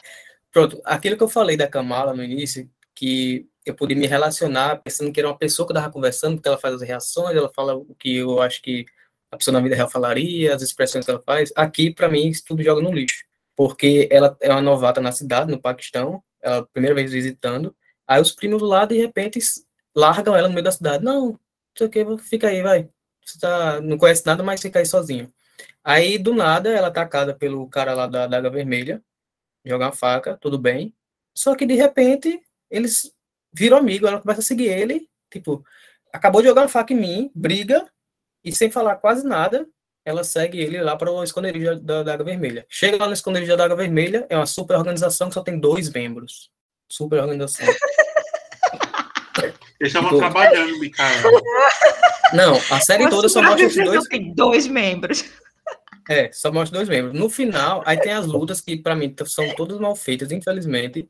[0.51, 5.11] Pronto, aquilo que eu falei da Kamala no início, que eu podia me relacionar pensando
[5.11, 7.75] que era uma pessoa que eu estava conversando, porque ela faz as reações, ela fala
[7.75, 8.85] o que eu acho que
[9.29, 11.51] a pessoa na vida real falaria, as expressões que ela faz.
[11.55, 13.25] Aqui, para mim, isso tudo joga no lixo.
[13.55, 17.75] Porque ela é uma novata na cidade, no Paquistão, ela a primeira vez visitando,
[18.07, 19.39] aí os primos lá, de repente,
[19.95, 21.03] largam ela no meio da cidade.
[21.03, 21.39] Não, não
[21.77, 22.89] sei o que, fica aí, vai.
[23.25, 25.31] Você tá, não conhece nada, mas fica aí sozinho.
[25.83, 29.01] Aí, do nada, ela é atacada pelo cara lá da Daga Vermelha,
[29.65, 30.93] joga uma faca, tudo bem.
[31.33, 33.13] Só que, de repente, eles
[33.53, 35.63] viram amigo, ela começa a seguir ele, tipo,
[36.13, 37.89] acabou de jogar uma faca em mim, briga,
[38.43, 39.67] e sem falar quase nada,
[40.07, 42.65] ela segue ele lá para o esconderijo da Daga Vermelha.
[42.69, 45.89] Chega lá no esconderijo da Daga Vermelha, é uma super organização que só tem dois
[45.91, 46.49] membros.
[46.89, 47.67] Super organização.
[49.79, 51.31] Eles estavam Tipo- trabalhando, Mikael.
[52.33, 55.25] Não, a série toda só mostra esses dois Tem dois membros.
[56.09, 57.13] É, só mostra dois membros.
[57.19, 61.07] No final, aí tem as lutas que, pra mim, são todas mal feitas, infelizmente.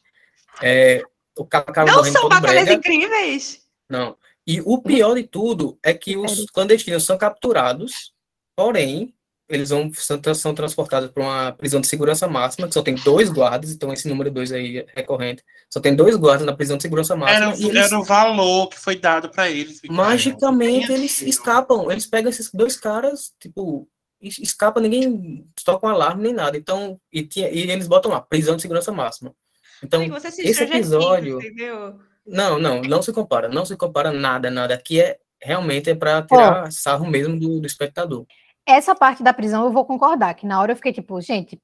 [0.62, 1.04] É,
[1.38, 2.74] o cara Não são batalhas brega.
[2.74, 3.62] incríveis.
[3.88, 4.18] Não.
[4.46, 8.12] E o pior de tudo é que os clandestinos são capturados,
[8.58, 9.14] porém,
[9.48, 12.96] eles vão, são, tra- são transportados para uma prisão de segurança máxima, que só tem
[12.96, 15.42] dois guardas, então esse número dois aí é recorrente.
[15.72, 17.46] Só tem dois guardas na prisão de segurança máxima.
[17.52, 19.80] Era, eles, era o valor que foi dado para eles.
[19.90, 21.90] Magicamente, eles escapam.
[21.90, 23.88] Eles pegam esses dois caras, tipo,
[24.22, 26.58] es- escapa, ninguém toca um alarme nem nada.
[26.58, 29.34] Então, e, tinha, e eles botam lá, prisão de segurança máxima.
[29.82, 30.02] Então,
[30.42, 31.38] esse episódio-
[32.26, 34.74] não, não, não se compara, não se compara nada, nada.
[34.74, 38.26] Aqui é realmente é para tirar sarro mesmo do, do espectador.
[38.68, 41.58] Essa parte da prisão eu vou concordar, que na hora eu fiquei tipo, gente,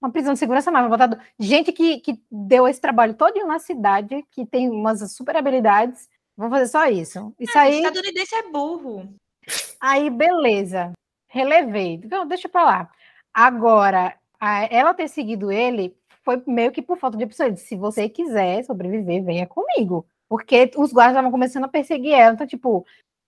[0.00, 4.24] uma prisão de segurança máxima, botado gente que, que deu esse trabalho todo na cidade,
[4.30, 7.34] que tem umas super habilidades, vão fazer só isso.
[7.40, 9.08] Isso Ah, aí, estadunidense é burro.
[9.80, 10.92] aí beleza,
[11.28, 12.00] relevei.
[12.08, 12.90] Não, deixa pra lá.
[13.34, 17.46] Agora, a- ela ter seguido ele foi meio que por falta de opção.
[17.46, 20.06] Ele disse, se você quiser sobreviver, venha comigo.
[20.28, 22.34] Porque os guardas estavam começando a perseguir ela.
[22.34, 22.84] Então, tipo,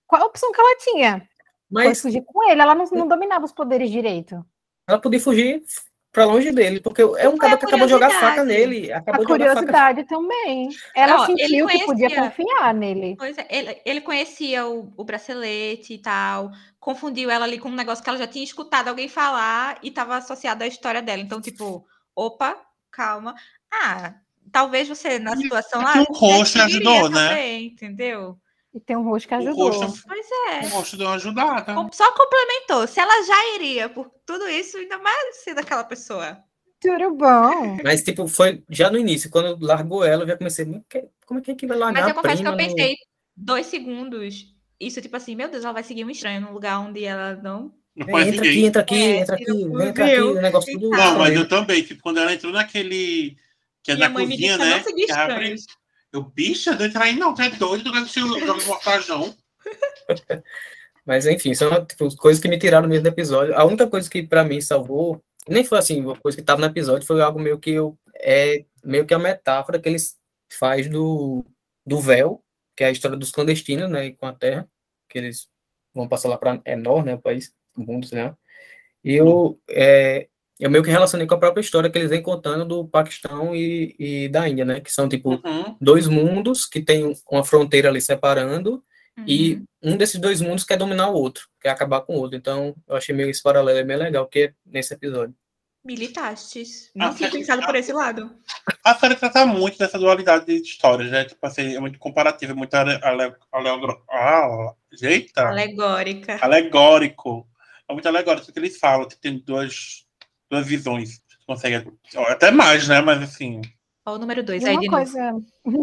[0.07, 1.29] qual a opção que ela tinha?
[1.73, 2.61] Foi Mas fugir com ele.
[2.63, 4.45] Ela não, não dominava os poderes direito.
[4.89, 5.63] ela podia fugir
[6.11, 8.37] para longe dele, porque é um Foi cara a que acabou de jogar curiosidade.
[8.37, 9.55] faca nele, acabou A de jogar faca.
[9.67, 10.69] curiosidade também.
[10.95, 13.15] Ela Não, sentiu que podia conhecia- confiar nele.
[13.19, 16.51] Pois é, ele, ele conhecia o, o bracelete e tal,
[16.81, 20.17] confundiu ela ali com um negócio que ela já tinha escutado alguém falar e estava
[20.17, 21.21] associado à história dela.
[21.21, 21.85] Então, tipo,
[22.17, 22.57] opa,
[22.91, 23.35] calma.
[23.71, 24.15] Ah,
[24.51, 26.03] talvez você na situação lá.
[26.09, 27.29] o rosto ajudou, né?
[27.29, 28.39] também, entendeu?
[28.75, 29.71] E tem um rosto que O ajudou.
[29.71, 30.67] rosto, Pois é.
[30.67, 31.75] o rosto deu uma ajudada.
[31.93, 32.87] Só complementou.
[32.87, 36.39] Se ela já iria por tudo isso, ainda mais ser daquela pessoa.
[36.81, 37.79] Tudo bom.
[37.83, 41.41] Mas, tipo, foi já no início, quando largou ela, eu já comecei, "Mas que- como
[41.41, 42.97] é que, é que vai largar Mas eu a confesso que eu no- pensei
[43.37, 44.55] dois segundos.
[44.79, 47.75] Isso, tipo assim, meu Deus, ela vai seguir um estranho num lugar onde ela não.
[47.97, 48.65] Não entra aqui, ninguém.
[48.67, 50.91] entra aqui, É, entra aqui, o vem, entra aqui, o negócio tudo.
[50.91, 53.37] Não, mas eu também, tipo, quando ela entrou naquele.
[53.83, 54.85] Que é Minha me cozinha, né?
[54.85, 55.57] que abre-.
[56.13, 58.67] Eu, bicha, não entra aí não, tu é doido, tu quer assistir o jogo do
[58.67, 59.37] Mortajão.
[61.05, 63.55] Mas enfim, são tipo, coisas que me tiraram mesmo do episódio.
[63.55, 66.67] A única coisa que para mim salvou, nem foi assim, uma coisa que tava no
[66.67, 70.17] episódio, foi algo meio que eu, é meio que a metáfora que eles
[70.51, 71.45] faz do,
[71.85, 72.43] do véu,
[72.77, 74.69] que é a história dos clandestinos, né, com a Terra,
[75.09, 75.49] que eles
[75.95, 78.35] vão passar lá para Enor, né, o país, o mundo, né?
[79.03, 80.29] E eu, é,
[80.59, 83.95] eu meio que relacionei com a própria história que eles vêm contando do Paquistão e,
[83.99, 84.81] e da Índia, né?
[84.81, 85.77] Que são, tipo, Uhum.
[85.81, 88.83] dois mundos que tem uma fronteira ali separando
[89.17, 89.25] Uhum.
[89.27, 92.37] e um desses dois mundos quer dominar o outro, quer acabar com o outro.
[92.37, 95.35] Então, eu achei meio esse paralelo é bem legal, que é nesse episódio.
[95.85, 96.91] Militastes.
[96.95, 98.31] Não tinha pensado por esse lado.
[98.85, 101.25] A série trata muito dessa dualidade de histórias, né?
[101.25, 103.69] Tipo assim, é muito comparativa, é muito ale, ale, ale,
[104.11, 104.75] ah,
[105.37, 106.39] Alegórica.
[106.45, 107.49] alegórico.
[107.89, 110.05] É muito alegórico que eles falam, que tem duas,
[110.51, 111.21] duas visões.
[111.29, 111.91] Você consegue,
[112.29, 113.01] até mais, né?
[113.01, 113.61] Mas assim.
[114.07, 114.97] Olha o número dois E aí uma de novo.
[115.05, 115.33] coisa,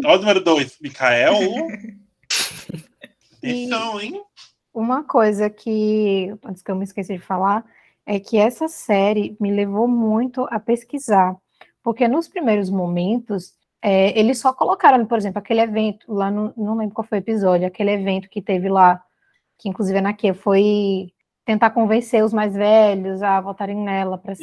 [0.04, 1.34] Ó, o número dois, Mikael.
[3.42, 4.22] E- Atenção, hein?
[4.74, 7.64] uma coisa que, antes que eu me esqueça de falar,
[8.04, 11.36] é que essa série me levou muito a pesquisar,
[11.82, 16.76] porque nos primeiros momentos, é, eles só colocaram, por exemplo, aquele evento lá, no, não
[16.76, 19.00] lembro qual foi o episódio, aquele evento que teve lá,
[19.58, 21.12] que inclusive a Nakia foi
[21.46, 24.34] tentar convencer os mais velhos a votarem nela para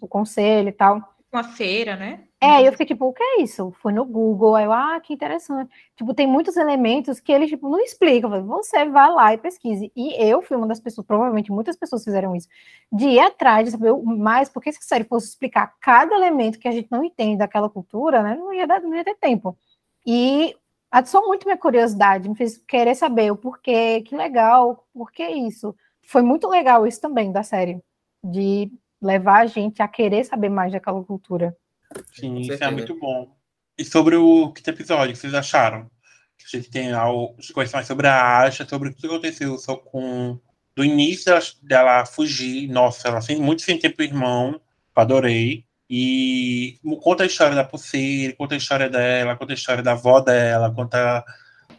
[0.00, 1.02] o conselho e tal.
[1.32, 2.24] Uma feira, né?
[2.42, 3.72] É, eu fiquei tipo, o que é isso?
[3.80, 5.70] Foi no Google, aí eu, ah, que interessante.
[5.96, 8.34] Tipo, tem muitos elementos que eles, tipo, não explicam.
[8.34, 9.92] Eu falei, Você vai lá e pesquise.
[9.94, 12.48] E eu fui uma das pessoas, provavelmente muitas pessoas fizeram isso,
[12.92, 16.68] de ir atrás, de saber mais, porque se a série fosse explicar cada elemento que
[16.68, 19.56] a gente não entende daquela cultura, né, não ia, dar, não ia ter tempo.
[20.06, 20.56] E
[20.90, 25.74] atiçou muito minha curiosidade, me fez querer saber o porquê, que legal, por que isso.
[26.02, 27.80] Foi muito legal isso também da série,
[28.24, 28.70] de
[29.00, 31.56] levar a gente a querer saber mais daquela cultura.
[32.12, 33.34] Sim, isso é muito bom.
[33.78, 35.90] E sobre o quinto episódio, o que vocês acharam?
[36.44, 40.38] A gente tem algo coisas mais sobre a Asha, sobre o que aconteceu só com
[40.74, 42.68] do início dela, dela fugir.
[42.68, 44.60] Nossa, ela sem, muito sem tempo irmão,
[44.94, 45.64] adorei.
[45.92, 50.20] E conta a história da Pulseira, conta a história dela, conta a história da avó
[50.20, 51.24] dela, conta.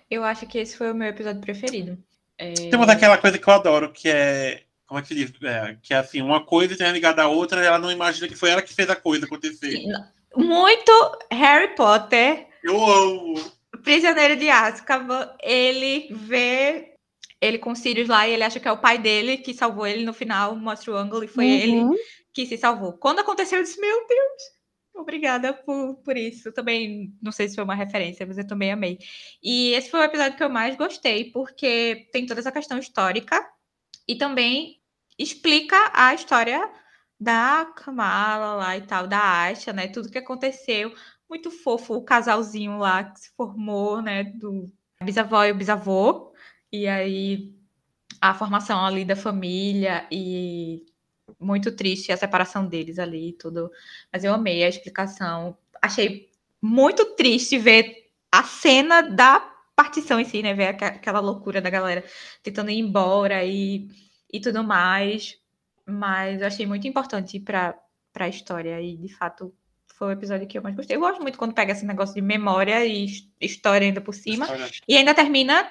[0.10, 1.98] Eu acho que esse foi o meu episódio preferido.
[2.38, 4.64] É, Temos aquela coisa que eu adoro, que é.
[4.86, 5.32] Como é que se diz?
[5.44, 8.36] É, que é assim, uma coisa tem ligada à outra e ela não imagina que
[8.36, 9.80] foi ela que fez a coisa acontecer.
[10.36, 10.92] Muito
[11.32, 13.36] Harry Potter, Eu amo!
[13.82, 16.90] prisioneiro de Azkaban, ele vê
[17.40, 19.88] ele com o Sirius lá e ele acha que é o pai dele que salvou
[19.88, 21.96] ele no final, mostra o ângulo e foi ele Uhum.
[22.34, 22.94] Que se salvou.
[22.94, 24.42] Quando aconteceu, eu disse, meu Deus,
[24.96, 26.52] obrigada por, por isso.
[26.52, 29.00] Também, não sei se foi uma referência, mas eu também amei.
[29.44, 33.46] E esse foi o episódio que eu mais gostei, porque tem toda essa questão histórica
[34.08, 34.82] e também
[35.18, 36.70] explica a história
[37.20, 39.88] da Kamala lá e tal, da Asha, né?
[39.88, 40.94] Tudo que aconteceu.
[41.30, 44.24] Muito fofo o casalzinho lá que se formou, né?
[44.24, 44.72] Do
[45.04, 46.34] bisavó e o bisavô.
[46.72, 47.54] E aí
[48.20, 50.86] a formação ali da família e
[51.40, 53.72] muito triste a separação deles ali e tudo.
[54.12, 55.58] Mas eu amei a explicação.
[55.82, 56.30] Achei
[56.62, 59.40] muito triste ver a cena da
[59.76, 60.54] partição em si, né?
[60.54, 62.04] Ver aquela loucura da galera
[62.44, 63.88] tentando ir embora e,
[64.32, 65.38] e tudo mais.
[65.86, 67.76] Mas eu achei muito importante para
[68.16, 69.54] a história e, de fato,
[69.96, 70.96] foi o episódio que eu mais gostei.
[70.96, 74.46] Eu gosto muito quando pega esse negócio de memória e his- história ainda por cima.
[74.88, 75.70] E ainda termina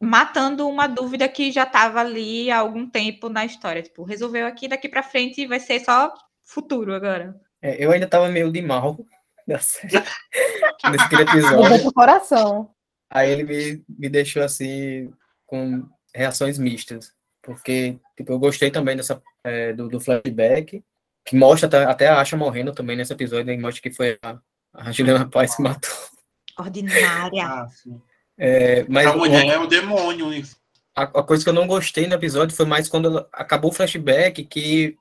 [0.00, 3.82] matando uma dúvida que já estava ali há algum tempo na história.
[3.82, 7.38] Tipo, resolveu aqui, daqui para frente vai ser só futuro agora.
[7.60, 8.98] É, eu ainda tava meio de mal
[9.46, 9.92] da série,
[10.90, 11.82] nesse episódio.
[11.82, 12.70] pro coração.
[13.10, 15.12] Aí ele me, me deixou assim,
[15.46, 17.12] com reações mistas.
[17.42, 20.82] Porque, tipo, eu gostei também dessa, é, do, do flashback,
[21.24, 24.38] que mostra até, até a Asha morrendo também nesse episódio, e mostra que foi a,
[24.74, 25.90] a Juliana Paz que matou.
[26.58, 27.44] Ordinária.
[27.44, 28.00] Ah, sim.
[28.42, 30.32] É, mas a mulher é o demônio.
[30.32, 30.56] isso.
[30.96, 34.44] a, a coisa que eu não gostei no episódio foi mais quando acabou o flashback,
[34.44, 34.96] que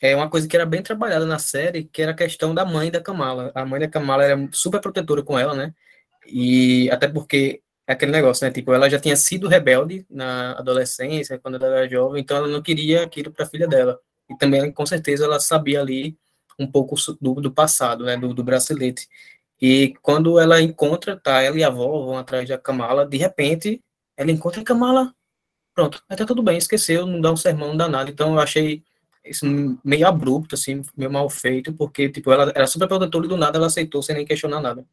[0.00, 2.90] é uma coisa que era bem trabalhada na série, que era a questão da mãe
[2.90, 3.52] da Kamala.
[3.54, 5.74] A mãe da Kamala era super protetora com ela, né?
[6.26, 8.50] E até porque é aquele negócio, né?
[8.50, 12.62] Tipo, ela já tinha sido rebelde na adolescência, quando ela era jovem, então ela não
[12.62, 13.98] queria aquilo para a filha dela.
[14.30, 16.16] E também, com certeza, ela sabia ali
[16.58, 18.16] um pouco do, do passado, né?
[18.16, 19.06] Do, do bracelete.
[19.60, 23.82] E quando ela encontra, tá, ela e a avó vão atrás da Kamala, de repente,
[24.16, 25.14] ela encontra a Kamala
[25.74, 28.10] pronto, aí tá tudo bem, esqueceu, não dá um sermão danado.
[28.10, 28.82] Então eu achei
[29.24, 29.46] isso
[29.84, 33.56] meio abrupto, assim, meio mal feito, porque, tipo, ela era super protetora e do nada
[33.58, 34.84] ela aceitou sem nem questionar nada.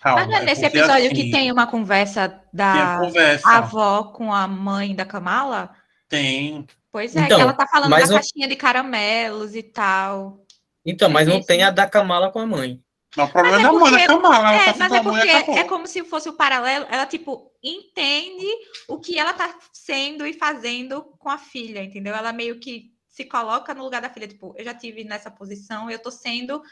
[0.00, 3.48] Calma, Mas não é é nesse episódio assim, que tem uma conversa da conversa.
[3.48, 5.70] avó com a mãe da Kamala?
[6.08, 6.64] Tem.
[6.92, 10.44] Pois é, Então, que ela tá falando da mas não- caixinha de caramelos e tal.
[10.84, 12.80] Então, mas não tem a da Kamala com a mãe.
[13.16, 14.48] Mas o problema Mas é é da mãe da porque- Kamala.
[14.52, 15.58] Ela É, tá mas é porque acabou.
[15.58, 16.86] é como se fosse o paralelo.
[16.90, 18.46] Ela, tipo, entende
[18.88, 22.14] o que ela tá sendo e fazendo com a filha, entendeu?
[22.14, 24.28] Ela meio que se coloca no lugar da filha.
[24.28, 26.62] Tipo, eu já tive nessa posição, eu tô sendo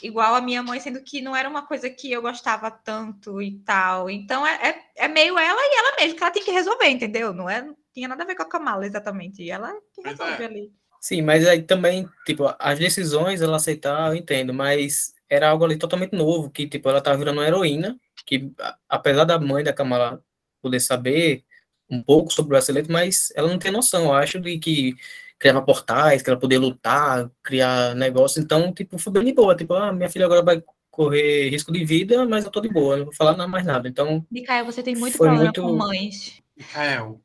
[0.00, 3.58] igual a minha mãe, sendo que não era uma coisa que eu gostava tanto e
[3.64, 4.08] tal.
[4.08, 7.34] Então é, é, é meio ela e ela mesma que ela tem que resolver, entendeu?
[7.34, 9.42] Não, é, não tinha nada a ver com a Kamala, exatamente.
[9.42, 10.46] E ela que Pois resolve é.
[10.46, 10.72] ali.
[11.00, 15.78] Sim, mas aí também, tipo, as decisões ela aceitar, eu entendo, mas era algo ali
[15.78, 18.52] totalmente novo, que, tipo, ela tava virando uma heroína, que
[18.86, 20.22] apesar da mãe da Kamala
[20.60, 21.42] poder saber
[21.88, 24.94] um pouco sobre o bracelete, mas ela não tem noção, eu acho, de que
[25.38, 29.72] criava portais, que ela poder lutar, criar negócio, então, tipo, foi bem de boa, tipo,
[29.72, 33.06] ah, minha filha agora vai correr risco de vida, mas eu tô de boa, não
[33.06, 36.42] vou falar nada mais nada, então, Micael, você tem muito problema muito- com mães.
[36.54, 37.22] Micael.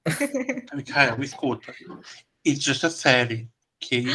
[0.74, 1.74] Micael, escuta.
[2.46, 3.50] It's just a série.
[3.84, 4.06] Ok?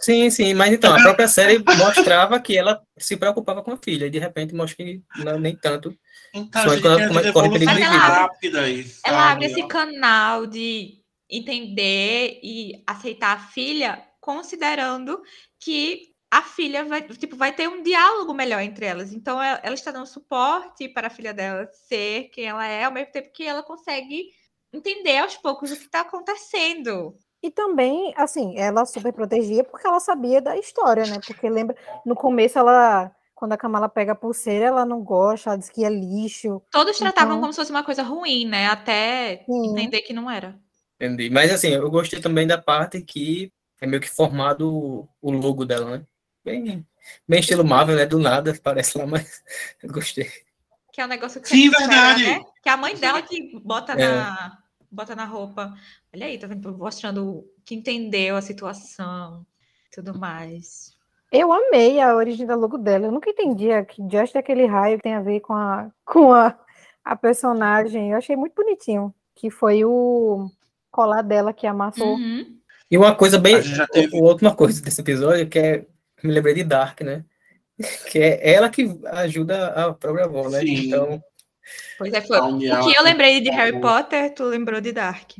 [0.00, 4.06] sim, sim, mas então, a própria série mostrava que ela se preocupava com a filha,
[4.06, 5.96] e de repente mostra que não, nem tanto,
[6.34, 7.88] Então, Só quando tem ela as corre perigo de vida.
[7.88, 9.00] rápidas.
[9.04, 9.32] Ela sabe?
[9.32, 15.22] abre esse canal de entender e aceitar a filha, considerando
[15.60, 19.12] que a filha vai, tipo, vai ter um diálogo melhor entre elas.
[19.12, 22.92] Então, ela, ela está dando suporte para a filha dela ser quem ela é, ao
[22.92, 24.30] mesmo tempo que ela consegue
[24.72, 27.16] entender aos poucos o que está acontecendo.
[27.46, 31.20] E também, assim, ela super protegia porque ela sabia da história, né?
[31.24, 35.56] Porque lembra, no começo ela, quando a Kamala pega a pulseira, ela não gosta, ela
[35.58, 36.60] diz que é lixo.
[36.72, 38.66] Todos tratavam Então- como se fosse uma coisa ruim, né?
[38.66, 39.70] Até Sim.
[39.70, 40.58] entender que não era.
[41.00, 41.30] Entendi.
[41.30, 45.98] Mas assim, eu gostei também da parte que é meio que formado o- logo dela,
[45.98, 46.04] né?
[46.44, 46.84] Bem,
[47.28, 48.06] bem estilo Marvel, né?
[48.06, 49.40] Do nada, parece lá, mas
[49.80, 50.28] eu gostei.
[50.92, 52.24] Que é um negócio que Sim, você espera, verdade.
[52.24, 52.44] né?
[52.60, 54.08] Que é a mãe dela que bota É.
[54.16, 54.58] na
[54.90, 55.74] bota na roupa.
[56.14, 56.76] Olha aí, tá vendo?
[56.76, 59.44] Mostrando que entendeu a situação,
[59.92, 60.94] tudo mais.
[61.32, 63.06] Eu amei a origem da logo dela.
[63.06, 66.56] Eu nunca entendia que just daquele raio tem a ver com a, com a,
[67.04, 68.12] a personagem.
[68.12, 69.12] Eu achei muito bonitinho.
[69.34, 70.48] Que foi o
[70.90, 72.14] colar dela que amassou.
[72.14, 72.56] Uhum.
[72.90, 73.60] E uma coisa bem.
[73.60, 75.86] Já teve- o- a última coisa desse episódio que é.
[76.22, 77.24] Me lembrei de Dark, né?
[78.10, 80.60] Que é ela que ajuda a própria avó, né?
[80.60, 80.86] Sim.
[80.86, 81.22] Então,
[81.98, 82.38] Pois é, foi.
[82.38, 85.32] A O que eu lembrei de Harry Potter, tu lembrou de Dark.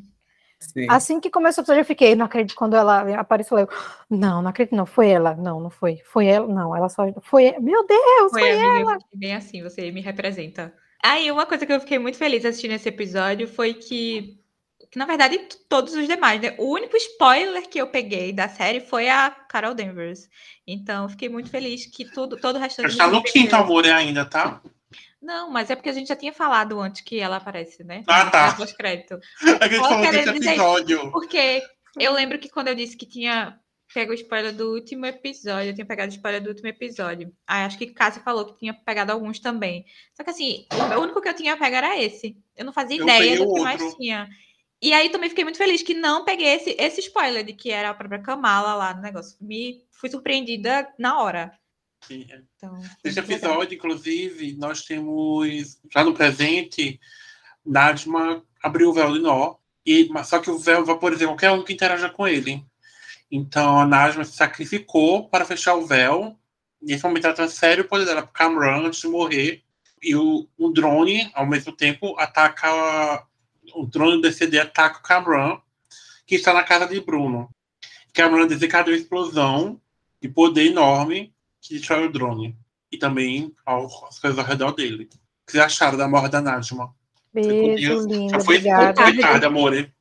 [0.59, 0.87] sim.
[0.89, 3.69] Assim que começou o episódio, eu fiquei, não acredito, quando ela apareceu, eu,
[4.11, 7.55] não, não acredito, não, foi ela, não, não foi, foi ela, não, ela só, foi,
[7.61, 10.73] meu Deus, Foi, foi, eu fiquei bem assim, você me representa.
[11.03, 14.41] Aí, uma coisa que eu fiquei muito feliz assistindo esse episódio foi que,
[14.91, 16.57] que, na verdade, todos os demais, né?
[16.59, 20.29] O único spoiler que eu peguei da série foi a Carol Danvers.
[20.67, 22.89] Então, eu fiquei muito feliz que tudo, todo o restante.
[22.89, 24.61] Está no quinto amor ainda, tá?
[25.27, 28.05] Não, mas é porque a gente já tinha falado antes que ela aparece, né?
[28.07, 28.51] Ah, tá.
[28.53, 29.19] No pós-crédito.
[29.61, 31.11] A gente falou desse dizer- episódio.
[31.11, 31.63] Porque
[31.99, 33.59] eu lembro que quando eu disse que tinha
[33.93, 37.33] pego o spoiler do último episódio, eu tinha pegado o spoiler do último episódio.
[37.47, 39.85] Aí acho que Cássia falou que tinha pegado alguns também.
[40.15, 40.65] Só que assim,
[40.97, 42.37] o único que eu tinha pego era esse.
[42.57, 43.97] Eu não fazia Eu ideia do que mais outro.
[43.99, 44.29] tinha.
[44.81, 47.91] E aí também fiquei muito feliz que não peguei esse, esse spoiler de que era
[47.91, 49.37] a própria Kamala lá no negócio.
[49.41, 51.51] Me fui surpreendida na hora.
[52.03, 52.27] Sim.
[52.57, 53.53] Então, Nesse muito legal.
[53.53, 57.01] episódio, inclusive, nós temos, já no presente,
[57.65, 61.63] Nadma abriu o véu de nó, e, mas só que o véu vaporiza qualquer um
[61.63, 62.65] que interaja com ele.
[63.31, 66.39] Então a Nadma se sacrificou para fechar o véu.
[66.81, 69.63] Nesse momento ela transfere o poder dela para Cameron antes de morrer.
[70.03, 73.27] E o, um drone, ao mesmo tempo, ataca.
[73.75, 75.61] O drone do DCD ataca o Cameron,
[76.25, 77.51] que está na casa de Bruno.
[78.13, 79.81] Cameron desencadeou a explosão
[80.23, 81.35] de poder enorme
[81.69, 82.57] que destrói o drone.
[82.91, 85.05] E também as coisas ao redor dele.
[85.05, 85.09] O
[85.47, 86.95] que vocês acharam da morte da Najma?
[87.35, 89.93] beijo, lindo, Já foi tarde, amore.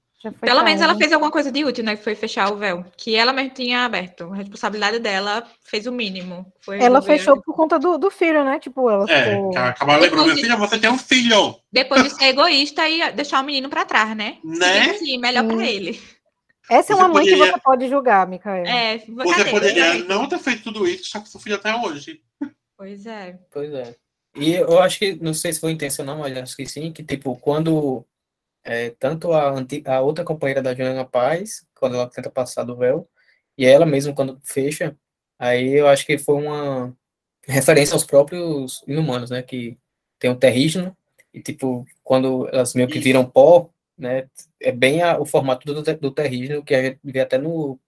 [0.42, 1.96] Pelo menos ela fez alguma coisa de útil, né?
[1.96, 2.84] Que foi fechar o véu.
[2.98, 4.32] Que ela mesmo tinha aberto.
[4.32, 6.52] A responsabilidade dela fez o mínimo.
[6.62, 9.98] Foi ela resolver- fechou por conta do, do filho, né, tipo, ela É, ficou, acabou
[9.98, 13.70] lembrando, de- filha, você tem um filho, Depois de ser egoísta e deixar o menino
[13.70, 14.38] pra trás, né?
[14.44, 14.94] né?
[14.96, 15.56] Sim, melhor Sim.
[15.58, 16.02] pra ele.
[16.70, 18.66] Essa é uma mãe que poderia- você pode julgar, Micael.
[18.66, 19.52] É, Você cadê?
[19.52, 22.22] poderia não ter feito tudo isso, estar com seu filho até hoje.
[22.78, 23.40] Pois é.
[23.52, 23.96] Pois é.
[24.36, 27.36] E eu acho que, não sei se foi intencional, mas acho que sim, que tipo,
[27.38, 28.06] quando
[28.64, 32.76] é, tanto a, anti- a outra companheira da Juliana Paz, quando ela tenta passar do
[32.76, 33.08] véu,
[33.58, 34.96] e ela mesma quando fecha,
[35.40, 36.94] aí eu acho que foi uma
[37.48, 39.78] referência aos próprios inumanos, né, que
[40.20, 40.98] tem o terrígeno,
[41.34, 44.28] e tipo, quando elas meio que viram pó, né,
[44.62, 47.80] é bem a- o formato do, do terrígeno, que a gente vê até no,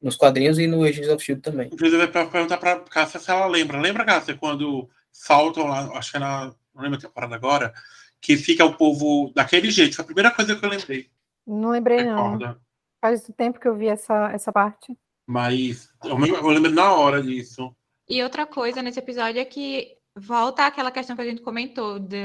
[0.00, 1.42] nos quadrinhos e no Agents of S.H.I.E.L.D.
[1.42, 1.70] também.
[1.72, 3.80] Inclusive, para perguntar pra Cássia se ela lembra.
[3.80, 6.54] Lembra, Cássia, quando saltam lá, acho que é na.
[6.74, 7.74] Não lembro a temporada agora,
[8.20, 9.96] que fica o povo daquele jeito.
[9.96, 11.10] Foi a primeira coisa que eu lembrei.
[11.46, 12.32] Não lembrei, não.
[12.32, 12.60] Recorda?
[13.00, 14.96] Faz tempo que eu vi essa, essa parte.
[15.26, 17.74] Mas eu, me- eu lembro na hora disso.
[18.08, 22.16] E outra coisa nesse episódio é que volta àquela questão que a gente comentou do,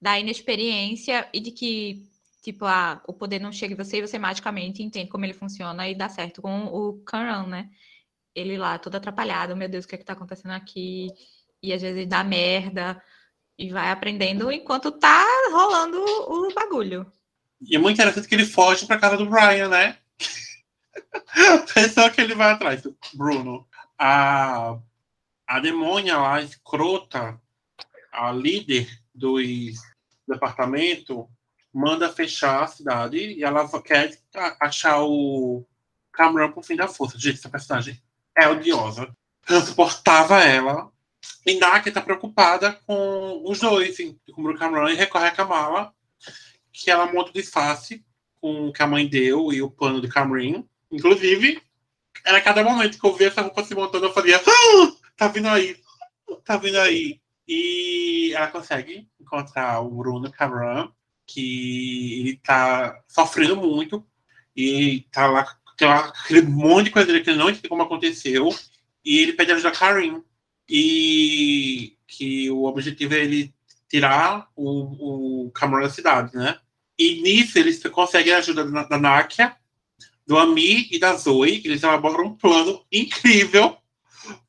[0.00, 2.02] da inexperiência e de que,
[2.42, 5.88] tipo, ah, o poder não chega em você e você magicamente entende como ele funciona
[5.88, 7.70] e dá certo com o Karan, né?
[8.34, 11.08] Ele lá, todo atrapalhado, meu Deus, o que é que tá acontecendo aqui?
[11.62, 13.02] E às vezes dá merda
[13.58, 17.10] e vai aprendendo enquanto tá rolando o bagulho.
[17.60, 19.98] E é muito interessante que ele foge pra casa do Brian, né?
[21.74, 22.82] Pessoa que ele vai atrás.
[23.12, 23.68] Bruno,
[23.98, 24.78] a,
[25.46, 27.38] a demônia lá, escrota,
[28.10, 29.36] a líder do
[30.26, 31.28] departamento,
[31.72, 34.18] manda fechar a cidade e ela quer
[34.60, 35.64] achar o
[36.12, 37.18] Cameron pro fim da força.
[37.18, 38.00] Gente, essa personagem
[38.36, 39.14] é odiosa.
[39.48, 40.90] Eu suportava ela.
[41.46, 43.96] E Naki tá preocupada com os dois,
[44.32, 45.92] com o Cameron, e recorre a Kamala,
[46.72, 48.04] que ela monta o disfarce
[48.40, 50.64] com o que a mãe deu e o plano de Cameron.
[50.90, 51.62] Inclusive,
[52.24, 55.48] era cada momento que eu via essa roupa se montando, eu fazia, ah, tá vindo
[55.48, 55.76] aí,
[56.44, 57.20] tá vindo aí.
[57.46, 60.92] E ela consegue encontrar o Bruno Cameron,
[61.32, 64.04] que ele tá sofrendo muito,
[64.56, 68.48] e tá lá, tem lá aquele monte de coisa que ele não entende como aconteceu,
[69.04, 70.22] e ele pede ajuda a Karim,
[70.68, 73.54] e que o objetivo é ele
[73.88, 76.58] tirar o, o Cameron da cidade, né?
[76.98, 79.56] E nisso eles conseguem a ajuda da, da Nakia,
[80.26, 81.62] do Ami e da Zoe.
[81.64, 83.76] Eles elaboram um plano incrível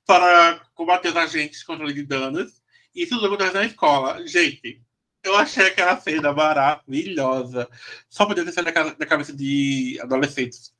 [0.05, 2.61] para combater os agentes de controle de danos.
[2.93, 4.27] Isso tudo acontece na escola.
[4.27, 4.81] Gente,
[5.23, 7.69] eu achei aquela cena maravilhosa.
[8.09, 10.73] Só poder ter saído da, da cabeça de adolescentes.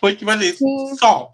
[0.00, 0.64] Foi que mais isso.
[0.98, 1.32] Só.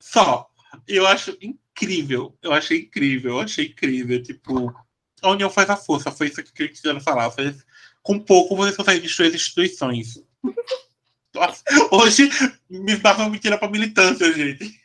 [0.00, 0.48] Só.
[0.86, 2.36] Eu acho incrível.
[2.42, 3.32] Eu achei incrível.
[3.32, 4.22] Eu achei incrível.
[4.22, 4.74] Tipo,
[5.22, 6.10] a união faz a força.
[6.10, 7.30] Foi isso que eu queria falar.
[7.30, 7.54] Foi
[8.02, 10.22] com pouco você consegue destruir as instituições.
[11.34, 12.28] Nossa, hoje
[12.68, 14.78] me dava mentira pra militância, gente.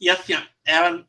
[0.00, 0.34] E assim,
[0.64, 1.06] ela,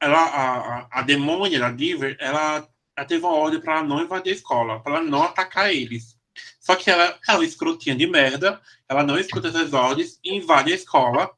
[0.00, 2.66] ela a, a demônia, a Diver, ela,
[2.96, 6.16] ela teve uma ordem pra ela não invadir a escola, pra ela não atacar eles.
[6.60, 10.72] Só que ela, ela é escrotinha de merda, ela não escuta essas ordens e invade
[10.72, 11.30] a escola,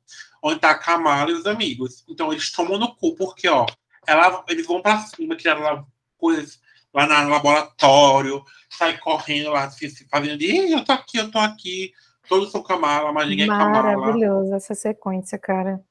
[0.43, 2.05] onde tá a Kamala e os amigos.
[2.09, 3.67] Então eles tomam no cu, porque, ó,
[4.07, 5.85] ela, eles vão pra cima, criaram lá
[6.19, 6.61] coisas
[6.93, 9.69] lá no laboratório, sai correndo lá,
[10.09, 11.93] fazendo de eu tô aqui, eu tô aqui,
[12.29, 13.97] todos são Kamala, mas ninguém é Kamala.
[13.97, 15.83] Maravilhosa essa sequência, cara.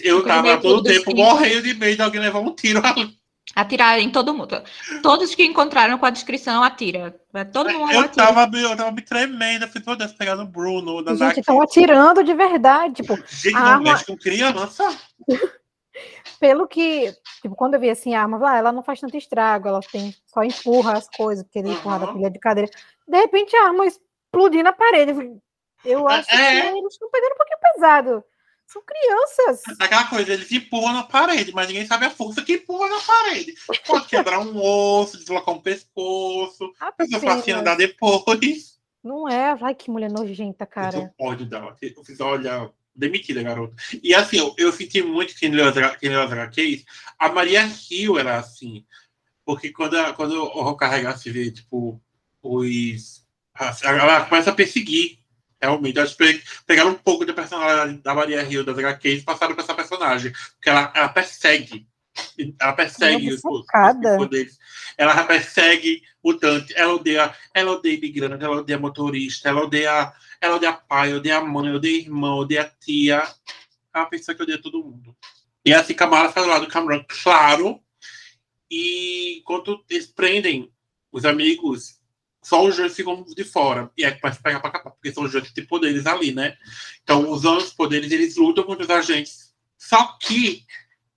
[0.00, 3.18] Eu tava todo tempo morrendo de medo de alguém levar um tiro ali.
[3.56, 4.62] Atirar em todo mundo.
[5.02, 7.18] Todos que encontraram com a descrição, atira.
[7.50, 8.26] Todo mundo eu, atira.
[8.26, 9.64] Tava, eu tava me tremendo.
[9.64, 11.02] Eu falei, meu pegar no Bruno.
[11.02, 12.96] Da Gente, estão atirando de verdade.
[12.96, 13.92] Tipo, Gente, não arma...
[13.92, 14.84] mexe com criança.
[16.38, 19.68] pelo que, tipo, quando eu vi assim, a arma, ah, ela não faz tanto estrago,
[19.68, 21.74] ela tem, só empurra as coisas, porque ele uhum.
[21.74, 22.70] empurra da pilha de cadeira.
[23.08, 25.12] De repente a arma explodiu na parede.
[25.84, 26.60] Eu acho é.
[26.60, 28.24] que eles estão pegando um pouquinho pesado.
[28.66, 29.62] São crianças.
[29.78, 33.54] Aquela coisa, eles empurram na parede, mas ninguém sabe a força que empurra na parede.
[33.86, 38.76] Pode quebrar um osso, deslocar um pescoço, a pessoa fácil andar depois.
[39.02, 40.98] Não é, vai que mulher nojenta, cara.
[40.98, 41.76] Isso pode dar.
[41.80, 43.76] Eu fiz, olha, demitida, garoto.
[44.02, 46.84] E assim, eu, eu senti muito que as HQs,
[47.18, 48.84] a Maria Rio era assim.
[49.44, 52.02] Porque quando, quando o carregar se vê, tipo,
[52.42, 53.24] os.
[53.82, 55.20] Ela começa a perseguir.
[55.66, 59.54] Realmente, acho que pegaram um pouco da personalidade da Maria Rio das HQs e passaram
[59.54, 60.32] para essa personagem.
[60.32, 61.86] Porque ela, ela persegue.
[62.58, 64.58] Ela persegue os, os, os poderes.
[64.96, 66.72] Ela persegue o Dante.
[66.74, 71.72] Ela odeia, ela odeia imigrante, ela odeia motorista, ela odeia ela odeia pai, odeia mãe,
[71.72, 73.22] odeia irmão, odeia tia.
[73.94, 75.16] É uma pessoa que odeia todo mundo.
[75.64, 77.80] E assim, Kamala faz lá do Cameron, claro.
[78.70, 80.70] E quando eles prendem
[81.10, 81.98] os amigos,
[82.46, 83.90] só os dois ficam de fora.
[83.98, 86.56] E é para pegar para capar, porque são os dois que têm poderes ali, né?
[87.02, 89.52] Então, usando os poderes, eles lutam contra os agentes.
[89.76, 90.64] Só que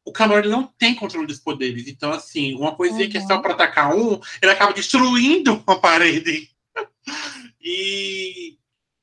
[0.04, 1.88] o Cameron não tem controle dos poderes.
[1.88, 3.12] Então, assim, uma coisinha uhum.
[3.12, 6.50] que é só para atacar um, ele acaba destruindo uma parede.
[7.62, 8.58] e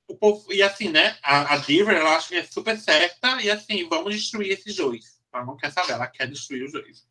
[0.08, 1.16] o povo, e assim, né?
[1.22, 5.20] A, a Diver, ela acha que é super certa, e assim, vamos destruir esses dois.
[5.32, 7.06] Ela não quer saber, ela quer destruir os dois.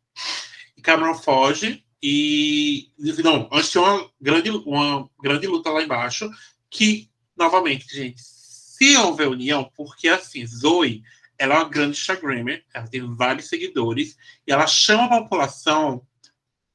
[0.76, 2.90] E Cameron foge, e.
[3.22, 6.30] Não, antes tinha uma grande, uma grande luta lá embaixo,
[6.70, 11.02] que, novamente, gente, se houver união, porque assim, Zoe,
[11.38, 14.16] ela é uma grande Instagrammer, ela tem vários seguidores,
[14.46, 16.06] e ela chama a população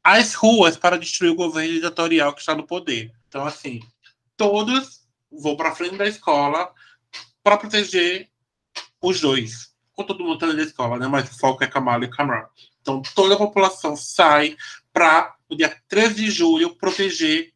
[0.03, 3.11] às ruas para destruir o governo ditatorial que está no poder.
[3.27, 3.79] Então, assim,
[4.35, 5.01] todos
[5.31, 6.73] vou para frente da escola
[7.43, 8.29] para proteger
[9.01, 9.71] os dois.
[9.93, 11.07] Com todo mundo dentro da escola, né?
[11.07, 12.45] Mas o foco é Kamala e Kamran.
[12.81, 14.57] Então, toda a população sai
[14.93, 17.51] para, no dia 13 de julho, proteger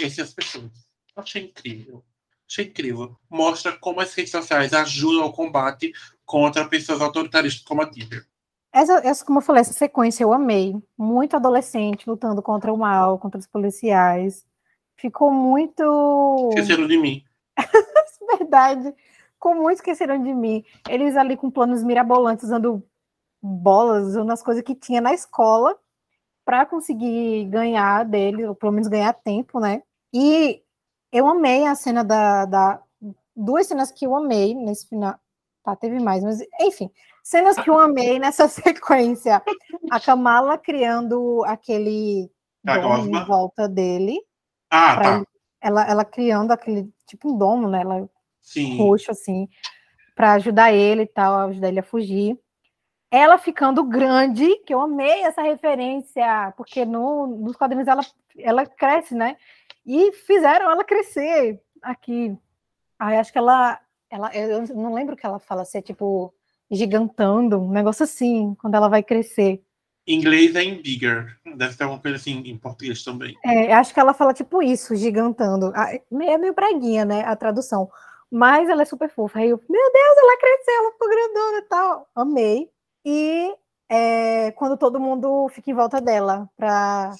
[0.00, 0.70] essas pessoas.
[1.14, 2.04] Achei incrível.
[2.48, 3.16] Achei incrível.
[3.28, 5.92] Mostra como as redes sociais ajudam ao combate
[6.24, 8.24] contra pessoas autoritaristas como a Tinder.
[8.72, 10.76] essa, essa, como eu falei, essa sequência eu amei.
[10.96, 14.44] Muito adolescente lutando contra o mal, contra os policiais.
[14.96, 16.48] Ficou muito.
[16.50, 17.22] Esqueceram de mim.
[18.38, 18.94] Verdade.
[19.34, 20.64] Ficou muito esqueceram de mim.
[20.88, 22.82] Eles ali com planos mirabolantes, usando
[23.42, 25.78] bolas, usando as coisas que tinha na escola
[26.46, 29.82] para conseguir ganhar dele, ou pelo menos ganhar tempo, né?
[30.14, 30.62] E
[31.12, 32.82] eu amei a cena da, da
[33.34, 35.18] duas cenas que eu amei nesse final.
[35.64, 36.88] Tá, teve mais, mas enfim,
[37.24, 39.42] cenas que eu amei nessa sequência.
[39.90, 42.30] A Kamala criando aquele
[42.62, 44.16] domo em volta dele.
[44.70, 45.16] Ah, tá.
[45.16, 45.26] Ele,
[45.60, 47.80] ela, ela criando aquele tipo um domo, né?
[47.80, 48.08] Ela
[48.40, 48.78] Sim.
[48.78, 49.48] roxo assim,
[50.14, 52.38] para ajudar ele e tal, ajudar ele a fugir
[53.10, 58.02] ela ficando grande, que eu amei essa referência, porque no, nos quadrinhos ela,
[58.38, 59.36] ela cresce, né?
[59.84, 62.36] E fizeram ela crescer aqui.
[62.98, 63.80] Aí acho que ela,
[64.10, 66.34] ela, eu não lembro o que ela fala, se é tipo
[66.68, 69.62] gigantando, um negócio assim, quando ela vai crescer.
[70.04, 73.36] Em inglês é em bigger, deve ter alguma coisa assim em português também.
[73.44, 75.72] É, acho que ela fala tipo isso, gigantando.
[75.74, 77.88] Ah, é meio breguinha, né, a tradução.
[78.30, 79.38] Mas ela é super fofa.
[79.38, 82.08] Aí eu, meu Deus, ela cresceu, ela ficou grandona e tal.
[82.14, 82.75] Amei
[83.08, 83.54] e
[83.88, 87.12] é, quando todo mundo fica em volta dela para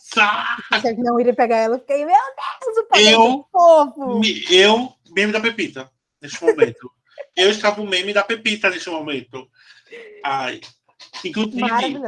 [0.99, 2.15] não irem pegar ela, eu fiquei, meu
[2.61, 4.21] Deus, o poder eu, fofo.
[4.51, 5.89] Eu, meme da Pepita,
[6.21, 6.91] neste momento.
[7.37, 9.49] eu estava o meme da Pepita neste momento.
[10.25, 10.61] Ai.
[11.25, 12.01] Inclusive,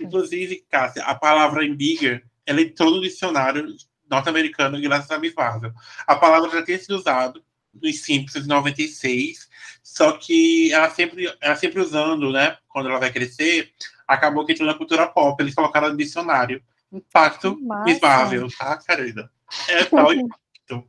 [0.00, 3.64] inclusive, Cássia, a palavra em bigger, ela entrou no dicionário
[4.10, 5.72] norte-americano graças a Miss Marvel.
[6.04, 7.40] A palavra já tinha sido usada
[7.72, 9.48] nos Simpsons 96,
[9.92, 13.72] só que ela sempre, ela sempre usando, né, quando ela vai crescer,
[14.06, 16.62] acabou que entrou na cultura pop, eles colocaram no dicionário.
[16.92, 19.30] Impacto Miss Marvel, tá, querida?
[19.68, 20.84] É tal impacto.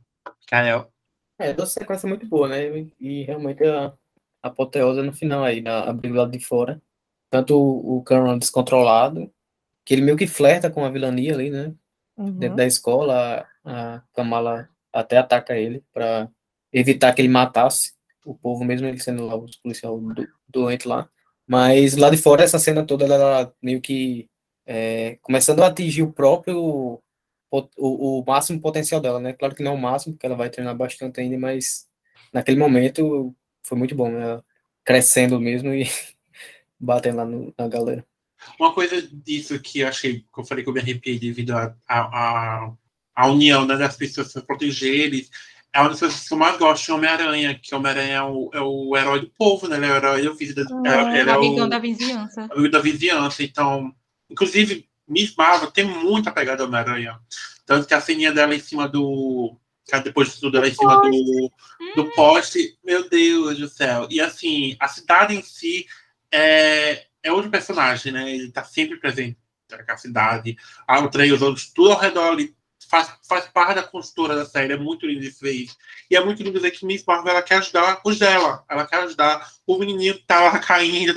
[0.46, 0.88] Kael.
[1.36, 2.86] É, doce sequência muito boa, né?
[3.00, 3.92] E realmente a,
[4.40, 6.80] apoteose no final aí, a, a briga lá de fora.
[7.28, 9.32] Tanto o, o Cameron descontrolado,
[9.84, 11.74] que ele meio que flerta com a vilania ali, né?
[12.16, 12.38] Uhum.
[12.38, 16.28] Dentro da escola, a, a Kamala até ataca ele para
[16.72, 17.94] evitar que ele matasse
[18.24, 21.08] o povo, mesmo ele sendo lá os policial do, doente lá.
[21.46, 24.28] Mas lá de fora, essa cena toda, ela meio que
[24.66, 27.00] é, começando a atingir o próprio,
[27.50, 29.32] o, o, máximo potencial dela, né?
[29.32, 31.86] Claro que não é o máximo, porque ela vai treinar bastante ainda, mas
[32.32, 34.40] naquele momento foi muito bom, né?
[34.84, 35.84] Crescendo mesmo e
[36.78, 38.06] batendo lá no, na galera.
[38.58, 41.76] Uma coisa disso que eu achei, que eu falei que eu me arrepiei devido a,
[41.86, 42.72] a, a,
[43.14, 45.30] a união né, das pessoas para proteger eles,
[45.74, 48.60] é uma das coisas que eu mais gosto de Homem-Aranha, que Homem-Aranha é o, é
[48.60, 49.76] o herói do povo, né?
[49.76, 50.66] Ele é o herói da vida.
[50.84, 52.48] Ah, ele é o da vizinhança.
[52.50, 53.42] Amigo da vizinhança.
[53.42, 53.94] Então,
[54.28, 57.18] inclusive, Miss Marvel tem muita pegada Homem-Aranha.
[57.64, 59.56] Tanto que a ceninha dela em cima do.
[60.04, 61.52] Depois de tudo, ela em cima do,
[61.96, 62.78] do poste.
[62.84, 64.06] Meu Deus do céu.
[64.10, 65.86] E assim, a cidade em si
[66.30, 68.30] é, é outro personagem, né?
[68.30, 69.38] Ele tá sempre presente
[69.88, 70.56] na cidade.
[70.86, 72.54] A o trem, os outros, tudo ao redor ali
[72.92, 75.66] faz, faz parte da construtora da série, é muito lindo isso aí.
[76.10, 78.96] E é muito lindo ver que Miss Marvel ela quer ajudar os dela, ela quer
[79.04, 81.14] ajudar o menininho que tá lá caindo,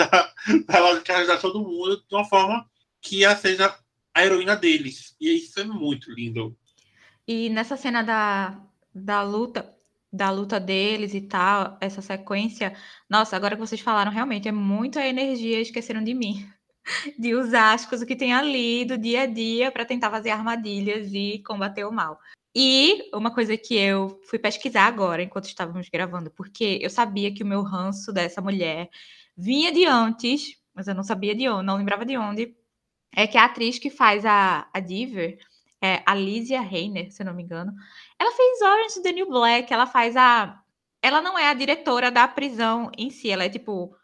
[0.69, 2.65] ela quer ajudar todo mundo de uma forma
[3.01, 3.77] que ela seja
[4.13, 5.17] a heroína deles.
[5.19, 6.57] E isso é muito lindo.
[7.27, 8.57] E nessa cena da,
[8.93, 9.75] da luta,
[10.13, 12.73] da luta deles e tal, essa sequência,
[13.09, 16.54] nossa, agora que vocês falaram, realmente é muita energia, esqueceram de mim
[17.17, 21.09] de usar as coisas que tem ali do dia a dia para tentar fazer armadilhas
[21.13, 22.19] e combater o mal.
[22.55, 27.43] E uma coisa que eu fui pesquisar agora, enquanto estávamos gravando, porque eu sabia que
[27.43, 28.89] o meu ranço dessa mulher
[29.35, 32.55] vinha de antes, mas eu não sabia de onde, não lembrava de onde.
[33.13, 35.37] É que a atriz que faz a, a Diver,
[35.81, 37.73] é Alicia Reiner, se eu não me engano,
[38.19, 40.61] ela fez Orange the New Black, ela faz a.
[41.01, 43.95] Ela não é a diretora da prisão em si, ela é tipo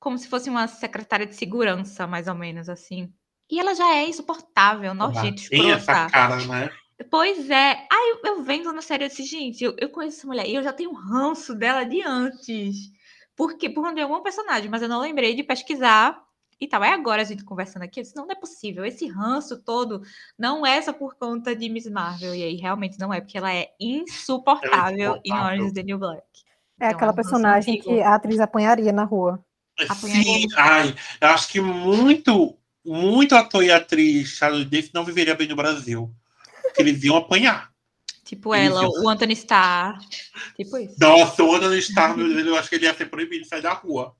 [0.00, 3.12] como se fosse uma secretária de segurança, mais ou menos assim.
[3.50, 6.70] E ela já é insuportável, nojenta, Tem essa cara, né?
[7.10, 7.86] Pois é.
[7.90, 10.62] Aí eu, vendo na série, eu disse, gente, eu, eu conheço essa mulher e eu
[10.62, 12.76] já tenho ranço dela de antes.
[13.36, 16.22] Porque, por não algum personagem, mas eu não lembrei de pesquisar
[16.60, 16.82] e tal.
[16.82, 18.84] Aí agora a gente conversando aqui, eu disse, não, não é possível.
[18.84, 20.02] Esse ranço todo
[20.38, 22.34] não é só por conta de Miss Marvel.
[22.34, 25.20] E aí realmente não é, porque ela é insuportável, é insuportável.
[25.24, 26.22] em Orange is the New Black.
[26.78, 29.44] É então, aquela é personagem que a atriz apanharia na rua.
[29.96, 34.38] Sim, ai, eu acho que muito, muito ator e atriz
[34.92, 36.14] não viveria bem no Brasil.
[36.62, 37.70] Porque eles iam apanhar.
[38.24, 38.90] Tipo eles ela, iam...
[38.90, 39.98] o Anthony Starr.
[40.56, 40.96] Tipo isso.
[41.00, 43.62] Nossa, o Anthony Starr, meu Deus, eu acho que ele ia ser proibido de sair
[43.62, 44.14] da rua.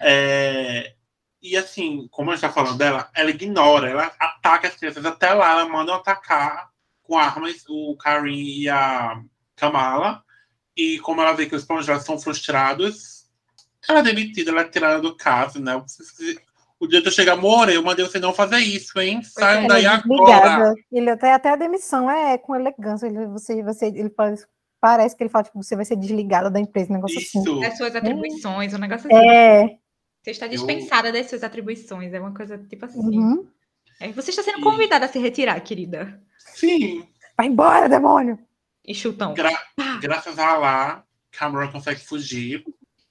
[0.00, 0.94] É,
[1.40, 5.04] e assim, como a gente tá falando dela, ela ignora, ela ataca as crianças.
[5.04, 6.70] Até lá, ela manda atacar
[7.04, 9.22] com armas o Karim e a
[9.54, 10.24] Kamala.
[10.76, 13.15] E como ela vê que os planos dela são frustrados,
[13.88, 15.80] Ela é demitida, ela é tirada do caso, né?
[16.78, 19.22] O diretor chega, amor, eu mandei você não fazer isso, hein?
[19.22, 20.74] Saiam Ela daí é agora.
[20.92, 23.06] Ele até, até a demissão é com elegância.
[23.06, 24.46] Ele, você, você, ele parece,
[24.80, 27.40] parece que ele fala, tipo, você vai ser desligada da empresa, um negócio assim.
[27.40, 27.60] Isso.
[27.60, 29.26] Das suas atribuições, um negócio assim.
[29.26, 29.78] É.
[30.22, 32.12] Você está dispensada das suas atribuições.
[32.12, 32.98] É uma coisa tipo assim.
[32.98, 33.46] Uhum.
[33.98, 36.20] É, você está sendo E- convidada a se retirar, querida.
[36.38, 37.06] Sim.
[37.36, 38.38] Vai embora, demônio!
[38.84, 39.32] E chutão.
[39.34, 39.58] Gra-
[40.02, 42.64] graças a lá, Cameron consegue fugir.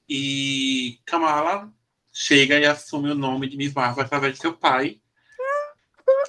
[0.08, 1.70] E Kamala
[2.14, 5.00] chega e assume o nome de Miss Marvel através de seu pai.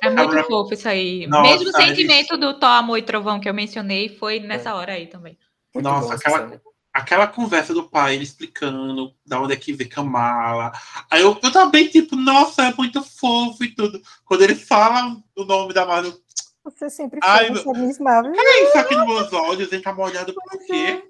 [0.03, 1.27] É muito fofo isso aí.
[1.27, 4.93] Nossa, Mesmo eles- sentimento do Thor, Amor e Trovão que eu mencionei foi nessa hora
[4.93, 5.39] aí também.
[5.75, 6.61] Muito Nossa, aquela-.
[6.93, 10.73] Aquela conversa do pai, ele explicando da onde é que vê Kamala.
[11.11, 14.01] Aí eu, eu também, tipo, nossa, é muito fofo e tudo.
[14.25, 16.15] Quando ele fala o nome da Marvel,
[16.65, 18.33] Você sempre foi, você é Miss Marvel.
[18.35, 21.05] é isso aqui nos meus olhos, ele tá molhado por quê?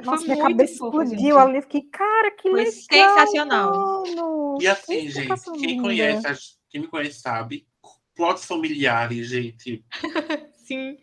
[0.00, 1.38] Nossa, minha cabeça fofo, explodiu gente.
[1.38, 1.56] ali.
[1.58, 2.72] Eu fiquei, cara, que Foi legal.
[2.72, 4.04] sensacional.
[4.06, 4.58] Mano.
[4.60, 5.82] E assim, Que gente, quem linda.
[5.82, 7.66] conhece, quem me conhece sabe,
[8.14, 9.84] plots familiares, gente.
[10.66, 10.96] Sim.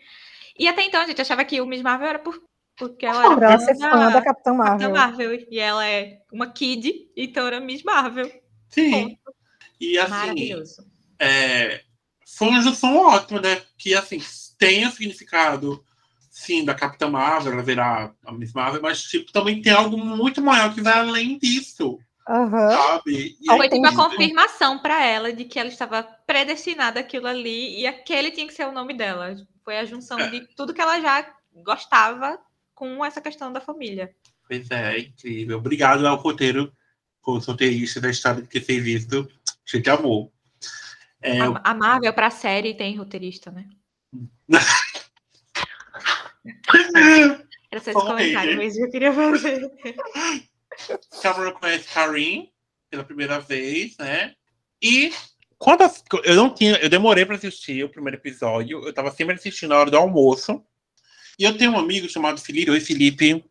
[0.58, 2.42] E até então a gente achava que o Miss Marvel era por,
[2.76, 4.92] porque ela Por era ela ser fã da Capitã Capitã Marvel.
[4.92, 5.48] Marvel.
[5.52, 8.30] E ela é uma kid, então era Miss Marvel.
[8.70, 9.18] Sim.
[9.80, 10.92] E assim, Maravilhoso.
[11.20, 11.82] é,
[12.38, 13.62] foi uma junção ótima, né?
[13.78, 14.20] Que assim,
[14.58, 15.84] tem o significado,
[16.40, 20.42] sim, da Capitã Marvel, ela virar a Miss Marvel, mas tipo, também tem algo muito
[20.42, 22.70] maior que vai além disso, Aham.
[22.70, 23.38] sabe?
[23.42, 27.82] E Foi aí, tipo a confirmação para ela de que ela estava predestinada àquilo ali
[27.82, 29.36] e aquele tinha que ser o nome dela.
[29.66, 30.30] Foi a junção É.
[30.30, 31.30] de tudo que ela já
[31.64, 32.40] gostava
[32.74, 34.16] com essa questão da família.
[34.48, 35.58] Pois é, é incrível.
[35.58, 36.72] Obrigado ao roteiro,
[37.26, 39.28] o roteirista da história que fez isso.
[39.66, 40.32] Cheio de amor.
[41.22, 43.66] É, A, a Marvel para a série tem roteirista, né?
[47.72, 49.72] Era só esse comentário mesmo que eu queria fazer.
[51.22, 52.50] Cameron conhece Karim
[52.90, 54.34] pela primeira vez, né?
[54.82, 55.14] E
[55.58, 55.84] quando
[56.24, 59.78] eu não tinha, eu demorei para assistir o primeiro episódio, eu tava sempre assistindo na
[59.78, 60.64] hora do almoço.
[61.38, 63.44] E eu tenho um amigo chamado Felipe, oi Felipe,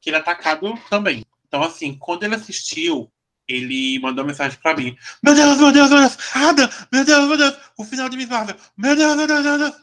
[0.00, 1.24] que ele é atacado também.
[1.48, 3.10] Então assim, quando ele assistiu,
[3.48, 7.28] ele mandou uma mensagem para mim: "Meu Deus, meu Deus, meu Deus, Ada, meu Deus,
[7.28, 8.56] meu Deus, o final de Miss Marvel.
[8.76, 9.74] Meu Deus, meu Deus, meu Deus."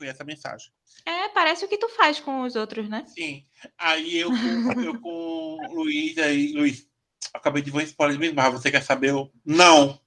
[0.00, 0.72] Foi essa mensagem.
[1.04, 3.04] É, parece o que tu faz com os outros, né?
[3.06, 3.44] Sim.
[3.76, 6.86] Aí eu com, eu com o Luiz, aí, Luiz,
[7.34, 9.10] acabei de ver um spoiler de Miss Marvel, você quer saber?
[9.10, 10.00] Eu, não.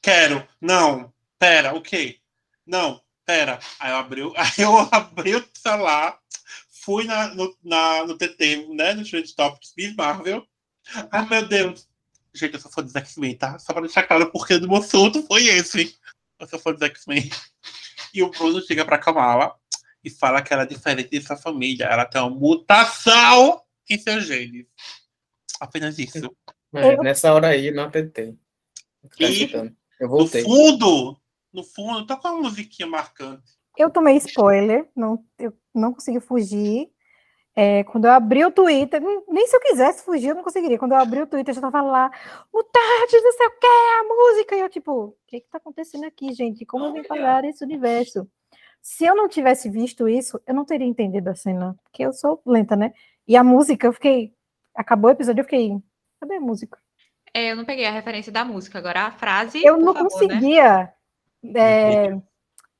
[0.00, 0.46] Quero.
[0.60, 1.12] Não.
[1.40, 2.20] Pera, o quê?
[2.64, 3.02] Não.
[3.26, 3.58] Pera.
[3.80, 6.20] Aí eu abri, o- aí eu abri o celular,
[6.70, 10.46] fui na, no, na, no TT, né, no Trend Topics Miss Marvel.
[11.10, 11.88] Ai, meu Deus.
[12.32, 13.58] Gente, eu sou fã dos X-Men, tá?
[13.58, 15.98] Só pra deixar claro porque do meu assunto foi esse.
[16.38, 17.28] Eu sou fã dos X-Men.
[18.14, 19.54] E o Bruno chega pra Kamala
[20.04, 21.84] e fala que ela é diferente de sua família.
[21.86, 24.66] Ela tem uma mutação em seus genes.
[25.60, 26.18] Apenas isso.
[26.74, 28.36] É, Nessa hora aí, não tentei.
[29.20, 29.52] E-
[30.00, 30.42] Eu No voltei.
[30.42, 31.16] fundo,
[31.52, 33.52] no fundo, toca uma musiquinha marcante.
[33.78, 36.90] Eu tomei spoiler, não, eu não consegui fugir.
[37.54, 40.78] É, quando eu abri o Twitter, nem- se eu quisesse fugir, eu não conseguiria.
[40.78, 42.10] Quando eu abri o Twitter, já tava lá,
[42.52, 44.56] mutantes, não sei o que, a música.
[44.56, 46.64] E eu, tipo, o que que tá acontecendo aqui, gente?
[46.64, 48.26] Como eu vim parar esse universo?
[48.80, 52.40] Se eu não tivesse visto isso, eu não teria entendido a cena, porque eu sou
[52.44, 52.92] lenta, né?
[53.28, 54.34] E a música, eu fiquei.
[54.74, 55.70] Acabou o episódio, eu fiquei.
[56.20, 56.78] Cadê a música?
[57.34, 58.78] É, eu não peguei a referência da música.
[58.78, 59.64] Agora a frase.
[59.64, 60.10] Eu não favor, né?
[60.10, 60.94] conseguia.
[61.54, 62.12] é,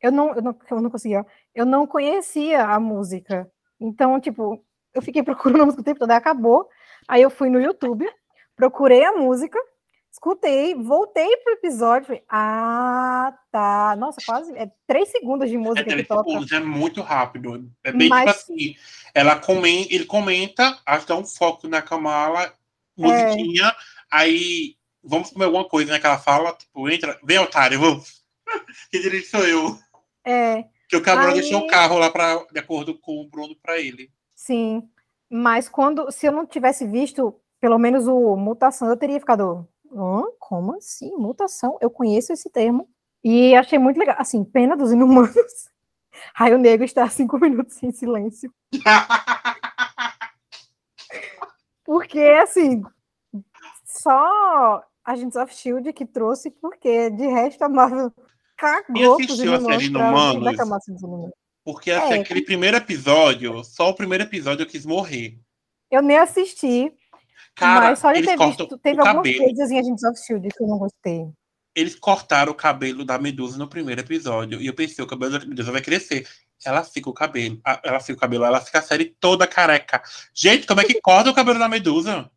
[0.01, 1.27] eu, não, eu, não, eu não conseguia.
[1.55, 3.51] Eu não conhecia a música.
[3.83, 4.65] Então, tipo,
[4.95, 6.69] eu fiquei procurando a música o tempo todo, aí acabou.
[7.09, 8.09] Aí eu fui no YouTube,
[8.55, 9.59] procurei a música,
[10.11, 12.07] escutei, voltei pro episódio.
[12.07, 13.97] Falei, ah, tá.
[13.97, 14.57] Nossa, quase.
[14.57, 17.69] É três segundos de É música que três segundos, é muito rápido.
[17.83, 18.77] É bem Mas- tipo assim.
[19.15, 22.51] Ela comen ele comenta, acho que dá um foco na Kamala,
[22.97, 23.75] musiquinha,
[24.11, 25.99] aí vamos comer alguma coisa, né?
[25.99, 28.23] Que ela fala, tipo, entra, vem otário, vamos.
[28.91, 29.79] que dirige sou eu.
[30.25, 33.57] É, Que o Cameron Aí- deixou o carro lá pra, de acordo com o Bruno
[33.63, 34.11] pra ele.
[34.37, 34.87] sim.
[35.35, 39.67] Mas quando, se eu não tivesse visto, pelo menos o mutação, eu teria ficado.
[39.91, 40.23] Hã?
[40.39, 41.11] Como assim?
[41.17, 41.79] Mutação?
[41.81, 42.87] Eu conheço esse termo.
[43.25, 44.17] E achei muito legal.
[44.19, 45.33] Assim, pena dos inumanos.
[46.35, 48.53] Raio Negro está cinco minutos em silêncio.
[51.83, 52.83] Porque, assim,
[53.87, 58.13] só Agents of Shield que trouxe, porque de resto a Marvel
[58.63, 61.31] cagou pros assistiu a série inumanos dos inumanos.
[61.65, 62.21] Porque assim, É.
[62.21, 65.39] aquele primeiro episódio, só o primeiro episódio eu quis morrer.
[65.91, 66.93] Eu nem assisti,
[67.55, 70.67] Cara, mas só de ter visto, teve algumas coisas em Agents of Shield que eu
[70.67, 71.29] não gostei.
[71.75, 74.61] Eles cortaram o cabelo da Medusa no primeiro episódio.
[74.61, 76.27] E eu pensei, o cabelo da Medusa vai crescer.
[76.65, 77.61] Ela fica o cabelo.
[77.85, 80.03] Ela fica o cabelo, ela fica a série toda careca.
[80.35, 82.31] Gente, como é que corta o cabelo da Medusa?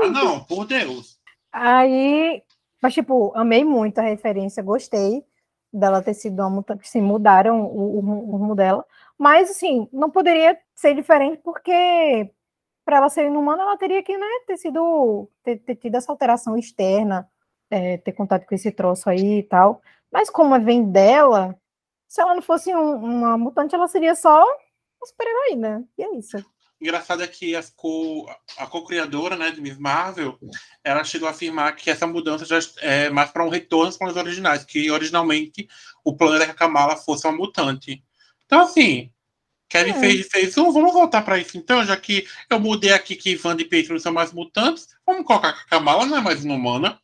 [0.00, 1.18] Ah, não, por Deus.
[1.52, 2.42] Aí,
[2.82, 5.22] mas tipo, amei muito a referência, gostei
[5.72, 8.84] dela ter sido uma mutante, sim, mudaram o, o, o rumo dela,
[9.18, 12.30] mas assim, não poderia ser diferente porque
[12.84, 16.56] para ela ser inumana, ela teria que né, ter sido ter, ter tido essa alteração
[16.56, 17.28] externa,
[17.70, 19.80] é, ter contato com esse troço aí e tal.
[20.12, 21.56] Mas como vem dela,
[22.08, 25.84] se ela não fosse um, uma mutante, ela seria só uma super-heroína.
[25.96, 26.36] E é isso.
[26.80, 28.26] Engraçado é que a, co,
[28.56, 30.38] a co-criadora né, de Miss Marvel,
[30.82, 34.16] ela chegou a afirmar que essa mudança já é mais para um retorno aos planos
[34.16, 35.68] originais, que originalmente
[36.02, 38.02] o plano era que a Kamala fosse uma mutante.
[38.46, 39.12] Então, assim,
[39.68, 40.00] Kevin é.
[40.00, 43.56] fez, fez um, vamos voltar para isso então, já que eu mudei aqui que Van
[43.58, 46.98] e Pedro não são mais mutantes, vamos colocar que a Kamala não é mais inumana.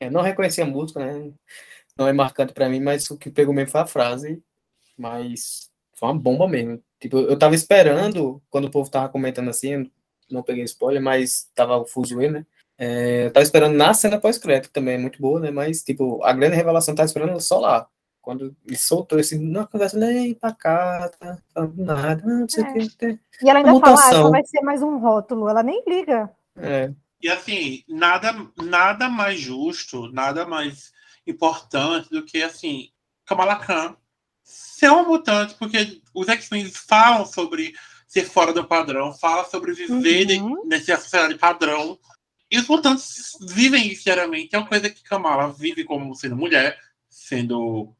[0.00, 1.30] Eu não reconheci a música, né?
[1.96, 4.42] Não é marcante para mim, mas o que pegou mesmo foi a frase.
[4.96, 5.70] Mas
[6.04, 6.82] foi uma bomba mesmo.
[7.00, 9.90] Tipo, eu tava esperando, quando o povo tava comentando assim,
[10.30, 12.46] não peguei spoiler, mas tava o fuzuê, né?
[12.76, 15.50] É, eu tava esperando na cena pós-crédito, também é muito boa, né?
[15.50, 17.88] Mas, tipo, a grande revelação tava esperando só lá.
[18.20, 21.38] Quando ele soltou esse, não, conversa, nem pra cá, tá,
[21.76, 22.72] nada, não sei o é.
[22.72, 23.18] que.
[23.42, 26.30] E ela ainda fala, ah, vai ser mais um rótulo, ela nem liga.
[26.56, 26.90] É.
[27.20, 30.92] E assim, nada, nada mais justo, nada mais
[31.26, 32.88] importante do que assim,
[33.26, 33.94] Kamala Khan
[34.44, 37.74] ser uma mutante, porque os X-Men falam sobre
[38.06, 40.66] ser fora do padrão, falam sobre viver uhum.
[40.66, 41.98] nessa sociedade padrão.
[42.50, 44.54] E os mutantes vivem isso diariamente.
[44.54, 47.92] É uma coisa que Kamala vive como sendo mulher, sendo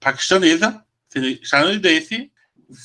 [0.00, 2.30] paquistanesa, sendo estadunidense,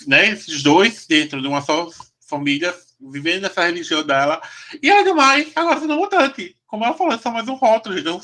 [0.06, 0.30] né?
[0.30, 1.90] Esses dois dentro de uma só
[2.22, 4.42] família vivendo essa religião dela.
[4.82, 6.56] E ainda mais, agora sendo mutante.
[6.68, 7.98] Como ela falou, é só mais um rótulo.
[7.98, 8.22] Então,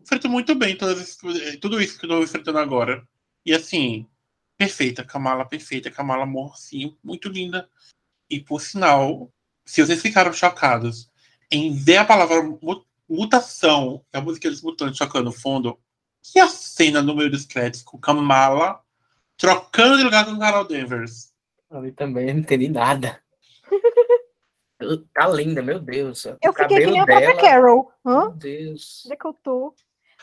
[0.00, 0.76] enfrento muito bem
[1.60, 3.06] tudo isso que eu estou enfrentando agora.
[3.44, 4.06] E assim,
[4.58, 7.68] perfeita, Kamala perfeita, Kamala morcinho, muito linda.
[8.28, 9.32] E por sinal,
[9.64, 11.10] se vocês ficaram chocados
[11.50, 12.42] em ver a palavra
[13.08, 15.78] mutação, a música dos mutantes tocando no fundo,
[16.34, 18.82] e a cena no meio dos créditos com Kamala
[19.36, 21.32] trocando de lugar com Carol Danvers.
[21.70, 23.22] Ali também não entendi nada.
[25.12, 26.24] Tá linda, meu Deus.
[26.24, 27.92] Eu fiquei que nem a própria Carol.
[28.06, 28.26] Hã?
[28.26, 29.02] Meu Deus.
[29.04, 29.74] Onde é que eu tô?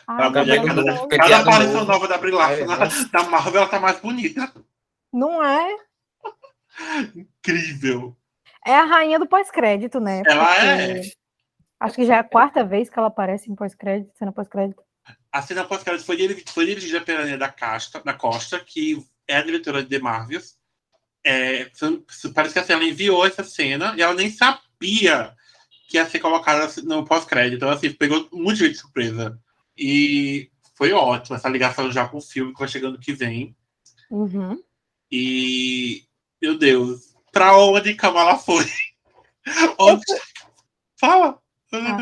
[0.06, 0.44] Ah, cada,
[1.08, 2.78] cada aparição nova da Brie Larson é, na,
[3.12, 4.52] na Marvel ela tá mais bonita.
[5.12, 5.76] Não é?
[7.14, 8.16] Incrível.
[8.64, 10.22] É a rainha do pós-crédito, né?
[10.26, 11.02] Ela Porque é.
[11.78, 14.82] Acho que já é a quarta vez que ela aparece em pós-crédito, cena pós-crédito.
[15.30, 16.16] A cena pós-crédito foi,
[16.46, 20.56] foi dirigida pela Ana da, Casta, da Costa, que é a diretora de The Marvels.
[21.24, 21.70] É,
[22.34, 25.34] parece que assim, ela enviou essa cena e ela nem sabia
[25.88, 27.56] que ia ser colocada no pós-crédito.
[27.56, 29.38] Então, assim, pegou muito de surpresa.
[29.76, 33.56] E foi ótimo essa ligação já com o filme que vai chegando que vem.
[34.10, 34.62] Uhum.
[35.10, 36.04] E,
[36.40, 38.64] meu Deus, pra onde Kamala foi?
[39.78, 40.04] onde...
[40.98, 41.38] Fala!
[41.72, 41.98] Ah.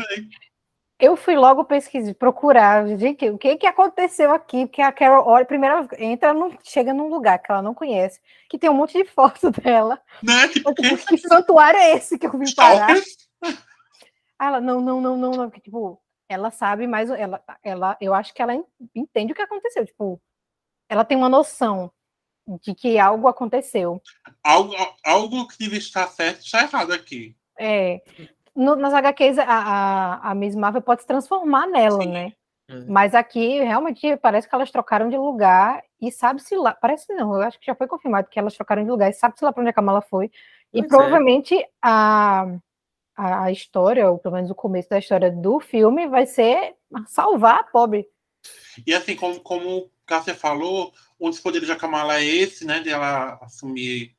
[0.97, 4.65] Eu fui logo pesquisar, procurar, gente, o que que aconteceu aqui?
[4.65, 8.57] Porque a Carol, olha, primeiro entra, não chega num lugar que ela não conhece, que
[8.57, 10.01] tem um monte de foto dela.
[10.23, 10.47] Né?
[10.47, 12.95] Tipo, que, que santuário é esse que eu vim parar?
[14.39, 18.33] ela, não, não, não, não, não, porque, tipo, ela sabe mais, ela, ela, eu acho
[18.33, 18.53] que ela
[18.93, 20.21] entende o que aconteceu, tipo,
[20.89, 21.91] ela tem uma noção
[22.61, 24.01] de que algo aconteceu.
[24.43, 24.73] Algo,
[25.03, 27.35] algo que deve estar certo está errado aqui.
[27.57, 28.01] É,
[28.55, 32.09] no, nas HQs, a, a, a Miss Marvel pode se transformar nela, Sim.
[32.09, 32.33] né?
[32.69, 32.85] Uhum.
[32.87, 36.73] Mas aqui, realmente, parece que elas trocaram de lugar e sabe-se lá.
[36.73, 39.43] Parece não, eu acho que já foi confirmado que elas trocaram de lugar e sabe-se
[39.43, 40.31] lá para onde a Kamala foi.
[40.73, 40.87] E pois é.
[40.87, 41.67] provavelmente é.
[41.81, 42.57] a,
[43.15, 46.75] a história, ou pelo menos o começo da história do filme, vai ser
[47.07, 48.07] salvar a pobre.
[48.85, 52.79] E assim, como, como o Cássia falou, um dos poderes da Kamala é esse, né?
[52.79, 54.15] De ela assumir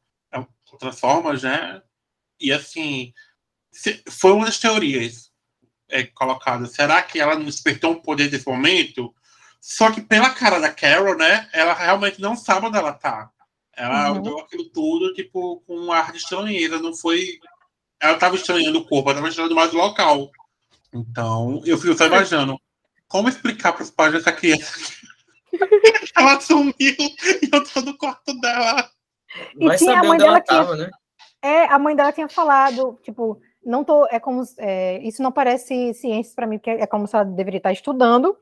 [0.73, 1.83] outras formas, né?
[2.41, 3.13] E assim,
[4.09, 5.31] foi uma das teorias
[5.89, 6.73] é, colocadas.
[6.73, 9.15] Será que ela não despertou um poder nesse momento?
[9.61, 11.49] Só que pela cara da Carol, né?
[11.53, 13.31] Ela realmente não sabe onde ela tá.
[13.73, 14.23] Ela uhum.
[14.23, 16.79] deu aquilo tudo, tipo, com um ar de estranheza.
[16.79, 17.39] Não foi.
[18.01, 20.31] Ela estava estranhando o corpo, ela estava estranhando mais o local.
[20.93, 22.59] Então, eu fico só imaginando.
[23.09, 24.75] Como explicar para os pais dessa criança
[26.17, 28.89] ela sumiu e eu tô no quarto dela?
[29.59, 30.77] E Vai tinha a mãe dela que.
[30.77, 30.91] né?
[31.43, 35.95] É, a mãe dela tinha falado, tipo, não tô, é como, é, isso não parece
[35.95, 38.37] ciência para mim, porque é como se ela deveria estar estudando,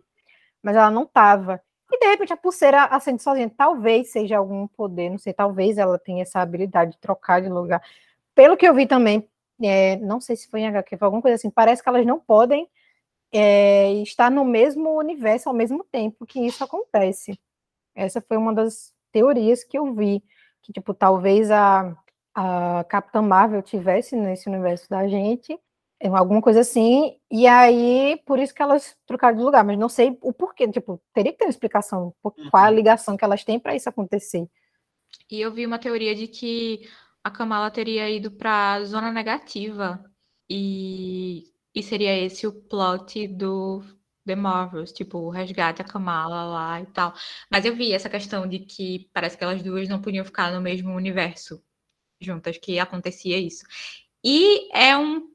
[0.63, 1.61] mas ela não estava.
[1.91, 3.51] E de repente a pulseira acende sozinha.
[3.57, 7.83] Talvez seja algum poder, não sei, talvez ela tenha essa habilidade de trocar de lugar.
[8.35, 9.29] Pelo que eu vi também,
[9.63, 12.21] é, não sei se foi em HQ, foi alguma coisa assim, parece que elas não
[12.21, 12.69] podem
[13.33, 17.39] é, estar no mesmo universo ao mesmo tempo que isso acontece.
[17.95, 20.23] Essa foi uma das teorias que eu vi,
[20.63, 21.97] que tipo, talvez a
[22.35, 25.57] a Capitã Marvel tivesse nesse universo da gente,
[26.01, 29.89] É alguma coisa assim, e aí, por isso que elas trocaram de lugar, mas não
[29.89, 32.75] sei o porquê, tipo, teria que ter uma explicação, qual é a uhum.
[32.75, 34.47] ligação que elas têm para isso acontecer.
[35.31, 36.89] E eu vi uma teoria de que
[37.25, 40.05] a Kamala teria ido para zona negativa,
[40.49, 41.45] e,
[41.75, 43.83] e seria esse o plot do
[44.27, 47.15] The Marvels, tipo, resgate a Kamala lá e tal.
[47.51, 50.61] Mas eu vi essa questão de que parece que elas duas não podiam ficar no
[50.61, 51.63] mesmo universo
[52.21, 53.65] juntas, que acontecia isso.
[54.23, 55.31] E é um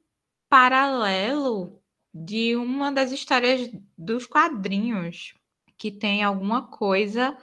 [0.49, 1.81] paralelo
[2.13, 5.33] de uma das histórias dos quadrinhos,
[5.77, 7.37] que tem alguma coisa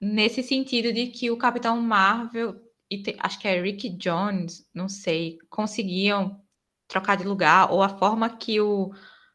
[0.00, 4.88] nesse sentido de que o Capitão Marvel e te, acho que é Rick Jones, não
[4.88, 6.40] sei, conseguiam
[6.86, 8.92] trocar de lugar, ou a forma que o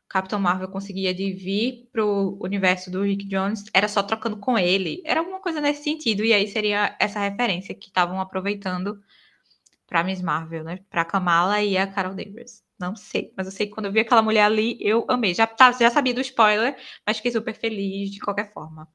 [0.07, 5.01] Capitão Marvel conseguia de vir pro universo do Rick Jones era só trocando com ele.
[5.03, 9.01] Era alguma coisa nesse sentido, e aí seria essa referência que estavam aproveitando
[9.87, 10.79] para Miss Marvel, né?
[10.89, 12.63] Para Kamala e a Carol Danvers.
[12.79, 15.33] Não sei, mas eu sei que quando eu vi aquela mulher ali, eu amei.
[15.33, 18.87] Já, tá, já sabia do spoiler, mas fiquei super feliz de qualquer forma.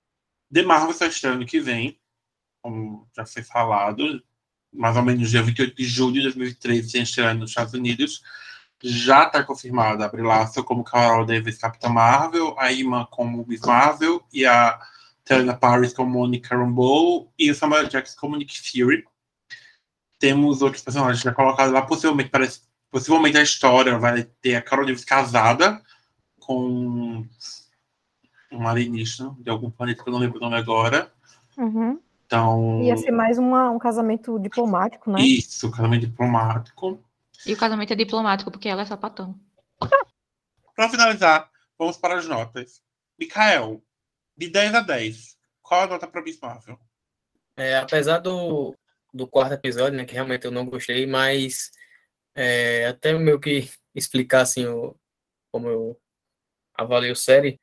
[0.52, 1.98] The Marvel está estreando que vem,
[2.62, 4.22] como já foi falado,
[4.73, 8.23] mais ou menos dia 28 de julho de 2013, sem estrear nos Estados Unidos.
[8.82, 13.61] Já está confirmada a Brie Larson como Carol Davis Capitã Marvel, a Ima como Miss
[13.61, 14.81] Marvel e a
[15.28, 19.05] Helena Paris como Monica Rambeau e o Samuel Jackson como Nick Fury.
[20.19, 24.85] Temos outros personagens já colocados lá, possivelmente parece possivelmente a história vai ter a Carol
[24.85, 25.82] Davis casada
[26.39, 27.27] com
[28.53, 31.11] um alienígena de algum planeta que eu não lembro o nome agora.
[31.57, 31.99] Uhum.
[32.32, 32.82] Então.
[32.82, 35.20] Ia ser mais uma, um casamento diplomático, né?
[35.20, 37.04] Isso, casamento diplomático.
[37.44, 39.38] E o casamento é diplomático porque ela é sapatão.
[40.74, 42.80] Para finalizar, vamos para as notas.
[43.18, 43.82] Mikael,
[44.34, 46.10] de 10 a 10, qual a nota
[46.40, 46.78] Marvel?
[47.59, 48.74] É, apesar do,
[49.12, 51.70] do quarto episódio, né, que realmente eu não gostei, mas
[52.34, 54.96] é, até meio que explicar assim o,
[55.52, 56.00] como eu
[56.74, 57.60] avalio a série,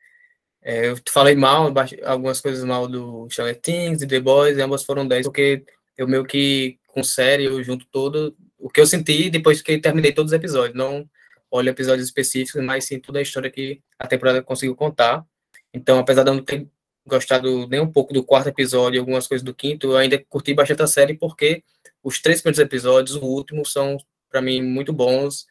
[0.62, 1.74] é, eu falei mal,
[2.06, 5.64] algumas coisas mal do Stranger Things e The Boys, e ambas foram 10, porque
[5.98, 10.12] eu meio que, com série, eu junto todo o que eu senti depois que terminei
[10.12, 10.76] todos os episódios.
[10.76, 11.10] Não
[11.50, 15.26] olho episódios específicos, mas sim toda a história que a temporada conseguiu contar.
[15.74, 16.68] Então, apesar de eu não ter
[17.06, 20.54] gostado nem um pouco do quarto episódio e algumas coisas do quinto, eu ainda curti
[20.54, 21.64] bastante a série porque
[22.04, 23.98] os três primeiros episódios, o último, são,
[24.30, 25.46] para mim, muito bons.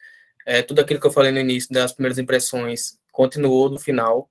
[0.45, 4.29] É, tudo aquilo que eu falei no início, das primeiras impressões, continuou no final.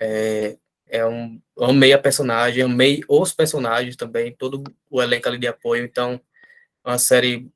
[0.00, 5.46] É, é um, amei a personagem, amei os personagens também, todo o elenco ali de
[5.46, 5.84] apoio.
[5.84, 6.20] Então,
[6.84, 7.50] é uma série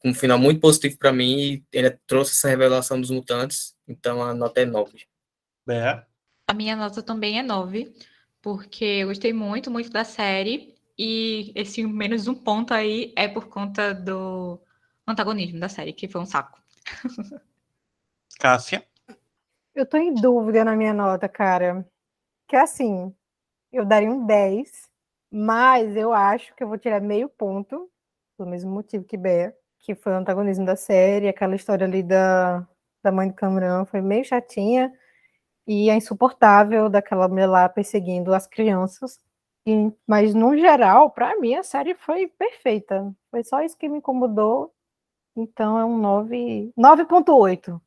[0.00, 3.76] com um final muito positivo para mim e ele trouxe essa revelação dos mutantes.
[3.86, 5.06] Então, a nota é 9.
[5.68, 6.02] É.
[6.46, 7.92] A minha nota também é 9,
[8.40, 10.74] porque eu gostei muito, muito da série.
[10.98, 14.60] E esse menos um ponto aí é por conta do
[15.06, 16.60] antagonismo da série, que foi um saco.
[18.38, 18.84] Cássia?
[19.78, 21.86] Eu tô em dúvida na minha nota, cara.
[22.48, 23.14] Que assim,
[23.72, 24.90] eu daria um 10,
[25.30, 27.88] mas eu acho que eu vou tirar meio ponto,
[28.36, 32.66] pelo mesmo motivo que Bea, que foi o antagonismo da série, aquela história ali da,
[33.04, 34.92] da mãe do Cameron foi meio chatinha
[35.66, 39.20] e é insuportável daquela mulher lá perseguindo as crianças.
[39.66, 43.14] E, mas, no geral, para mim, a série foi perfeita.
[43.30, 44.74] Foi só isso que me incomodou.
[45.36, 47.80] Então, é um 9,8.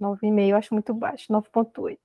[0.00, 1.98] 9,5 acho muito baixo, 9,8.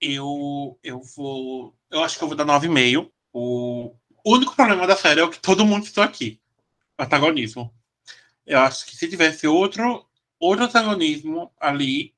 [0.00, 1.74] Eu, eu vou.
[1.90, 3.10] Eu acho que eu vou dar 9,5.
[3.32, 3.94] O
[4.24, 6.40] único problema da série é o que todo mundo citou aqui:
[6.98, 7.72] antagonismo.
[8.46, 10.06] Eu acho que se tivesse outro,
[10.38, 12.14] outro antagonismo ali,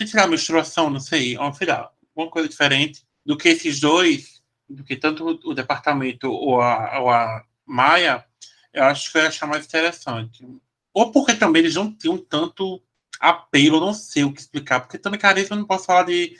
[0.00, 3.80] eu tirar a menstruação, não sei, ou sei lá, alguma coisa diferente do que esses
[3.80, 8.24] dois, do que tanto o departamento ou a, ou a Maia,
[8.72, 10.46] eu acho que eu ia achar mais interessante.
[10.92, 12.82] Ou porque também eles não tinham tanto
[13.20, 16.36] apelo, não sei o que explicar, porque também carisma não posso falar de,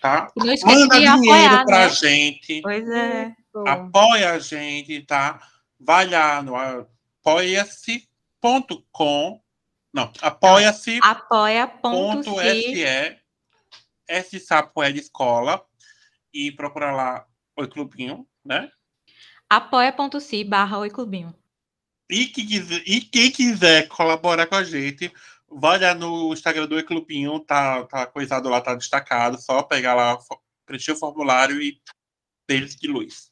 [0.00, 0.28] Tá?
[0.36, 1.90] Não esquece Manda dinheiro apoiar, pra né?
[1.90, 3.34] gente, Pois é.
[3.66, 5.44] apoia a gente, tá?
[5.80, 8.06] Vai lá no apoia-se.com.
[9.92, 11.00] Não, apoia-se.se.
[11.02, 12.84] Apoia.se.
[14.06, 15.60] Esse sapo é de escola.
[16.32, 17.26] E procura lá
[17.56, 18.70] Oi Clubinho, né?
[19.50, 21.34] Apoia.se barra Oi Clubinho.
[22.12, 25.10] E, que quiser, e quem quiser colaborar com a gente,
[25.50, 29.40] vai lá no Instagram do Oi Clubinho, tá, tá coisado lá, tá destacado.
[29.40, 30.18] Só pegar lá,
[30.66, 31.80] preencher o formulário e
[32.46, 33.30] beijos de luz.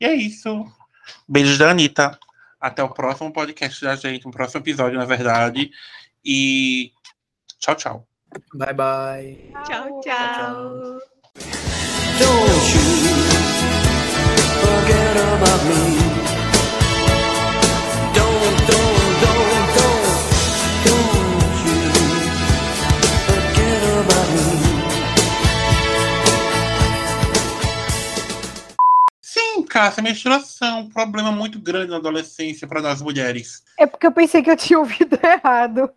[0.00, 0.66] E é isso.
[1.28, 2.18] Beijos da Anitta.
[2.60, 5.70] Até o próximo podcast da gente, um próximo episódio, na verdade.
[6.24, 6.92] E
[7.60, 8.08] tchau, tchau.
[8.52, 9.52] Bye, bye.
[9.64, 10.54] Tchau, tchau.
[10.58, 11.00] Don't,
[12.18, 13.58] don't, don't you
[14.60, 16.27] forget about me.
[29.78, 33.62] Cássia, menstruação, um problema muito grande na adolescência para nós mulheres.
[33.78, 35.88] É porque eu pensei que eu tinha ouvido errado.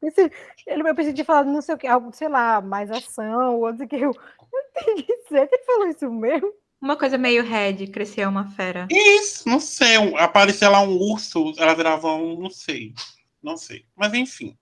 [0.00, 0.32] Pensei,
[0.66, 3.76] eu pensei de falar não sei o que, algo, sei lá, mais ação, ou não
[3.76, 3.96] sei o que.
[3.96, 4.16] Eu
[4.50, 5.02] não entendi.
[5.02, 6.54] Que ele falou isso mesmo?
[6.82, 8.88] Uma coisa meio red, crescer uma fera.
[8.90, 9.96] Isso, não sei.
[10.16, 12.92] Aparecer lá um urso, ela virava um, não sei.
[13.40, 13.84] Não sei.
[13.96, 14.56] Mas enfim.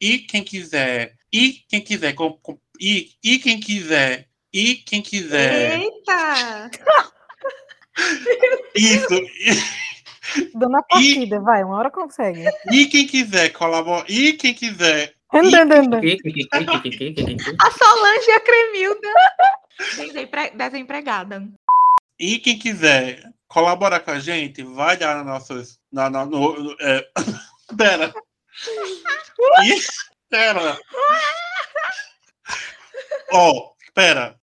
[0.00, 1.14] E quem quiser.
[1.32, 2.14] E quem quiser.
[2.14, 4.26] Com, com, e, e quem quiser.
[4.52, 5.78] E quem quiser.
[5.78, 6.70] Eita!
[8.74, 9.14] Isso.
[10.52, 12.44] Dona partida, e, vai, uma hora consegue.
[12.72, 14.04] E quem quiser colabora.
[14.08, 15.14] E quem quiser.
[15.32, 15.96] Andando.
[15.96, 19.08] A Solange e a Cremilda.
[19.78, 21.48] Desempre- Desempregada.
[22.18, 27.06] e quem quiser colaborar com a gente, vai lá nos nossos, na, na, no, é,
[27.76, 28.12] pera,
[29.64, 29.80] e,
[30.30, 30.78] pera,
[33.32, 34.38] ó, pera,